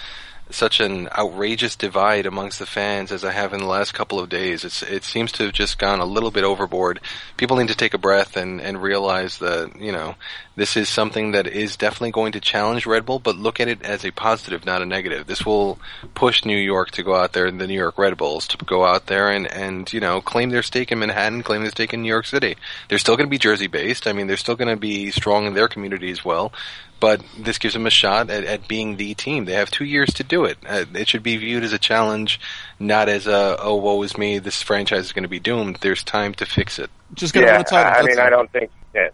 such 0.49 0.79
an 0.79 1.07
outrageous 1.17 1.75
divide 1.75 2.25
amongst 2.25 2.59
the 2.59 2.65
fans 2.65 3.11
as 3.11 3.23
I 3.23 3.31
have 3.31 3.53
in 3.53 3.59
the 3.61 3.67
last 3.67 3.93
couple 3.93 4.19
of 4.19 4.27
days. 4.29 4.65
It's 4.65 4.81
it 4.83 5.03
seems 5.03 5.31
to 5.33 5.45
have 5.45 5.53
just 5.53 5.77
gone 5.79 5.99
a 5.99 6.05
little 6.05 6.31
bit 6.31 6.43
overboard. 6.43 6.99
People 7.37 7.57
need 7.57 7.69
to 7.69 7.75
take 7.75 7.93
a 7.93 7.97
breath 7.99 8.35
and 8.37 8.59
and 8.59 8.81
realize 8.81 9.37
that 9.37 9.79
you 9.79 9.91
know 9.91 10.15
this 10.61 10.77
is 10.77 10.89
something 10.89 11.31
that 11.31 11.47
is 11.47 11.75
definitely 11.75 12.11
going 12.11 12.33
to 12.33 12.39
challenge 12.39 12.85
Red 12.85 13.03
Bull, 13.03 13.17
but 13.17 13.35
look 13.35 13.59
at 13.59 13.67
it 13.67 13.81
as 13.81 14.05
a 14.05 14.11
positive, 14.11 14.63
not 14.63 14.83
a 14.83 14.85
negative. 14.85 15.25
This 15.25 15.43
will 15.43 15.79
push 16.13 16.45
New 16.45 16.55
York 16.55 16.91
to 16.91 17.01
go 17.01 17.15
out 17.15 17.33
there, 17.33 17.49
the 17.49 17.65
New 17.65 17.73
York 17.73 17.97
Red 17.97 18.15
Bulls 18.15 18.45
to 18.49 18.63
go 18.63 18.85
out 18.85 19.07
there 19.07 19.31
and 19.31 19.47
and 19.47 19.91
you 19.91 19.99
know 19.99 20.21
claim 20.21 20.51
their 20.51 20.61
stake 20.61 20.91
in 20.91 20.99
Manhattan, 20.99 21.41
claim 21.41 21.61
their 21.61 21.71
stake 21.71 21.95
in 21.95 22.03
New 22.03 22.07
York 22.07 22.27
City. 22.27 22.57
They're 22.87 22.99
still 22.99 23.17
going 23.17 23.25
to 23.25 23.31
be 23.31 23.39
Jersey 23.39 23.65
based. 23.65 24.05
I 24.05 24.13
mean, 24.13 24.27
they're 24.27 24.37
still 24.37 24.55
going 24.55 24.69
to 24.69 24.79
be 24.79 25.09
strong 25.09 25.47
in 25.47 25.55
their 25.55 25.67
community 25.67 26.11
as 26.11 26.23
well. 26.23 26.53
But 26.99 27.23
this 27.35 27.57
gives 27.57 27.73
them 27.73 27.87
a 27.87 27.89
shot 27.89 28.29
at, 28.29 28.43
at 28.43 28.67
being 28.67 28.97
the 28.97 29.15
team. 29.15 29.45
They 29.45 29.53
have 29.53 29.71
two 29.71 29.85
years 29.85 30.13
to 30.13 30.23
do 30.23 30.45
it. 30.45 30.59
Uh, 30.63 30.85
it 30.93 31.07
should 31.07 31.23
be 31.23 31.37
viewed 31.37 31.63
as 31.63 31.73
a 31.73 31.79
challenge, 31.79 32.39
not 32.79 33.09
as 33.09 33.25
a 33.25 33.57
oh 33.59 33.77
woe 33.77 34.03
is 34.03 34.15
me. 34.15 34.37
This 34.37 34.61
franchise 34.61 35.05
is 35.05 35.11
going 35.11 35.23
to 35.23 35.27
be 35.27 35.39
doomed. 35.39 35.77
There's 35.77 36.03
time 36.03 36.35
to 36.35 36.45
fix 36.45 36.77
it. 36.77 36.91
Just 37.15 37.33
get 37.33 37.45
yeah, 37.45 37.55
one 37.55 37.65
title. 37.65 37.77
I, 37.77 37.89
I 37.89 37.93
that's 37.93 38.07
mean, 38.09 38.19
all. 38.19 38.27
I 38.27 38.29
don't 38.29 38.51
think. 38.51 38.69
Yeah, 38.93 39.09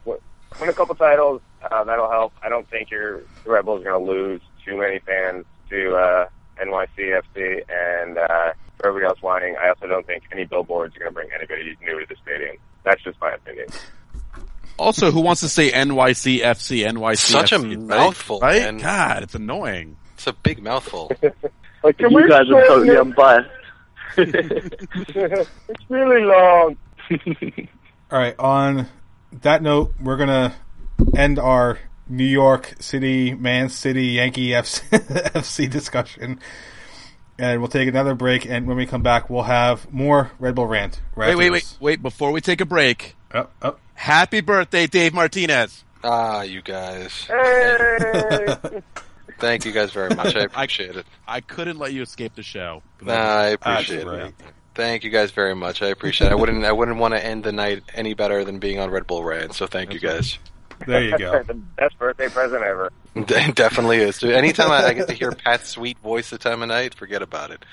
win 0.59 0.67
win 0.67 0.69
a 0.69 0.73
couple 0.73 0.95
titles. 0.95 1.41
Uh, 1.69 1.83
that'll 1.83 2.09
help. 2.09 2.33
I 2.43 2.49
don't 2.49 2.69
think 2.69 2.91
your 2.91 3.21
the 3.43 3.51
Red 3.51 3.65
Bulls 3.65 3.81
are 3.81 3.91
going 3.91 4.05
to 4.05 4.11
lose 4.11 4.41
too 4.65 4.77
many 4.77 4.99
fans 4.99 5.45
to 5.69 5.95
uh, 5.95 6.27
NYCFC 6.61 7.61
and 7.69 8.17
uh, 8.17 8.53
for 8.77 8.87
everybody 8.87 9.05
else 9.09 9.21
whining. 9.21 9.55
I 9.61 9.69
also 9.69 9.87
don't 9.87 10.05
think 10.05 10.23
any 10.31 10.45
billboards 10.45 10.95
are 10.95 10.99
going 10.99 11.11
to 11.11 11.13
bring 11.13 11.29
anybody 11.35 11.75
new 11.81 11.99
to 11.99 12.05
the 12.07 12.15
stadium. 12.21 12.57
That's 12.83 13.03
just 13.03 13.19
my 13.21 13.31
opinion. 13.31 13.67
Also, 14.79 15.11
who 15.11 15.21
wants 15.21 15.41
to 15.41 15.49
say 15.49 15.71
NYCFC? 15.71 16.85
NYCFC. 16.85 17.17
Such 17.17 17.51
a 17.51 17.59
right? 17.59 17.79
mouthful, 17.79 18.39
right? 18.39 18.61
man. 18.61 18.77
God, 18.77 19.23
it's 19.23 19.35
annoying. 19.35 19.97
It's 20.13 20.27
a 20.27 20.33
big 20.33 20.61
mouthful. 20.61 21.11
Like, 21.83 21.99
You 21.99 22.27
guys 22.27 22.41
are 22.41 22.45
shorten 22.47 22.67
totally 22.67 22.89
it? 22.89 22.99
unbiased. 22.99 23.49
it's 24.17 25.89
really 25.89 26.23
long. 26.23 26.75
All 28.11 28.19
right. 28.19 28.35
On 28.39 28.87
that 29.41 29.61
note, 29.61 29.93
we're 30.01 30.17
gonna 30.17 30.55
end 31.15 31.39
our 31.39 31.79
New 32.09 32.23
York 32.25 32.75
City, 32.79 33.33
Man 33.33 33.69
City, 33.69 34.05
Yankee 34.07 34.47
FC, 34.51 34.81
FC 34.89 35.69
discussion, 35.69 36.39
and 37.37 37.59
we'll 37.59 37.67
take 37.67 37.87
another 37.89 38.15
break. 38.15 38.45
And 38.45 38.65
when 38.67 38.77
we 38.77 38.85
come 38.85 39.01
back, 39.03 39.29
we'll 39.29 39.43
have 39.43 39.91
more 39.91 40.31
Red 40.39 40.55
Bull 40.55 40.67
rant. 40.67 41.01
Right 41.15 41.27
Wait, 41.27 41.33
after 41.33 41.37
wait, 41.37 41.49
wait, 41.51 41.77
wait. 41.79 42.01
Before 42.01 42.31
we 42.31 42.41
take 42.41 42.61
a 42.61 42.65
break, 42.65 43.15
Oh, 43.33 43.47
oh. 43.61 43.75
happy 43.95 44.41
birthday, 44.41 44.87
Dave 44.87 45.13
Martinez. 45.13 45.83
ah, 46.03 46.41
you 46.43 46.61
guys. 46.61 47.25
Hey! 47.25 48.81
Thank 49.39 49.65
you 49.65 49.71
guys 49.71 49.91
very 49.91 50.15
much. 50.15 50.35
I 50.35 50.41
appreciate 50.45 50.95
it. 50.95 51.05
I 51.27 51.41
couldn't 51.41 51.77
let 51.77 51.93
you 51.93 52.01
escape 52.01 52.33
the 52.33 52.41
show. 52.41 52.81
Nah, 53.03 53.13
I 53.13 53.45
appreciate 53.49 54.05
That's 54.05 54.17
it. 54.17 54.23
right. 54.23 54.33
Thank 54.77 55.03
you 55.03 55.09
guys 55.09 55.31
very 55.31 55.55
much. 55.55 55.81
I 55.81 55.87
appreciate 55.87 56.27
it. 56.27 56.31
I 56.31 56.35
wouldn't 56.35 56.63
I 56.63 56.71
wouldn't 56.71 56.97
want 56.97 57.15
to 57.15 57.25
end 57.25 57.43
the 57.43 57.51
night 57.51 57.81
any 57.95 58.13
better 58.13 58.45
than 58.45 58.59
being 58.59 58.79
on 58.79 58.91
Red 58.91 59.07
Bull 59.07 59.23
Rant, 59.23 59.55
so 59.55 59.65
thank 59.65 59.91
you 59.91 59.99
guys. 59.99 60.37
There 60.85 61.03
you 61.03 61.17
go. 61.17 61.41
the 61.47 61.55
best 61.55 61.97
birthday 61.97 62.29
present 62.29 62.61
ever. 62.63 62.91
It 63.15 63.55
definitely 63.55 63.97
is. 63.97 64.19
Dude, 64.19 64.35
Anytime 64.35 64.69
I, 64.69 64.85
I 64.85 64.93
get 64.93 65.07
to 65.07 65.13
hear 65.15 65.31
Pat's 65.31 65.69
sweet 65.69 65.97
voice 65.97 66.29
the 66.29 66.37
time 66.37 66.61
of 66.61 66.67
night, 66.67 66.93
forget 66.93 67.23
about 67.23 67.49
it. 67.49 67.65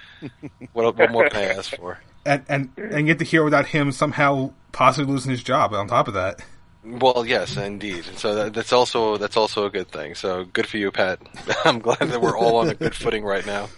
What, 0.73 0.97
what 0.97 1.13
more 1.13 1.29
can 1.29 1.37
I 1.43 1.55
ask 1.55 1.77
for? 1.77 1.99
And 2.25 2.43
and 2.49 2.71
and 2.79 3.07
get 3.07 3.19
to 3.19 3.27
hear 3.27 3.45
without 3.45 3.67
him 3.67 3.93
somehow 3.93 4.53
possibly 4.73 5.13
losing 5.13 5.31
his 5.31 5.43
job. 5.43 5.75
On 5.75 5.87
top 5.87 6.09
of 6.09 6.15
that, 6.15 6.41
Well, 6.83 7.27
yes, 7.27 7.59
indeed. 7.59 8.05
So 8.17 8.35
that, 8.35 8.55
that's 8.55 8.73
also 8.73 9.19
that's 9.19 9.37
also 9.37 9.67
a 9.67 9.71
good 9.71 9.89
thing. 9.89 10.15
So 10.15 10.47
good 10.47 10.67
for 10.67 10.79
you, 10.79 10.91
Pat. 10.91 11.21
I'm 11.67 11.81
glad 11.81 11.99
that 11.99 12.23
we're 12.23 12.39
all 12.39 12.57
on 12.57 12.71
a 12.71 12.75
good 12.75 12.95
footing 12.95 13.25
right 13.25 13.45
now. 13.45 13.69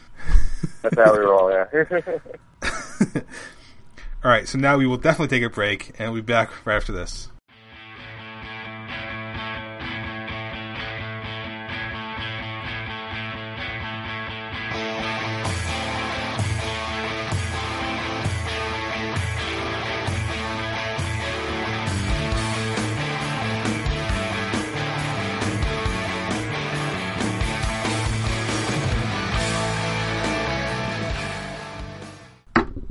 That's 0.83 0.97
how 0.97 1.13
we 1.13 1.19
roll, 1.25 1.51
yeah. 1.51 1.65
all 4.25 4.31
right. 4.31 4.49
So 4.49 4.59
now 4.59 4.77
we 4.77 4.87
will 4.87 4.97
definitely 4.97 5.37
take 5.37 5.47
a 5.47 5.53
break, 5.53 5.93
and 5.99 6.13
we'll 6.13 6.23
be 6.23 6.33
back 6.33 6.67
right 6.67 6.77
after 6.77 6.93
this. 6.93 7.29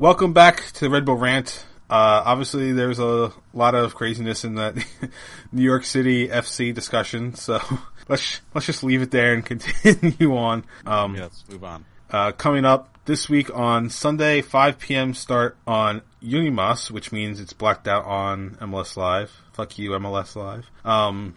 Welcome 0.06 0.34
back 0.34 0.64
to 0.74 0.82
the 0.82 0.90
Red 0.92 1.04
Bull 1.04 1.16
Rant. 1.16 1.66
Uh, 1.90 2.22
obviously, 2.24 2.74
there's 2.74 3.00
a 3.00 3.34
lot 3.56 3.74
of 3.74 3.96
craziness 3.96 4.46
in 4.46 4.54
that 4.54 4.76
New 5.52 5.64
York 5.64 5.84
City 5.84 6.28
FC 6.28 6.72
discussion, 6.76 7.34
so 7.34 7.60
let's 8.08 8.40
let's 8.54 8.68
just 8.68 8.84
leave 8.84 9.02
it 9.02 9.10
there 9.10 9.34
and 9.34 9.44
continue 9.84 10.38
on. 10.38 10.64
Um, 10.86 11.16
Yes, 11.16 11.44
move 11.50 11.64
on. 11.64 11.86
uh, 12.12 12.34
coming 12.34 12.66
up 12.66 13.00
this 13.06 13.28
week 13.30 13.50
on 13.58 13.90
Sunday, 13.90 14.44
5 14.44 14.78
p.m. 14.78 15.16
start 15.16 15.58
on 15.66 16.04
Unimas, 16.22 16.92
which 16.92 17.12
means 17.12 17.40
it's 17.40 17.54
blacked 17.54 17.88
out 17.88 18.06
on 18.06 18.60
MLS 18.62 18.96
Live. 18.96 19.32
Fuck 19.54 19.80
you, 19.80 19.90
MLS 19.90 20.36
Live. 20.36 20.70
Um, 20.86 21.34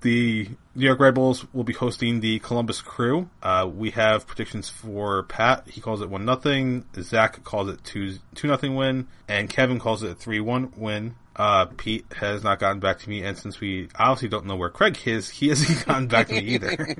the 0.00 0.48
New 0.74 0.86
York 0.86 1.00
Red 1.00 1.14
Bulls 1.14 1.44
will 1.52 1.64
be 1.64 1.72
hosting 1.72 2.20
the 2.20 2.38
Columbus 2.38 2.80
Crew. 2.80 3.28
Uh, 3.42 3.68
we 3.72 3.90
have 3.90 4.26
predictions 4.26 4.68
for 4.68 5.24
Pat. 5.24 5.68
He 5.68 5.80
calls 5.80 6.02
it 6.02 6.08
one 6.08 6.24
nothing. 6.24 6.84
Zach 7.00 7.42
calls 7.44 7.68
it 7.68 7.82
two 7.84 8.16
two 8.34 8.48
nothing 8.48 8.76
win, 8.76 9.08
and 9.26 9.50
Kevin 9.50 9.78
calls 9.78 10.02
it 10.02 10.12
a 10.12 10.14
three 10.14 10.40
one 10.40 10.72
win. 10.76 11.16
Uh, 11.34 11.66
Pete 11.66 12.04
has 12.16 12.42
not 12.42 12.58
gotten 12.58 12.80
back 12.80 12.98
to 13.00 13.08
me, 13.08 13.22
and 13.22 13.38
since 13.38 13.60
we 13.60 13.88
obviously 13.96 14.28
don't 14.28 14.46
know 14.46 14.56
where 14.56 14.70
Craig 14.70 14.98
is, 15.04 15.28
he 15.28 15.48
hasn't 15.48 15.86
gotten 15.86 16.08
back 16.08 16.28
to 16.28 16.34
me 16.34 16.40
either. 16.40 16.96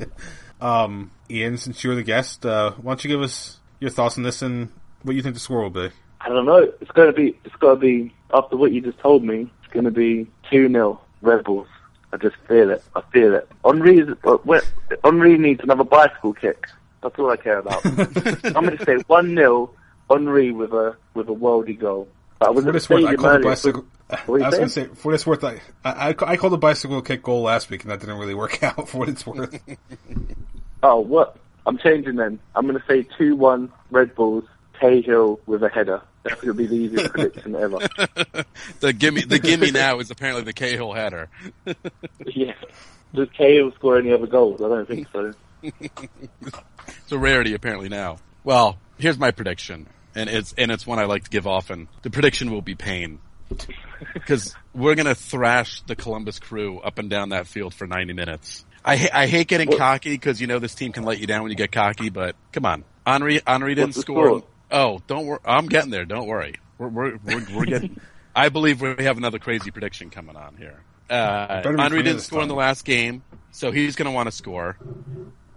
um, 0.60 1.10
Ian, 1.30 1.58
since 1.58 1.84
you're 1.84 1.94
the 1.94 2.02
guest, 2.02 2.46
uh, 2.46 2.72
why 2.72 2.92
don't 2.92 3.04
you 3.04 3.08
give 3.08 3.20
us 3.20 3.58
your 3.80 3.90
thoughts 3.90 4.16
on 4.16 4.22
this 4.22 4.42
and 4.42 4.70
what 5.02 5.16
you 5.16 5.22
think 5.22 5.34
the 5.34 5.40
score 5.40 5.62
will 5.62 5.70
be? 5.70 5.90
I 6.20 6.28
don't 6.28 6.46
know. 6.46 6.72
It's 6.80 6.90
gonna 6.90 7.12
be. 7.12 7.38
It's 7.44 7.54
gotta 7.56 7.76
be 7.76 8.14
after 8.34 8.56
what 8.56 8.72
you 8.72 8.80
just 8.80 8.98
told 8.98 9.24
me. 9.24 9.50
It's 9.62 9.72
gonna 9.72 9.90
be 9.90 10.26
two 10.50 10.68
0 10.68 11.00
Red 11.22 11.44
Bulls. 11.44 11.68
I 12.12 12.16
just 12.16 12.36
feel 12.46 12.70
it. 12.70 12.82
I 12.96 13.02
feel 13.12 13.34
it. 13.34 13.48
Henri, 13.64 14.06
Henri 15.04 15.38
needs 15.38 15.60
another 15.62 15.84
bicycle 15.84 16.32
kick. 16.32 16.66
That's 17.02 17.18
all 17.18 17.30
I 17.30 17.36
care 17.36 17.58
about. 17.58 17.84
I'm 17.86 18.64
going 18.64 18.76
to 18.76 18.84
say 18.84 18.96
one 19.06 19.34
0 19.36 19.70
Henri 20.10 20.52
with 20.52 20.72
a 20.72 20.96
with 21.14 21.28
a 21.28 21.34
worldy 21.34 21.78
goal. 21.78 22.08
But 22.38 22.48
I 22.48 22.50
was 22.50 22.64
For 22.64 22.68
at 22.68 22.72
the 22.72 22.72
this 22.72 22.88
worth, 22.90 23.04
I 23.04 23.14
called 23.14 23.40
the 23.40 23.44
bicycle. 23.44 23.84
What 24.26 24.42
I 24.42 24.46
was 24.46 24.54
going 24.54 24.68
to 24.68 24.72
say, 24.72 24.84
for 24.86 25.12
this 25.12 25.26
worth, 25.26 25.44
I, 25.44 25.60
I, 25.84 26.08
I 26.08 26.36
called 26.36 26.54
the 26.54 26.58
bicycle 26.58 27.02
kick 27.02 27.22
goal 27.22 27.42
last 27.42 27.68
week, 27.68 27.82
and 27.82 27.90
that 27.90 28.00
didn't 28.00 28.18
really 28.18 28.34
work 28.34 28.62
out. 28.62 28.88
For 28.88 28.98
what 28.98 29.08
it's 29.08 29.26
worth, 29.26 29.60
Oh, 30.82 31.00
what? 31.00 31.36
I'm 31.66 31.76
changing 31.76 32.16
then. 32.16 32.38
I'm 32.54 32.66
going 32.66 32.78
to 32.78 32.86
say 32.86 33.06
two 33.18 33.36
one 33.36 33.70
Red 33.90 34.14
Bulls. 34.14 34.44
Cahill 34.80 35.40
with 35.46 35.64
a 35.64 35.68
header. 35.68 36.00
That's 36.24 36.42
would 36.42 36.56
be 36.56 36.66
the 36.66 36.74
easiest 36.74 37.10
prediction 37.12 37.54
ever. 37.56 37.78
The 38.80 38.92
gimme, 38.92 39.22
the 39.22 39.38
gimme 39.38 39.70
now 39.70 39.98
is 40.00 40.10
apparently 40.10 40.44
the 40.44 40.52
Cahill 40.52 40.92
header. 40.92 41.28
Yeah. 42.26 42.54
Does 43.14 43.28
Cahill 43.36 43.72
score 43.72 43.98
any 43.98 44.12
other 44.12 44.26
goals? 44.26 44.60
I 44.60 44.68
don't 44.68 44.86
think 44.86 45.08
so. 45.12 45.32
It's 45.62 47.12
a 47.12 47.18
rarity 47.18 47.54
apparently 47.54 47.88
now. 47.88 48.18
Well, 48.44 48.78
here's 48.98 49.18
my 49.18 49.30
prediction, 49.30 49.86
and 50.14 50.28
it's 50.28 50.52
and 50.58 50.70
it's 50.70 50.86
one 50.86 50.98
I 50.98 51.04
like 51.04 51.24
to 51.24 51.30
give 51.30 51.46
often. 51.46 51.88
The 52.02 52.10
prediction 52.10 52.50
will 52.50 52.62
be 52.62 52.74
pain, 52.74 53.18
because 54.14 54.54
we're 54.74 54.94
gonna 54.94 55.14
thrash 55.14 55.80
the 55.82 55.96
Columbus 55.96 56.38
Crew 56.38 56.80
up 56.80 56.98
and 56.98 57.08
down 57.10 57.30
that 57.30 57.46
field 57.46 57.74
for 57.74 57.86
90 57.86 58.12
minutes. 58.12 58.64
I 58.84 58.96
ha- 58.96 59.10
I 59.12 59.26
hate 59.26 59.48
getting 59.48 59.70
cocky 59.76 60.10
because 60.10 60.40
you 60.40 60.46
know 60.46 60.58
this 60.58 60.74
team 60.74 60.92
can 60.92 61.02
let 61.04 61.18
you 61.18 61.26
down 61.26 61.42
when 61.42 61.50
you 61.50 61.56
get 61.56 61.72
cocky, 61.72 62.10
but 62.10 62.36
come 62.52 62.64
on, 62.66 62.84
Henri 63.06 63.40
Henri 63.46 63.74
didn't 63.74 63.94
score. 63.94 64.26
score? 64.40 64.42
Oh, 64.70 65.00
don't 65.06 65.26
worry, 65.26 65.40
I'm 65.44 65.66
getting 65.66 65.90
there. 65.90 66.04
Don't 66.04 66.26
worry, 66.26 66.54
we're 66.78 66.88
we're 66.88 67.18
we're, 67.24 67.46
we're 67.54 67.64
getting. 67.64 68.00
I 68.36 68.50
believe 68.50 68.80
we 68.80 69.04
have 69.04 69.16
another 69.18 69.38
crazy 69.38 69.70
prediction 69.70 70.10
coming 70.10 70.36
on 70.36 70.56
here. 70.56 70.82
Uh, 71.10 71.62
Better 71.62 71.72
be 71.76 71.82
Henri 71.82 71.88
clear 71.88 72.02
didn't 72.02 72.16
this 72.18 72.26
score 72.26 72.42
in 72.42 72.48
the 72.48 72.54
last 72.54 72.84
game, 72.84 73.22
so 73.50 73.72
he's 73.72 73.96
going 73.96 74.06
to 74.06 74.12
want 74.12 74.26
to 74.28 74.32
score. 74.32 74.76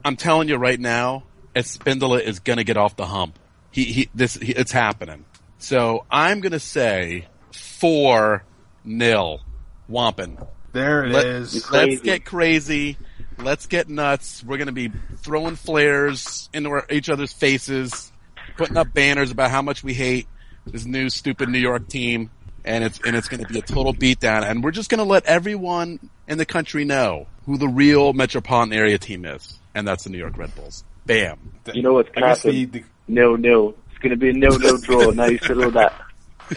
I'm 0.04 0.16
telling 0.16 0.48
you 0.50 0.56
right 0.56 0.80
now, 0.80 1.24
Espindola 1.56 2.22
is 2.22 2.40
going 2.40 2.58
to 2.58 2.64
get 2.64 2.78
off 2.78 2.96
the 2.96 3.06
hump. 3.06 3.38
He, 3.70 3.84
he, 3.86 4.10
this, 4.16 4.36
he, 4.36 4.54
it's 4.54 4.72
happening. 4.72 5.26
So 5.60 6.06
I'm 6.10 6.40
going 6.40 6.54
to 6.54 6.60
say 6.60 7.28
four 7.54 8.44
nil, 8.84 9.42
Wampin. 9.88 10.38
there 10.72 11.04
it 11.06 11.12
Let, 11.12 11.26
is. 11.26 11.54
Let's 11.54 11.66
Crazy. 11.68 12.02
get 12.02 12.26
crazy. 12.26 12.98
Let's 13.38 13.68
get 13.68 13.90
nuts. 13.90 14.44
We're 14.44 14.58
going 14.58 14.68
to 14.68 14.72
be 14.74 14.92
throwing 15.18 15.56
flares 15.56 16.50
into 16.54 16.70
our, 16.70 16.86
each 16.90 17.10
other's 17.10 17.34
faces, 17.34 18.11
putting 18.58 18.78
up 18.78 18.94
banners 18.94 19.32
about 19.32 19.52
how 19.52 19.62
much 19.62 19.84
we 19.84 19.94
hate 19.94 20.28
this 20.66 20.86
new 20.86 21.10
stupid 21.10 21.50
New 21.50 21.60
York 21.60 21.88
team, 21.88 22.30
and 22.64 22.84
it's 22.84 23.00
and 23.06 23.16
it's 23.16 23.28
going 23.28 23.44
to 23.44 23.52
be 23.52 23.60
a 23.60 23.62
total 23.62 23.94
beatdown. 23.94 24.44
And 24.44 24.64
we're 24.64 24.72
just 24.72 24.90
going 24.90 25.00
to 25.00 25.06
let 25.06 25.26
everyone 25.26 26.00
in 26.28 26.38
the 26.38 26.46
country 26.46 26.86
know 26.86 27.28
who 27.46 27.58
the 27.58 27.68
real 27.68 28.14
metropolitan 28.14 28.74
area 28.74 28.98
team 28.98 29.26
is, 29.26 29.60
and 29.74 29.88
that's 29.88 30.04
the 30.04 30.10
New 30.10 30.18
York 30.18 30.38
Red 30.38 30.54
Bulls. 30.56 30.84
Bam. 31.06 31.40
You 31.74 31.82
know 31.82 31.94
what's 31.94 32.10
I 32.10 32.20
going 32.20 32.24
to 32.24 32.30
guess 32.30 32.44
happen? 32.44 32.52
the, 32.56 32.66
the 32.66 32.84
Nil 33.08 33.38
nil. 33.38 33.76
It's 33.90 34.00
going 34.00 34.12
to 34.12 34.18
be 34.18 34.30
a 34.30 34.34
no-no 34.34 34.78
draw. 34.78 35.10
now 35.12 35.26
you 35.26 35.38
said 35.40 35.58
all 35.58 35.72
that. 35.72 35.94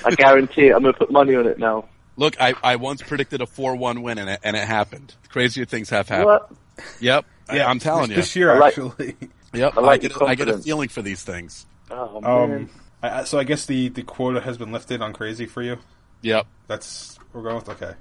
I 0.04 0.10
guarantee 0.14 0.66
it. 0.68 0.74
I'm 0.74 0.82
going 0.82 0.92
to 0.92 0.98
put 0.98 1.10
money 1.10 1.34
on 1.34 1.46
it 1.46 1.58
now. 1.58 1.86
Look, 2.16 2.40
I, 2.40 2.54
I 2.62 2.76
once 2.76 3.02
predicted 3.02 3.40
a 3.40 3.46
four-one 3.46 4.02
win, 4.02 4.18
and 4.18 4.30
it, 4.30 4.40
and 4.44 4.56
it 4.56 4.66
happened. 4.66 5.14
Crazier 5.28 5.64
things 5.64 5.90
have 5.90 6.08
happened. 6.08 6.26
What? 6.26 6.52
Yep. 7.00 7.24
yeah, 7.52 7.68
I'm 7.68 7.78
telling 7.78 8.08
this, 8.08 8.10
you. 8.10 8.16
this 8.16 8.36
year 8.36 8.58
like- 8.58 8.78
actually. 8.78 9.16
Yep. 9.52 9.76
I 9.76 9.80
like 9.80 10.00
get, 10.00 10.20
I 10.20 10.34
get 10.34 10.48
a 10.48 10.58
feeling 10.58 10.88
for 10.88 11.00
these 11.00 11.22
things. 11.22 11.64
Oh 11.94 12.46
man. 12.46 12.58
Um, 12.60 12.70
I, 13.02 13.20
I- 13.20 13.24
so 13.24 13.38
I 13.38 13.44
guess 13.44 13.66
the 13.66 13.88
the 13.88 14.02
quota 14.02 14.40
has 14.40 14.58
been 14.58 14.72
lifted 14.72 15.00
on 15.02 15.12
crazy 15.12 15.46
for 15.46 15.62
you. 15.62 15.78
Yep. 16.22 16.46
That's 16.66 17.18
we're 17.32 17.42
going 17.42 17.56
with 17.56 17.68
okay. 17.70 17.94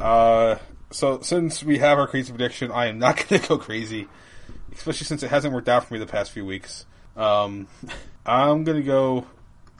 Uh, 0.00 0.56
so 0.90 1.20
since 1.20 1.62
we 1.62 1.78
have 1.78 1.98
our 1.98 2.06
crazy 2.08 2.32
prediction, 2.32 2.72
I 2.72 2.86
am 2.86 2.98
not 2.98 3.16
going 3.28 3.40
to 3.40 3.48
go 3.48 3.58
crazy, 3.58 4.08
especially 4.72 5.04
since 5.06 5.22
it 5.22 5.30
hasn't 5.30 5.54
worked 5.54 5.68
out 5.68 5.84
for 5.84 5.94
me 5.94 6.00
the 6.00 6.06
past 6.06 6.32
few 6.32 6.44
weeks. 6.44 6.86
Um, 7.16 7.68
I'm 8.26 8.64
going 8.64 8.78
to 8.78 8.82
go 8.86 9.26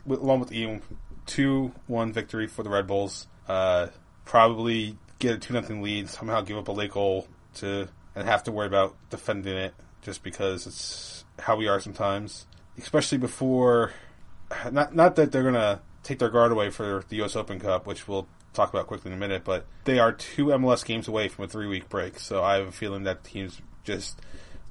with, 0.06 0.20
along 0.20 0.40
with 0.40 0.52
Ian, 0.52 0.82
two 1.26 1.72
one 1.88 2.12
victory 2.12 2.46
for 2.46 2.62
the 2.62 2.70
Red 2.70 2.86
Bulls. 2.86 3.26
Uh, 3.48 3.88
probably 4.24 4.96
get 5.18 5.34
a 5.34 5.38
two 5.38 5.54
nothing 5.54 5.82
lead. 5.82 6.08
Somehow 6.08 6.42
give 6.42 6.56
up 6.58 6.68
a 6.68 6.72
late 6.72 6.92
goal 6.92 7.26
to 7.56 7.88
and 8.14 8.28
have 8.28 8.44
to 8.44 8.52
worry 8.52 8.66
about 8.66 8.94
defending 9.10 9.56
it 9.56 9.74
just 10.02 10.22
because 10.22 10.66
it's 10.66 11.24
how 11.40 11.56
we 11.56 11.66
are 11.68 11.80
sometimes, 11.80 12.46
especially 12.78 13.18
before 13.18 13.92
not 14.70 14.94
not 14.94 15.16
that 15.16 15.32
they're 15.32 15.42
gonna 15.42 15.80
take 16.02 16.18
their 16.18 16.30
guard 16.30 16.52
away 16.52 16.70
for 16.70 17.04
the 17.08 17.16
U.S. 17.16 17.36
Open 17.36 17.60
Cup, 17.60 17.86
which 17.86 18.08
we'll 18.08 18.26
talk 18.54 18.70
about 18.70 18.86
quickly 18.86 19.10
in 19.10 19.16
a 19.16 19.20
minute, 19.20 19.44
but 19.44 19.66
they 19.84 19.98
are 19.98 20.12
two 20.12 20.46
MLS 20.46 20.84
games 20.84 21.06
away 21.06 21.28
from 21.28 21.44
a 21.44 21.48
three 21.48 21.66
week 21.66 21.88
break. 21.88 22.18
So 22.18 22.42
I 22.42 22.54
have 22.54 22.66
a 22.66 22.72
feeling 22.72 23.04
that 23.04 23.24
teams 23.24 23.60
just, 23.84 24.20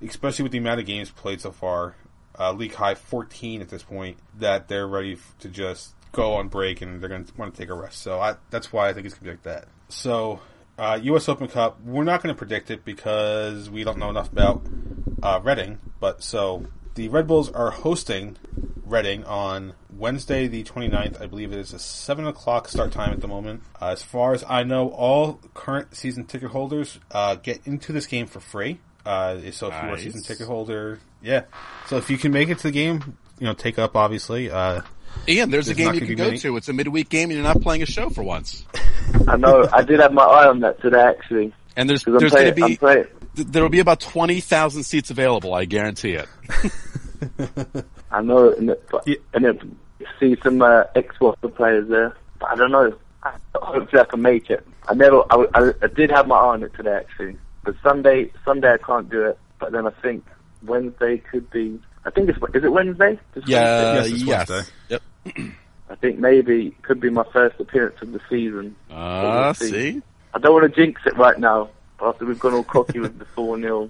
especially 0.02 0.44
with 0.44 0.52
the 0.52 0.58
amount 0.58 0.80
of 0.80 0.86
games 0.86 1.10
played 1.10 1.42
so 1.42 1.52
far, 1.52 1.96
uh, 2.40 2.52
league 2.52 2.74
high 2.74 2.96
14 2.96 3.62
at 3.62 3.70
this 3.70 3.84
point, 3.84 4.18
that 4.40 4.68
they're 4.68 4.88
ready 4.88 5.18
to 5.40 5.50
just 5.50 5.94
go 6.12 6.34
on 6.34 6.48
break 6.48 6.82
and 6.82 7.02
they're 7.02 7.10
going 7.10 7.26
to 7.26 7.34
want 7.38 7.54
to 7.54 7.62
take 7.62 7.70
a 7.70 7.74
rest. 7.74 8.02
So 8.02 8.20
I, 8.20 8.36
that's 8.50 8.74
why 8.74 8.90
I 8.90 8.94
think 8.94 9.06
it's 9.06 9.16
going 9.16 9.38
to 9.38 9.44
be 9.44 9.50
like 9.50 9.62
that. 9.62 9.68
So 9.90 10.42
uh, 10.78 11.00
U.S. 11.04 11.30
Open 11.30 11.48
Cup, 11.48 11.82
we're 11.84 12.04
not 12.04 12.22
going 12.22 12.34
to 12.34 12.38
predict 12.38 12.72
it 12.72 12.84
because 12.84 13.70
we 13.70 13.84
don't 13.84 13.98
know 13.98 14.10
enough 14.10 14.32
about 14.32 14.66
uh, 15.24 15.40
Reading. 15.44 15.80
But 16.00 16.24
so 16.24 16.66
the 16.98 17.08
Red 17.10 17.28
Bulls 17.28 17.50
are 17.52 17.70
hosting 17.70 18.38
Reading 18.84 19.24
on 19.26 19.74
Wednesday, 19.96 20.48
the 20.48 20.64
29th. 20.64 21.22
I 21.22 21.28
believe 21.28 21.54
it 21.54 21.60
is 21.60 21.74
a 21.74 21.80
7 21.80 22.26
o'clock 22.26 22.68
start 22.68 22.92
time 22.92 23.12
at 23.12 23.22
the 23.22 23.28
moment. 23.28 23.62
Uh, 23.80 23.90
as 23.90 24.02
far 24.02 24.34
as 24.34 24.44
I 24.48 24.64
know, 24.64 24.90
all 24.90 25.40
current 25.54 25.96
season 25.96 26.26
ticket 26.26 26.50
holders 26.50 26.98
uh, 27.12 27.36
get 27.36 27.62
into 27.66 27.94
this 27.94 28.08
game 28.08 28.26
for 28.26 28.40
free. 28.40 28.80
Uh, 29.06 29.40
so 29.52 29.68
if 29.68 29.74
you 29.74 29.90
are 29.90 29.94
a 29.94 30.00
season 30.00 30.24
ticket 30.24 30.48
holder, 30.48 31.00
yeah. 31.22 31.44
So 31.86 31.98
if 31.98 32.10
you 32.10 32.18
can 32.18 32.32
make 32.32 32.50
it 32.50 32.58
to 32.60 32.64
the 32.64 32.72
game, 32.72 33.18
you 33.40 33.46
know, 33.46 33.54
take 33.54 33.78
up 33.78 33.96
obviously. 33.96 34.50
Uh, 34.50 34.82
Ian, 35.28 35.52
there's 35.52 35.68
a 35.68 35.76
game 35.76 35.94
you 35.94 36.00
gonna 36.00 36.06
can 36.08 36.16
go 36.16 36.26
many- 36.26 36.38
to. 36.40 36.58
It's 36.58 36.70
a 36.70 36.74
midweek 36.74 37.10
game, 37.10 37.30
and 37.30 37.34
you're 37.34 37.44
not 37.44 37.62
playing 37.62 37.84
a 37.84 37.86
show 37.86 38.10
for 38.10 38.24
once. 38.24 38.66
I 39.28 39.38
know. 39.38 39.68
I 39.72 39.84
did 39.84 40.00
have 40.00 40.14
my 40.14 40.24
eye 40.24 40.48
on 40.48 40.62
that 40.62 40.82
today 40.82 41.02
actually. 41.02 41.54
And 41.78 41.90
there's 41.90 42.04
'Cause 42.04 42.16
I'm 42.16 42.20
there's 42.20 42.32
going 42.34 42.54
to 42.56 43.06
be 43.36 43.44
there'll 43.44 43.70
be 43.70 43.80
about 43.80 44.00
twenty 44.02 44.42
thousand 44.42 44.84
seats 44.84 45.12
available. 45.12 45.54
I 45.54 45.64
guarantee 45.66 46.14
it. 46.14 46.28
I 48.12 48.22
know, 48.22 48.52
and, 48.54 48.72
it, 48.72 48.90
Yeah. 49.06 49.16
and 49.34 49.46
it, 49.46 49.62
see 50.20 50.36
some 50.44 50.62
uh, 50.62 50.84
Xbox 50.96 51.36
players 51.56 51.88
there. 51.88 52.16
But 52.40 52.50
I 52.52 52.56
don't 52.56 52.72
know. 52.72 52.94
I, 53.24 53.34
hopefully, 53.56 54.02
I 54.02 54.06
can 54.06 54.22
make 54.22 54.50
it. 54.50 54.66
I 54.88 54.94
never. 54.96 55.22
I, 55.30 55.46
I, 55.54 55.74
I 55.84 55.88
did 55.88 56.10
have 56.12 56.28
my 56.28 56.36
eye 56.36 56.48
on 56.54 56.64
it 56.64 56.74
today 56.74 56.96
actually, 56.98 57.38
but 57.64 57.76
Sunday, 57.84 58.32
Sunday 58.44 58.74
I 58.74 58.78
can't 58.78 59.10
do 59.10 59.24
it. 59.24 59.38
But 59.60 59.72
then 59.72 59.86
I 59.88 59.92
think 60.02 60.26
Wednesday 60.64 61.18
could 61.18 61.50
be. 61.52 61.80
I 62.06 62.10
think 62.10 62.30
it's 62.30 62.40
is 62.56 62.64
it 62.64 62.72
Wednesday? 62.72 63.20
This 63.34 63.44
Yeah. 63.48 63.94
Yes, 63.96 64.08
it's 64.08 64.24
yes. 64.24 64.50
Wednesday. 64.50 64.72
Yep. 64.90 65.52
I 65.90 65.96
think 65.96 66.20
maybe 66.20 66.68
it 66.68 66.82
could 66.84 67.00
be 67.00 67.10
my 67.10 67.24
first 67.32 67.60
appearance 67.60 68.02
of 68.02 68.12
the 68.14 68.20
season. 68.30 68.76
Ah, 68.92 69.54
We'll 69.60 69.70
see. 69.70 70.02
I 70.34 70.40
don't 70.40 70.54
want 70.54 70.74
to 70.74 70.82
jinx 70.82 71.02
it 71.06 71.18
right 71.18 71.40
now 71.40 71.70
but 71.98 72.10
after 72.10 72.26
we've 72.26 72.40
gone 72.40 72.54
all 72.54 72.64
cocky 72.64 73.00
with 73.00 73.18
the 73.20 73.26
4 73.36 73.60
0 73.60 73.90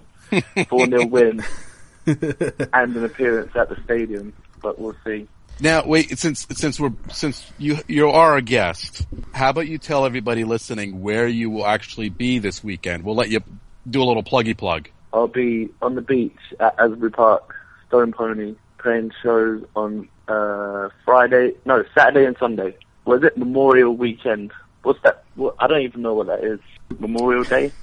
4 0.70 0.86
0 0.88 1.06
win 1.08 1.44
and 2.06 2.96
an 2.96 3.04
appearance 3.04 3.56
at 3.56 3.70
the 3.70 3.78
stadium, 3.84 4.34
but 4.62 4.80
we'll 4.80 4.96
see. 5.06 5.28
Now, 5.60 5.86
wait. 5.86 6.18
Since 6.18 6.48
since 6.52 6.80
we're 6.80 6.94
since 7.12 7.52
you 7.58 7.80
you 7.88 8.10
are 8.10 8.38
a 8.38 8.42
guest, 8.42 9.06
how 9.34 9.50
about 9.50 9.68
you 9.68 9.78
tell 9.78 10.06
everybody 10.06 10.44
listening 10.44 11.02
where 11.02 11.28
you 11.28 11.50
will 11.50 11.66
actually 11.66 12.10
be 12.10 12.40
this 12.40 12.64
weekend? 12.64 13.04
We'll 13.04 13.16
let 13.16 13.30
you 13.30 13.42
do 13.90 14.02
a 14.02 14.06
little 14.06 14.24
pluggy 14.24 14.56
plug. 14.56 14.90
I'll 15.14 15.28
be 15.28 15.70
on 15.82 15.96
the 15.96 16.02
beach 16.02 16.38
at 16.60 16.80
Asbury 16.80 17.12
Park, 17.12 17.56
Stone 17.88 18.14
Pony, 18.14 18.56
playing 18.78 19.12
shows 19.24 19.66
on 19.76 20.08
uh, 20.28 20.90
Friday, 21.04 21.54
no, 21.66 21.84
Saturday 21.98 22.26
and 22.26 22.38
Sunday. 22.38 22.78
Was 23.06 23.24
it 23.24 23.38
Memorial 23.38 23.96
Weekend? 23.96 24.52
What's 24.88 25.02
that? 25.04 25.24
What, 25.36 25.56
I 25.60 25.68
don't 25.68 25.82
even 25.82 26.02
know 26.02 26.14
what 26.14 26.28
that 26.28 26.44
is. 26.44 26.60
Memorial 26.98 27.44
Day? 27.44 27.74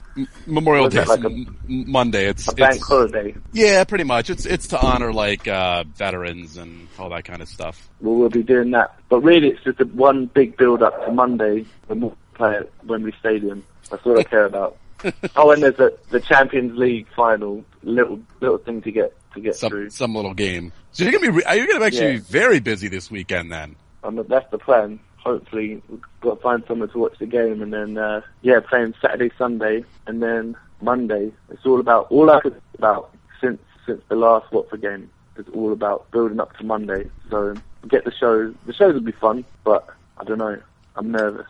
Memorial 0.46 0.88
Day, 0.88 1.04
like 1.04 1.22
a- 1.24 1.44
Monday. 1.68 2.28
It's, 2.28 2.48
A 2.48 2.54
bank 2.54 2.76
it's 2.76 2.86
holiday. 2.88 3.34
yeah, 3.52 3.84
pretty 3.84 4.04
much. 4.04 4.30
It's 4.30 4.46
it's 4.46 4.68
to 4.68 4.80
honor 4.80 5.12
like 5.12 5.46
uh, 5.46 5.84
veterans 5.94 6.56
and 6.56 6.88
all 6.98 7.10
that 7.10 7.24
kind 7.24 7.42
of 7.42 7.48
stuff. 7.48 7.90
Well, 8.00 8.14
we'll 8.14 8.28
be 8.30 8.42
doing 8.42 8.70
that. 8.70 8.98
But 9.10 9.20
really, 9.20 9.48
it's 9.48 9.62
just 9.64 9.80
a 9.80 9.84
one 9.84 10.26
big 10.26 10.56
build 10.56 10.82
up 10.82 11.04
to 11.04 11.12
Monday 11.12 11.66
when 11.88 12.00
we'll 12.00 12.16
play 12.34 12.56
at 12.56 12.70
Wembley 12.86 13.12
Stadium. 13.20 13.64
That's 13.90 14.04
all 14.06 14.18
I 14.18 14.22
care 14.22 14.46
about. 14.46 14.78
oh, 15.36 15.50
and 15.50 15.62
there's 15.62 15.76
the 15.76 15.94
the 16.10 16.20
Champions 16.20 16.78
League 16.78 17.06
final 17.14 17.62
little 17.82 18.18
little 18.40 18.56
thing 18.58 18.80
to 18.82 18.90
get 18.92 19.14
to 19.34 19.40
get 19.40 19.56
some 19.56 19.68
through. 19.70 19.90
some 19.90 20.14
little 20.14 20.32
game. 20.32 20.72
So 20.92 21.04
you're 21.04 21.12
gonna 21.12 21.30
be 21.32 21.38
re- 21.44 21.56
you're 21.58 21.66
gonna 21.66 21.84
actually 21.84 22.06
Yeah. 22.06 22.12
be 22.12 22.18
very 22.20 22.60
busy 22.60 22.88
this 22.88 23.10
weekend 23.10 23.52
then. 23.52 23.76
Um, 24.04 24.24
that's 24.28 24.50
the 24.50 24.58
plan. 24.58 25.00
Hopefully, 25.24 25.82
we've 25.88 26.02
got 26.20 26.34
to 26.36 26.40
find 26.42 26.62
somewhere 26.68 26.88
to 26.88 26.98
watch 26.98 27.18
the 27.18 27.26
game, 27.26 27.62
and 27.62 27.72
then 27.72 27.96
uh, 27.96 28.20
yeah, 28.42 28.60
playing 28.60 28.94
Saturday, 29.00 29.30
Sunday, 29.38 29.84
and 30.06 30.22
then 30.22 30.54
Monday. 30.82 31.32
It's 31.50 31.64
all 31.64 31.80
about 31.80 32.08
all 32.10 32.30
I 32.30 32.40
could 32.40 32.60
about 32.78 33.10
since 33.40 33.60
since 33.86 34.02
the 34.08 34.16
last 34.16 34.52
Watford 34.52 34.82
game. 34.82 35.10
It's 35.36 35.48
all 35.54 35.72
about 35.72 36.10
building 36.10 36.38
up 36.40 36.56
to 36.58 36.64
Monday. 36.64 37.10
So 37.30 37.54
get 37.88 38.04
the 38.04 38.12
show. 38.12 38.54
The 38.66 38.72
shows 38.74 38.94
will 38.94 39.00
be 39.00 39.12
fun, 39.12 39.44
but 39.64 39.88
I 40.18 40.24
don't 40.24 40.38
know. 40.38 40.58
I'm 40.96 41.10
nervous. 41.10 41.46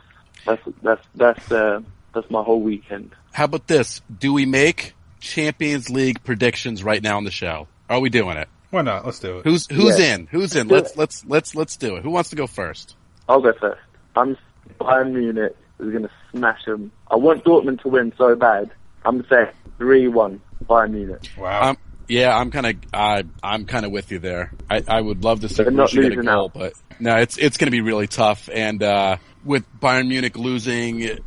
That's 0.47 0.63
that's 0.83 1.07
that's 1.17 1.53
uh, 1.53 1.81
that's 2.15 2.31
my 2.31 2.43
whole 2.43 2.61
weekend. 2.61 3.11
How 3.33 3.45
about 3.45 3.67
this? 3.67 4.01
Do 4.21 4.33
we 4.33 4.47
make 4.47 4.95
Champions 5.21 5.91
League 5.91 6.23
predictions 6.23 6.85
right 6.85 7.03
now 7.03 7.17
on 7.17 7.25
the 7.25 7.31
show? 7.33 7.67
Are 7.91 7.99
we 8.01 8.09
doing 8.09 8.37
it? 8.37 8.49
Why 8.71 8.83
not? 8.83 9.05
Let's 9.05 9.19
do 9.19 9.39
it. 9.39 9.45
Who's 9.45 9.67
who's 9.67 9.99
Yeah. 9.99 10.15
in? 10.15 10.27
Who's 10.31 10.55
in? 10.57 10.69
Let's 10.69 10.97
let's 10.97 11.25
let's 11.27 11.55
let's 11.55 11.77
do 11.77 11.97
it. 11.97 12.03
Who 12.03 12.11
wants 12.11 12.31
to 12.31 12.37
go 12.37 12.47
first? 12.47 12.95
I'll 13.29 13.41
go 13.41 13.53
first. 13.61 13.81
I'm 14.17 14.37
Bayern 14.81 15.13
Munich 15.13 15.57
is 15.81 15.91
going 15.91 16.03
to 16.05 16.11
smash 16.33 16.65
them. 16.65 16.93
I 17.11 17.17
want 17.17 17.45
Dortmund 17.45 17.81
to 17.83 17.89
win 17.89 18.13
so 18.17 18.35
bad. 18.37 18.71
I'm 19.05 19.25
saying 19.29 19.49
three 19.79 20.09
one 20.09 20.41
Bayern 20.67 20.93
Munich. 20.93 21.31
Wow. 21.39 21.71
Um, 21.71 21.79
yeah, 22.09 22.37
I'm 22.37 22.51
kind 22.51 22.67
of 22.67 22.75
I 22.93 23.25
I'm 23.43 23.65
kind 23.65 23.87
of 23.87 23.93
with 23.93 24.11
you 24.13 24.19
there. 24.19 24.53
I, 24.71 24.83
I 24.87 25.01
would 25.01 25.25
love 25.25 25.41
to 25.41 25.49
see 25.49 25.63
They're 25.63 25.71
not 25.73 25.89
Borussia 25.91 25.95
get 25.95 26.05
a 26.05 26.09
losing 26.17 26.25
goal, 26.25 26.45
out. 26.47 26.55
but 26.55 26.73
no, 27.01 27.17
it's 27.17 27.39
it's 27.39 27.57
going 27.57 27.67
to 27.67 27.71
be 27.73 27.81
really 27.81 28.07
tough. 28.07 28.49
And 28.53 28.83
uh, 28.83 29.17
with 29.45 29.65
Bayern 29.81 30.09
Munich 30.09 30.37
losing 30.37 31.03
a, 31.05 31.19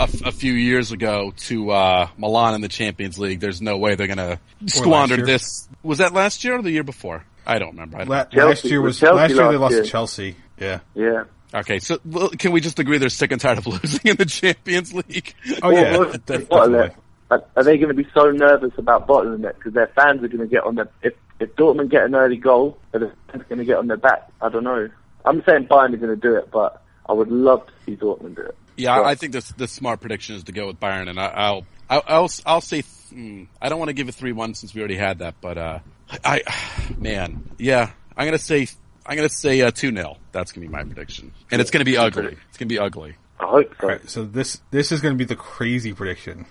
f- 0.00 0.22
a 0.24 0.32
few 0.32 0.52
years 0.54 0.90
ago 0.90 1.32
to 1.36 1.70
uh, 1.70 2.08
Milan 2.16 2.54
in 2.54 2.60
the 2.62 2.68
Champions 2.68 3.18
League, 3.18 3.40
there's 3.40 3.60
no 3.60 3.76
way 3.76 3.94
they're 3.94 4.06
going 4.06 4.16
to 4.16 4.38
squander 4.66 5.18
this. 5.24 5.68
Was 5.82 5.98
that 5.98 6.12
last 6.14 6.44
year 6.44 6.56
or 6.58 6.62
the 6.62 6.70
year 6.70 6.84
before? 6.84 7.24
I 7.46 7.58
don't 7.58 7.72
remember. 7.72 7.96
I 7.98 8.04
don't- 8.04 8.34
La- 8.34 8.46
last 8.46 8.64
year 8.64 8.80
with 8.80 8.88
was 8.90 9.00
Chelsea 9.00 9.16
last 9.16 9.34
year 9.34 9.50
they 9.52 9.56
lost 9.58 9.74
year. 9.74 9.82
to 9.82 9.88
Chelsea. 9.88 10.36
Yeah. 10.58 10.80
Yeah. 10.94 11.24
Okay, 11.54 11.78
so 11.78 11.98
well, 12.04 12.30
can 12.30 12.52
we 12.52 12.60
just 12.60 12.78
agree 12.78 12.98
they're 12.98 13.08
sick 13.10 13.30
and 13.32 13.40
tired 13.40 13.58
of 13.58 13.66
losing 13.82 14.00
in 14.04 14.16
the 14.16 14.24
Champions 14.24 14.92
League? 14.94 15.34
Oh 15.62 15.70
yeah. 15.70 15.96
What- 15.98 16.08
what- 16.08 16.26
def- 16.26 16.48
what 16.50 16.68
are 16.68 16.72
definitely. 16.72 16.88
they- 16.88 17.34
Are 17.36 17.44
are 17.56 17.64
they 17.64 17.76
going 17.78 17.94
to 17.94 18.02
be 18.02 18.08
so 18.14 18.30
nervous 18.30 18.72
about 18.78 19.06
bottling 19.06 19.44
it 19.44 19.56
because 19.56 19.72
their 19.74 19.86
fans 19.88 20.22
are 20.22 20.28
going 20.28 20.40
to 20.40 20.46
get 20.46 20.64
on 20.64 20.74
their 20.76 20.88
if 21.02 21.14
if 21.40 21.54
Dortmund 21.56 21.90
get 21.90 22.04
an 22.04 22.14
early 22.14 22.36
goal, 22.36 22.78
are 22.94 23.00
the 23.00 23.12
fans 23.30 23.44
going 23.48 23.58
to 23.58 23.64
get 23.64 23.76
on 23.78 23.86
their 23.86 23.96
back? 23.96 24.28
I 24.40 24.48
don't 24.48 24.64
know. 24.64 24.88
I'm 25.24 25.42
saying 25.44 25.66
Bayern 25.68 25.92
are 25.94 25.96
going 25.96 26.14
to 26.14 26.16
do 26.16 26.34
it, 26.36 26.50
but 26.50 26.82
I 27.08 27.12
would 27.12 27.28
love 27.30 27.66
to 27.66 27.72
see 27.84 27.96
Dortmund 27.96 28.36
do 28.36 28.42
it. 28.42 28.56
Yeah, 28.76 28.96
But- 28.98 29.06
I 29.06 29.14
think 29.16 29.32
this 29.32 29.48
the 29.52 29.68
smart 29.68 30.00
prediction 30.00 30.36
is 30.36 30.44
to 30.44 30.52
go 30.52 30.66
with 30.68 30.80
Bayern, 30.80 31.08
and 31.08 31.18
I, 31.20 31.26
I'll 31.26 31.66
I'll 31.90 32.02
I'll, 32.06 32.30
I'll 32.46 32.60
say 32.60 32.82
hmm, 33.10 33.44
I 33.60 33.68
don't 33.68 33.78
want 33.78 33.88
to 33.90 33.94
give 33.94 34.08
a 34.08 34.12
three 34.12 34.32
one 34.32 34.54
since 34.54 34.74
we 34.74 34.80
already 34.80 34.96
had 34.96 35.18
that, 35.18 35.34
but 35.42 35.58
uh, 35.58 35.78
I 36.24 36.42
man, 36.98 37.44
yeah, 37.58 37.90
I'm 38.16 38.26
gonna 38.26 38.38
say 38.38 38.68
I'm 39.06 39.16
gonna 39.16 39.28
say 39.28 39.60
uh, 39.62 39.70
two 39.70 39.94
0 39.94 40.16
That's 40.32 40.52
gonna 40.52 40.66
be 40.66 40.72
my 40.72 40.84
prediction, 40.84 41.32
and 41.50 41.60
it's 41.60 41.70
gonna 41.70 41.84
be 41.84 41.96
ugly. 41.96 42.36
It's 42.48 42.58
gonna 42.58 42.68
be 42.68 42.78
ugly. 42.78 43.16
I 43.40 43.46
hope 43.46 43.74
so. 43.80 43.86
All 43.86 43.88
right, 43.92 44.08
so 44.08 44.24
this 44.24 44.60
this 44.70 44.92
is 44.92 45.00
going 45.00 45.14
to 45.14 45.18
be 45.18 45.24
the 45.24 45.34
crazy 45.34 45.92
prediction. 45.92 46.46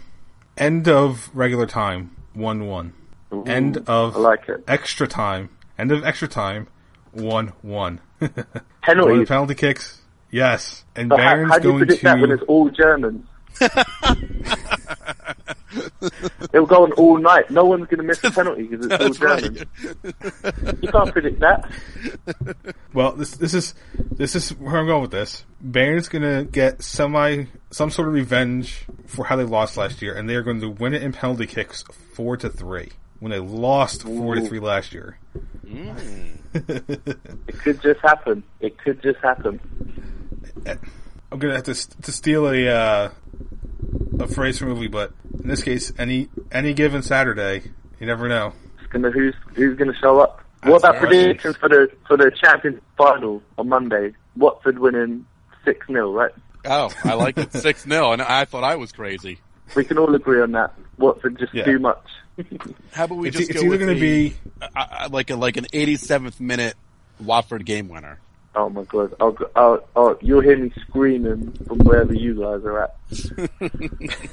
End 0.57 0.89
of 0.89 1.29
regular 1.33 1.65
time, 1.65 2.15
one 2.33 2.67
one. 2.67 2.93
Ooh, 3.33 3.43
End 3.45 3.77
of 3.87 4.17
I 4.17 4.19
like 4.19 4.49
it. 4.49 4.63
extra 4.67 5.07
time. 5.07 5.49
End 5.79 5.93
of 5.93 6.03
extra 6.03 6.27
time, 6.27 6.67
one 7.11 7.53
one. 7.61 8.01
Going 8.19 8.33
to 8.35 8.61
Penalties. 8.83 9.27
penalty 9.29 9.55
kicks, 9.55 10.01
yes. 10.31 10.83
And 10.95 11.07
But 11.09 11.21
how, 11.21 11.35
Bayern's 11.35 11.51
how 11.51 11.59
do 11.59 11.67
you 11.67 11.71
going 11.73 11.79
predict 11.79 11.99
to. 12.01 12.05
that 12.07 12.19
when 12.19 12.31
it's 12.31 12.43
all 12.49 12.69
Germans? 12.69 13.25
It'll 16.53 16.65
go 16.65 16.83
on 16.83 16.91
all 16.93 17.17
night. 17.17 17.49
No 17.49 17.63
one's 17.65 17.85
going 17.85 17.99
to 17.99 18.03
miss 18.03 18.23
a 18.23 18.31
penalty 18.31 18.63
because 18.63 18.85
it's 18.85 19.21
all 19.21 19.35
That's 19.35 19.43
right. 19.43 20.81
You 20.81 20.89
can't 20.89 21.11
predict 21.11 21.39
that. 21.39 21.69
Well, 22.93 23.13
this 23.13 23.31
this 23.31 23.53
is 23.53 23.73
this 23.95 24.35
is 24.35 24.49
where 24.55 24.77
I'm 24.77 24.85
going 24.85 25.01
with 25.01 25.11
this. 25.11 25.45
Bayern's 25.69 26.09
going 26.09 26.23
to 26.23 26.43
get 26.49 26.83
semi 26.83 27.45
some 27.69 27.89
sort 27.89 28.07
of 28.07 28.13
revenge 28.13 28.85
for 29.05 29.25
how 29.25 29.35
they 29.35 29.43
lost 29.43 29.77
last 29.77 30.01
year, 30.01 30.13
and 30.13 30.29
they 30.29 30.35
are 30.35 30.43
going 30.43 30.59
to 30.61 30.69
win 30.69 30.93
it 30.93 31.03
in 31.03 31.13
penalty 31.13 31.45
kicks 31.45 31.83
four 32.13 32.35
to 32.37 32.49
three 32.49 32.91
when 33.19 33.31
they 33.31 33.39
lost 33.39 34.03
four 34.03 34.35
to 34.35 34.41
three 34.41 34.59
last 34.59 34.93
year. 34.93 35.19
It 36.53 37.59
could 37.59 37.81
just 37.81 38.01
happen. 38.01 38.43
It 38.59 38.77
could 38.77 39.01
just 39.01 39.19
happen. 39.19 39.59
I'm 41.31 41.39
gonna 41.39 41.55
have 41.55 41.63
to 41.63 42.01
to 42.01 42.11
steal 42.11 42.47
a 42.49 42.67
uh, 42.67 43.09
a 44.19 44.27
phrase 44.27 44.57
from 44.57 44.71
a 44.71 44.73
movie, 44.75 44.87
but 44.87 45.11
in 45.41 45.47
this 45.47 45.63
case, 45.63 45.91
any 45.97 46.29
any 46.51 46.73
given 46.73 47.01
Saturday, 47.01 47.63
you 47.99 48.07
never 48.07 48.27
know. 48.27 48.53
Gonna 48.89 49.11
who's 49.11 49.35
who's 49.55 49.77
gonna 49.77 49.95
show 50.01 50.19
up. 50.19 50.41
That's 50.61 50.71
what 50.71 50.77
about 50.79 50.93
right. 50.95 51.01
predictions 51.09 51.55
for 51.57 51.69
the 51.69 51.89
for 52.07 52.17
the 52.17 52.31
Champions 52.43 52.81
final 52.97 53.41
on 53.57 53.69
Monday? 53.69 54.13
Watford 54.37 54.79
winning 54.79 55.25
six 55.65 55.87
0 55.87 56.11
right? 56.11 56.31
Oh, 56.65 56.91
I 57.03 57.13
like 57.15 57.37
it 57.37 57.51
six 57.53 57.83
0 57.83 58.11
and 58.13 58.21
I 58.21 58.45
thought 58.45 58.63
I 58.63 58.75
was 58.75 58.91
crazy. 58.91 59.39
We 59.75 59.85
can 59.85 59.97
all 59.97 60.13
agree 60.13 60.41
on 60.41 60.51
that. 60.51 60.73
Watford 60.97 61.39
just 61.39 61.53
Yeah. 61.53 61.63
too 61.65 61.79
much. 61.79 62.05
How 62.91 63.05
about 63.05 63.17
we 63.17 63.29
It's, 63.29 63.37
just 63.37 63.49
it's 63.49 63.59
go 63.61 63.65
either 63.65 63.77
going 63.77 63.95
to 63.95 63.99
be 63.99 64.35
uh, 64.61 64.67
uh, 64.75 65.09
like 65.11 65.29
a 65.29 65.35
like 65.35 65.57
an 65.57 65.65
87th 65.73 66.39
minute 66.39 66.75
Watford 67.19 67.65
game 67.65 67.87
winner? 67.89 68.19
Oh 68.55 68.69
my 68.69 68.83
god! 68.83 69.13
I'll, 69.19 69.31
go- 69.31 69.49
I'll, 69.55 69.79
I'll, 69.95 70.17
you'll 70.21 70.41
hear 70.41 70.57
me 70.57 70.71
screaming 70.87 71.51
from 71.67 71.79
wherever 71.79 72.13
you 72.13 72.33
guys 72.35 72.63
are 72.65 72.83
at. 72.83 72.95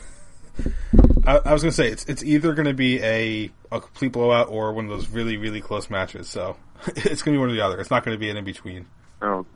I, 1.27 1.37
I 1.45 1.53
was 1.53 1.63
going 1.63 1.71
to 1.71 1.77
say 1.77 1.89
it's 1.89 2.05
it's 2.07 2.25
either 2.25 2.53
going 2.55 2.67
to 2.67 2.75
be 2.75 3.01
a 3.03 3.51
a 3.71 3.81
complete 3.81 4.13
blowout 4.13 4.49
or 4.49 4.73
one 4.73 4.87
of 4.87 4.91
those 4.91 5.09
really 5.09 5.37
really 5.37 5.61
close 5.61 5.89
matches. 5.91 6.29
So 6.29 6.57
it's 6.89 7.23
going 7.23 7.33
to 7.35 7.37
be 7.37 7.39
one 7.39 7.51
or 7.51 7.53
the 7.53 7.61
other. 7.61 7.79
It's 7.81 7.91
not 7.91 8.05
going 8.05 8.15
to 8.17 8.19
be 8.19 8.29
an 8.31 8.37
in 8.37 8.45
between. 8.45 8.87
Oh, 9.23 9.47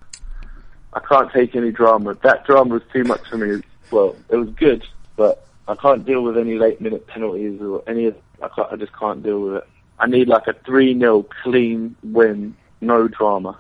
I 0.93 1.01
can't 1.01 1.33
take 1.33 1.57
any 1.57 1.73
drama. 1.73 2.15
That 2.23 2.45
drama 2.45 2.75
was 2.75 2.83
too 2.93 3.05
much 3.05 3.27
for 3.29 3.39
me. 3.39 3.63
Well, 3.91 4.15
it 4.29 4.37
was 4.37 4.51
good, 4.51 4.85
but 5.17 5.47
I 5.67 5.75
can't 5.75 6.05
deal 6.05 6.23
with 6.23 6.37
any 6.39 6.55
late 6.57 6.81
minute 6.81 7.07
penalties 7.07 7.61
or 7.61 7.83
any. 7.89 8.07
of- 8.07 8.17
I 8.43 8.49
can't, 8.49 8.73
I 8.73 8.77
just 8.77 8.93
can't 8.99 9.23
deal 9.23 9.41
with 9.41 9.55
it. 9.57 9.65
I 10.01 10.07
need 10.07 10.27
like 10.29 10.49
a 10.49 10.53
three 10.67 10.99
0 10.99 11.25
clean 11.45 11.95
win, 12.03 12.57
no 12.81 13.07
drama. 13.07 13.57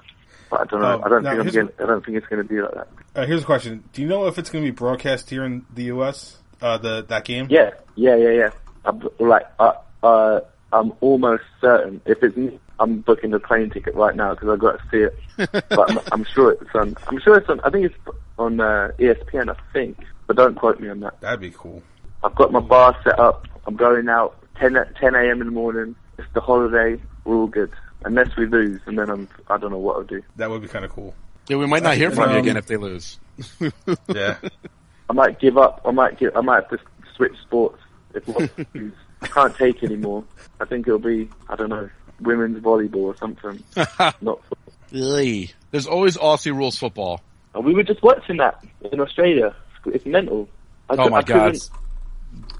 But 0.53 0.61
I 0.61 0.64
don't 0.66 0.82
know. 0.82 0.92
Um, 0.92 1.03
I 1.03 1.09
don't 1.09 1.22
think 1.24 1.38
I'm 1.38 1.44
getting, 1.46 1.68
I 1.82 1.86
don't 1.86 2.05
think 2.05 2.18
it's 2.18 2.26
going 2.26 2.42
to 2.42 2.46
be 2.46 2.61
like 2.61 2.74
that. 2.74 2.88
Uh, 3.14 3.24
here's 3.26 3.42
a 3.42 3.46
question: 3.46 3.82
Do 3.94 4.03
you 4.03 4.09
know 4.09 4.26
if 4.26 4.38
it's 4.38 4.50
going 4.50 4.62
to 4.62 4.70
be 4.70 4.74
broadcast 4.74 5.30
here 5.30 5.44
in 5.44 5.64
the 5.72 5.84
U.S. 5.84 6.36
Uh, 6.61 6.76
the 6.76 7.07
that 7.09 7.24
game? 7.24 7.46
Yeah, 7.48 7.70
yeah, 7.94 8.16
yeah, 8.16 8.30
yeah. 8.30 8.50
I'm, 8.84 9.03
like, 9.18 9.46
uh, 9.59 9.72
uh, 10.03 10.40
I'm 10.70 10.92
almost 11.00 11.44
certain. 11.59 12.03
If 12.05 12.22
it's, 12.22 12.36
I'm 12.78 13.00
booking 13.00 13.30
the 13.30 13.40
plane 13.40 13.70
ticket 13.70 13.94
right 13.94 14.14
now 14.14 14.34
because 14.34 14.50
I've 14.50 14.59
got 14.59 14.78
to 14.78 14.84
see 14.90 14.98
it. 14.98 15.62
but 15.70 15.90
I'm, 15.90 15.98
I'm 16.12 16.24
sure 16.34 16.53
it's 16.53 16.74
on. 16.74 16.98
I'm 17.07 17.18
sure 17.22 17.38
it's 17.38 17.48
on. 17.48 17.61
I 17.61 17.70
think 17.70 17.86
it's 17.86 18.16
on 18.38 18.61
uh, 18.61 18.90
ESPN. 18.98 19.48
I 19.48 19.57
think, 19.72 20.05
but 20.26 20.36
don't 20.36 20.55
quote 20.55 20.78
me 20.80 20.90
on 20.90 21.00
that. 21.00 21.18
That'd 21.22 21.40
be 21.40 21.50
cool. 21.50 21.82
I've 22.22 22.34
got 22.34 22.53
my 22.53 22.61
bar 22.61 22.94
set 23.05 23.18
up. 23.18 23.46
I'm 23.66 23.76
going 23.76 24.11
out 24.11 24.36
10 24.61 24.76
at 24.76 24.96
10 24.96 25.14
a.m. 25.14 25.40
in 25.40 25.46
the 25.46 25.53
morning. 25.53 25.94
It's 26.18 26.28
the 26.34 26.42
holiday. 26.42 27.00
We're 27.24 27.36
all 27.36 27.46
good. 27.46 27.72
Unless 28.05 28.36
we 28.36 28.46
lose, 28.46 28.80
and 28.86 28.98
then 28.98 29.09
I'm. 29.11 29.28
I 29.48 29.59
don't 29.59 29.70
know 29.70 29.78
what 29.78 29.96
I'll 29.96 30.03
do. 30.05 30.22
That 30.36 30.50
would 30.50 30.62
be 30.62 30.68
kind 30.68 30.84
of 30.84 30.90
cool. 30.90 31.14
Yeah, 31.48 31.57
we 31.57 31.66
might 31.66 31.82
not 31.82 31.96
hear 31.96 32.11
from 32.11 32.30
you 32.30 32.36
Um, 32.36 32.42
again 32.42 32.57
if 32.57 32.66
they 32.66 32.76
lose. 32.76 33.18
Yeah. 34.09 34.36
I 35.11 35.12
might 35.12 35.40
give 35.40 35.59
up. 35.59 35.80
I 35.84 35.90
might 35.90 36.18
give. 36.18 36.36
I 36.36 36.40
might 36.40 36.62
have 36.64 36.70
to 36.70 36.78
switch 37.16 37.34
sports 37.42 37.80
if 38.14 38.26
we 38.26 38.48
lose. 38.80 38.92
I 39.20 39.26
can't 39.28 39.55
take 39.57 39.82
anymore. 39.82 40.24
I 40.61 40.64
think 40.64 40.86
it'll 40.86 40.98
be. 40.98 41.28
I 41.48 41.57
don't 41.57 41.68
know. 41.70 41.88
Women's 42.20 42.62
volleyball 42.62 42.96
or 42.96 43.16
something. 43.16 43.62
Not. 44.20 44.40
Ugh. 44.94 45.48
There's 45.70 45.86
always 45.86 46.16
Aussie 46.16 46.55
rules 46.55 46.78
football. 46.78 47.20
And 47.55 47.64
we 47.64 47.74
were 47.74 47.82
just 47.82 48.03
watching 48.03 48.36
that 48.38 48.64
in 48.90 49.00
Australia. 49.00 49.55
It's 49.86 50.07
mental. 50.07 50.48
I, 50.88 50.94
Oh 50.94 51.09
my 51.09 51.18
I 51.18 51.22
god, 51.22 51.53
couldn't- 51.53 51.70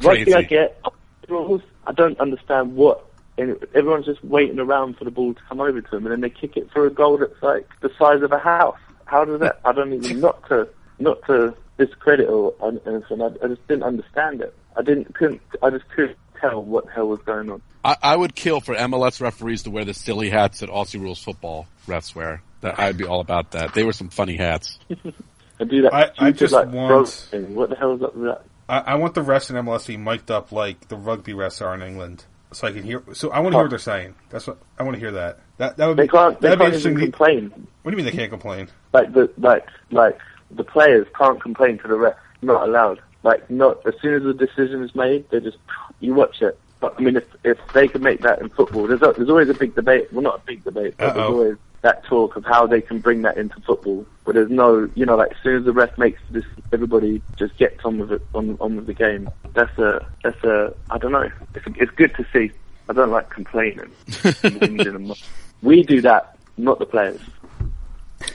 Rugby, 0.03 0.35
I 0.35 0.43
get. 0.43 0.81
Rules, 1.29 1.63
I 1.87 1.93
don't 1.93 2.19
understand 2.21 2.75
what. 2.75 3.07
And 3.43 3.67
everyone's 3.75 4.07
just 4.07 4.25
waiting 4.25 4.59
around 4.59 4.97
for 4.97 5.05
the 5.05 5.11
ball 5.11 5.35
to 5.35 5.41
come 5.49 5.61
over 5.61 5.81
to 5.81 5.91
them, 5.91 6.07
and 6.07 6.13
then 6.13 6.21
they 6.21 6.31
kick 6.31 6.57
it 6.57 6.71
for 6.73 6.87
a 6.87 6.91
goal 6.91 7.19
that's 7.19 7.43
like 7.43 7.69
the 7.81 7.91
size 7.99 8.23
of 8.23 8.33
a 8.33 8.39
house. 8.39 8.79
How 9.07 9.25
does 9.25 9.41
that? 9.41 9.61
I 9.65 9.73
don't 9.73 9.93
even 9.93 10.21
not 10.27 10.47
to 10.49 10.69
not 10.99 11.19
to 11.27 11.55
discredit 11.79 12.29
or 12.29 12.55
anything. 12.87 13.21
I, 13.21 13.27
I 13.45 13.49
just 13.49 13.67
didn't 13.69 13.83
understand 13.85 14.41
it. 14.41 14.55
I 14.77 14.83
didn't 14.83 15.15
couldn't. 15.15 15.41
I 15.63 15.71
just 15.71 15.89
couldn't 15.91 16.17
tell 16.41 16.63
what 16.63 16.87
the 16.87 16.93
hell 16.93 17.09
was 17.09 17.21
going 17.21 17.51
on. 17.51 17.63
I, 17.85 17.97
I 18.03 18.17
would 18.17 18.35
kill 18.35 18.61
for 18.61 18.75
MLS 18.75 19.21
referees 19.21 19.65
to 19.65 19.71
wear 19.71 19.85
the 19.85 19.95
silly 19.95 20.31
hats 20.31 20.61
that 20.61 20.71
Aussie 20.71 21.01
rules 21.01 21.23
football 21.23 21.67
refs 21.87 22.15
wear. 22.15 22.43
That 22.61 22.79
I'd 22.79 22.97
be 22.97 23.05
all 23.05 23.21
about 23.21 23.53
that. 23.53 23.75
They 23.75 23.83
were 23.83 23.93
some 23.93 24.09
funny 24.09 24.37
hats. 24.37 24.79
I 25.61 25.65
do 25.65 25.83
that. 25.83 25.93
I- 25.95 26.11
I 26.19 26.31
just 26.31 26.53
like, 26.53 26.69
want- 26.71 27.09
throw 27.09 27.41
thing. 27.41 27.55
What 27.55 27.71
the 27.71 27.77
hell 27.77 27.95
is 27.95 28.03
up 28.03 28.15
with 28.15 28.25
that? 28.27 28.43
I, 28.69 28.79
I 28.79 28.95
want 28.95 29.15
the 29.15 29.21
refs 29.23 29.51
in 29.51 29.57
MLS 29.57 29.83
to 29.83 29.89
be 29.89 29.97
mic'd 29.97 30.31
up 30.31 30.53
like 30.53 30.87
the 30.89 30.97
rugby 30.97 31.33
refs 31.33 31.61
are 31.61 31.75
in 31.75 31.83
England, 31.83 32.25
so 32.53 32.67
I 32.67 32.73
can 32.73 32.83
hear. 32.83 33.03
So 33.13 33.31
I 33.31 33.41
want 33.41 33.53
to 33.53 33.59
hear 33.59 33.65
what 33.65 33.71
they're 33.71 33.79
saying. 33.79 34.15
That's 34.31 34.47
what 34.47 34.59
I 34.79 34.83
want 34.83 34.95
to 34.95 35.01
hear. 35.01 35.13
That 35.13 35.41
that 35.59 35.77
that 35.77 35.87
would 35.87 35.97
be 35.97 36.05
They 36.05 36.09
can't. 36.09 36.41
They 36.41 36.57
can't 36.57 36.75
even 36.75 36.99
complain. 36.99 37.51
What 37.83 37.91
do 37.91 37.97
you 37.97 37.97
mean 37.97 38.07
they 38.07 38.17
can't 38.17 38.31
complain? 38.31 38.69
Like 38.93 39.13
the 39.13 39.31
like 39.39 39.67
like 39.91 40.19
the 40.51 40.65
players 40.65 41.07
can't 41.19 41.41
complain 41.41 41.79
to 41.79 41.89
the 41.89 41.97
ref. 41.97 42.17
Not 42.43 42.69
allowed. 42.69 43.01
Like 43.23 43.49
not 43.51 43.87
as 43.87 43.95
soon 44.01 44.15
as 44.15 44.23
the 44.23 44.35
decision 44.35 44.83
is 44.83 44.95
made, 44.95 45.29
they 45.31 45.41
just 45.41 45.59
you 46.01 46.15
watch 46.15 46.43
it. 46.43 46.59
But 46.81 46.97
I 46.99 47.03
mean, 47.03 47.17
if 47.17 47.27
if 47.45 47.59
they 47.73 47.89
can 47.89 48.03
make 48.03 48.21
that 48.23 48.41
in 48.41 48.49
football, 48.49 48.87
there's 48.87 49.03
a, 49.03 49.13
there's 49.17 49.31
always 49.31 49.49
a 49.49 49.55
big 49.55 49.75
debate. 49.75 50.13
Well, 50.13 50.23
not 50.23 50.41
a 50.41 50.47
big 50.47 50.65
debate, 50.65 50.95
but 50.99 51.15
there's 51.15 51.31
always 51.31 51.57
that 51.83 52.05
talk 52.05 52.37
of 52.37 52.45
how 52.45 52.67
they 52.67 52.81
can 52.81 53.01
bring 53.01 53.23
that 53.23 53.37
into 53.37 53.61
football. 53.61 54.07
But 54.25 54.35
there's 54.37 54.51
no, 54.51 54.89
you 54.95 55.05
know, 55.05 55.17
like 55.17 55.33
as 55.33 55.37
soon 55.43 55.57
as 55.59 55.65
the 55.65 55.73
ref 55.73 55.97
makes 55.99 56.21
this, 56.31 56.45
everybody 56.73 57.21
just 57.37 57.57
gets 57.59 57.85
on 57.85 57.99
with 57.99 58.13
it, 58.13 58.23
on 58.35 58.57
on 58.61 58.77
with 58.77 58.87
the 58.87 58.95
game. 58.95 59.29
That's 59.53 59.77
a 59.79 60.07
that's 60.23 60.43
a 60.45 60.75
I 60.91 60.99
don't 60.99 61.13
know. 61.13 61.29
It's 61.55 61.67
it's 61.77 61.91
good 61.93 62.15
to 62.17 62.27
see. 62.33 62.53
I 62.89 62.93
don't 62.93 63.11
like 63.11 63.31
complaining. 63.31 63.91
Whinging 64.09 64.95
and 64.95 65.09
mo- 65.09 65.15
we 65.63 65.83
do 65.83 66.01
that, 66.03 66.37
not 66.57 66.79
the 66.79 66.87
players. 66.87 67.21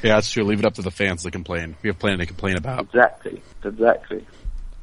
Yeah, 0.03 0.15
that's 0.15 0.29
true. 0.31 0.43
Leave 0.43 0.59
it 0.59 0.65
up 0.65 0.73
to 0.75 0.81
the 0.81 0.91
fans 0.91 1.23
to 1.23 1.31
complain. 1.31 1.75
We 1.81 1.89
have 1.89 1.99
plenty 1.99 2.17
to 2.17 2.25
complain 2.25 2.57
about. 2.57 2.81
Exactly, 2.81 3.41
exactly. 3.63 4.25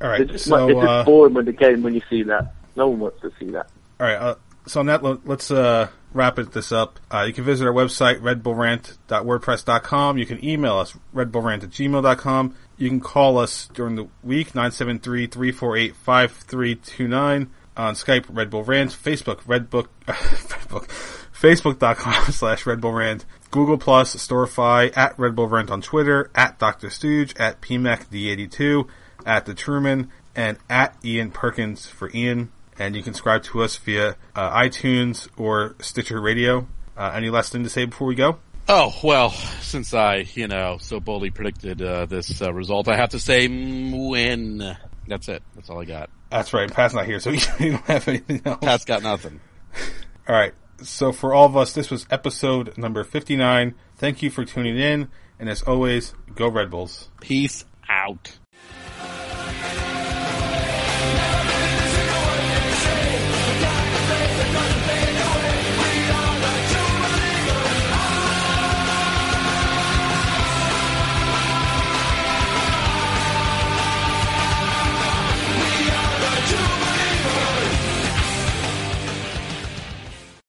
All 0.01 0.09
right. 0.09 0.23
It's 0.23 0.33
just, 0.33 0.47
So, 0.47 0.69
it's 0.69 0.77
just 0.77 0.87
uh, 0.89 1.05
boring 1.05 1.35
when 1.35 1.45
the 1.45 1.53
game 1.53 1.83
when 1.83 1.95
you 1.95 2.03
see 2.09 2.23
that. 2.25 2.55
No 2.77 2.89
one 2.89 3.01
wants 3.01 3.21
to 3.21 3.31
see 3.39 3.51
that. 3.51 3.69
all 4.01 4.07
right. 4.07 4.17
Uh, 4.17 4.35
so 4.67 4.81
on 4.81 4.87
that, 4.87 5.27
let's 5.27 5.51
uh, 5.51 5.89
wrap 6.13 6.39
it 6.39 6.53
this 6.53 6.71
up. 6.73 7.01
Uh, 7.13 7.25
you 7.27 7.33
can 7.33 7.45
visit 7.45 7.67
our 7.67 7.73
website, 7.73 8.21
redbullrant.wordpress.com. 8.21 10.19
You 10.19 10.27
can 10.27 10.45
email 10.45 10.77
us, 10.79 10.95
redbullrant 11.15 11.65
at 11.65 11.71
gmail.com. 11.71 12.55
You 12.77 12.89
can 12.89 13.01
call 13.01 13.39
us 13.39 13.69
during 13.75 13.97
the 13.97 14.07
week, 14.23 14.53
973-348-5329. 14.53 17.49
On 17.77 17.95
Skype, 17.95 18.27
Red 18.29 18.51
Bull 18.51 18.63
Rant. 18.63 18.93
Facebook, 18.93 19.43
Redbook, 19.43 19.89
Redbook, 20.07 20.87
Facebook.com 21.33 22.25
slash 22.33 22.67
Red 22.67 22.81
Bull 22.81 22.93
Rant. 22.93 23.25
Google 23.51 23.79
Plus, 23.79 24.15
Storify, 24.17 24.97
at 24.97 25.19
Red 25.19 25.35
Bull 25.35 25.49
Rant 25.49 25.71
on 25.71 25.83
Twitter, 25.83 26.31
at 26.35 26.59
Dr. 26.59 26.89
Stooge, 26.89 27.35
at 27.37 27.61
PMACD82, 27.61 28.89
at 29.27 29.45
The 29.47 29.55
Truman, 29.55 30.11
and 30.37 30.59
at 30.71 30.97
Ian 31.05 31.31
Perkins 31.31 31.87
for 31.87 32.11
Ian. 32.15 32.51
And 32.79 32.97
you 32.97 33.03
can 33.03 33.15
subscribe 33.15 33.45
to 33.45 33.63
us 33.63 33.77
via 33.77 34.17
uh, 34.35 34.61
iTunes 34.61 35.29
or 35.37 35.77
Stitcher 35.81 36.21
Radio. 36.21 36.67
Uh, 36.97 37.13
any 37.15 37.31
last 37.31 37.53
thing 37.53 37.63
to 37.63 37.69
say 37.69 37.85
before 37.85 38.07
we 38.07 38.15
go? 38.15 38.39
Oh, 38.69 38.95
well, 39.03 39.31
since 39.31 39.93
I, 39.93 40.27
you 40.35 40.49
know, 40.49 40.79
so 40.81 40.99
boldly 40.99 41.31
predicted 41.31 41.83
uh, 41.83 42.07
this 42.07 42.41
uh, 42.41 42.53
result, 42.53 42.89
I 42.89 42.97
have 42.97 43.11
to 43.11 43.21
say 43.21 43.47
win. 43.47 44.77
That's 45.07 45.29
it. 45.29 45.43
That's 45.55 45.69
all 45.69 45.81
I 45.81 45.85
got. 45.85 46.09
That's 46.31 46.53
right. 46.53 46.73
Pat's 46.73 46.95
not 46.95 47.05
here, 47.05 47.21
so 47.21 47.31
you 47.59 47.73
don't 47.73 47.85
have 47.85 48.09
anything 48.09 48.43
else. 48.45 48.59
Pat's 48.61 48.85
got 48.85 49.03
nothing. 49.03 49.41
All 50.29 50.35
right. 50.35 50.55
So 50.83 51.13
for 51.13 51.35
all 51.35 51.47
of 51.47 51.57
us, 51.57 51.73
this 51.73 51.91
was 51.91 52.07
episode 52.11 52.77
number 52.77 53.05
59. 53.05 53.75
Thank 53.97 54.23
you 54.23 54.31
for 54.31 54.45
tuning 54.45 54.79
in. 54.79 55.09
And 55.39 55.49
as 55.49 55.63
always, 55.63 56.15
go 56.35 56.49
Red 56.49 56.71
Bulls. 56.71 57.11
Peace 57.21 57.65
out. 57.89 58.39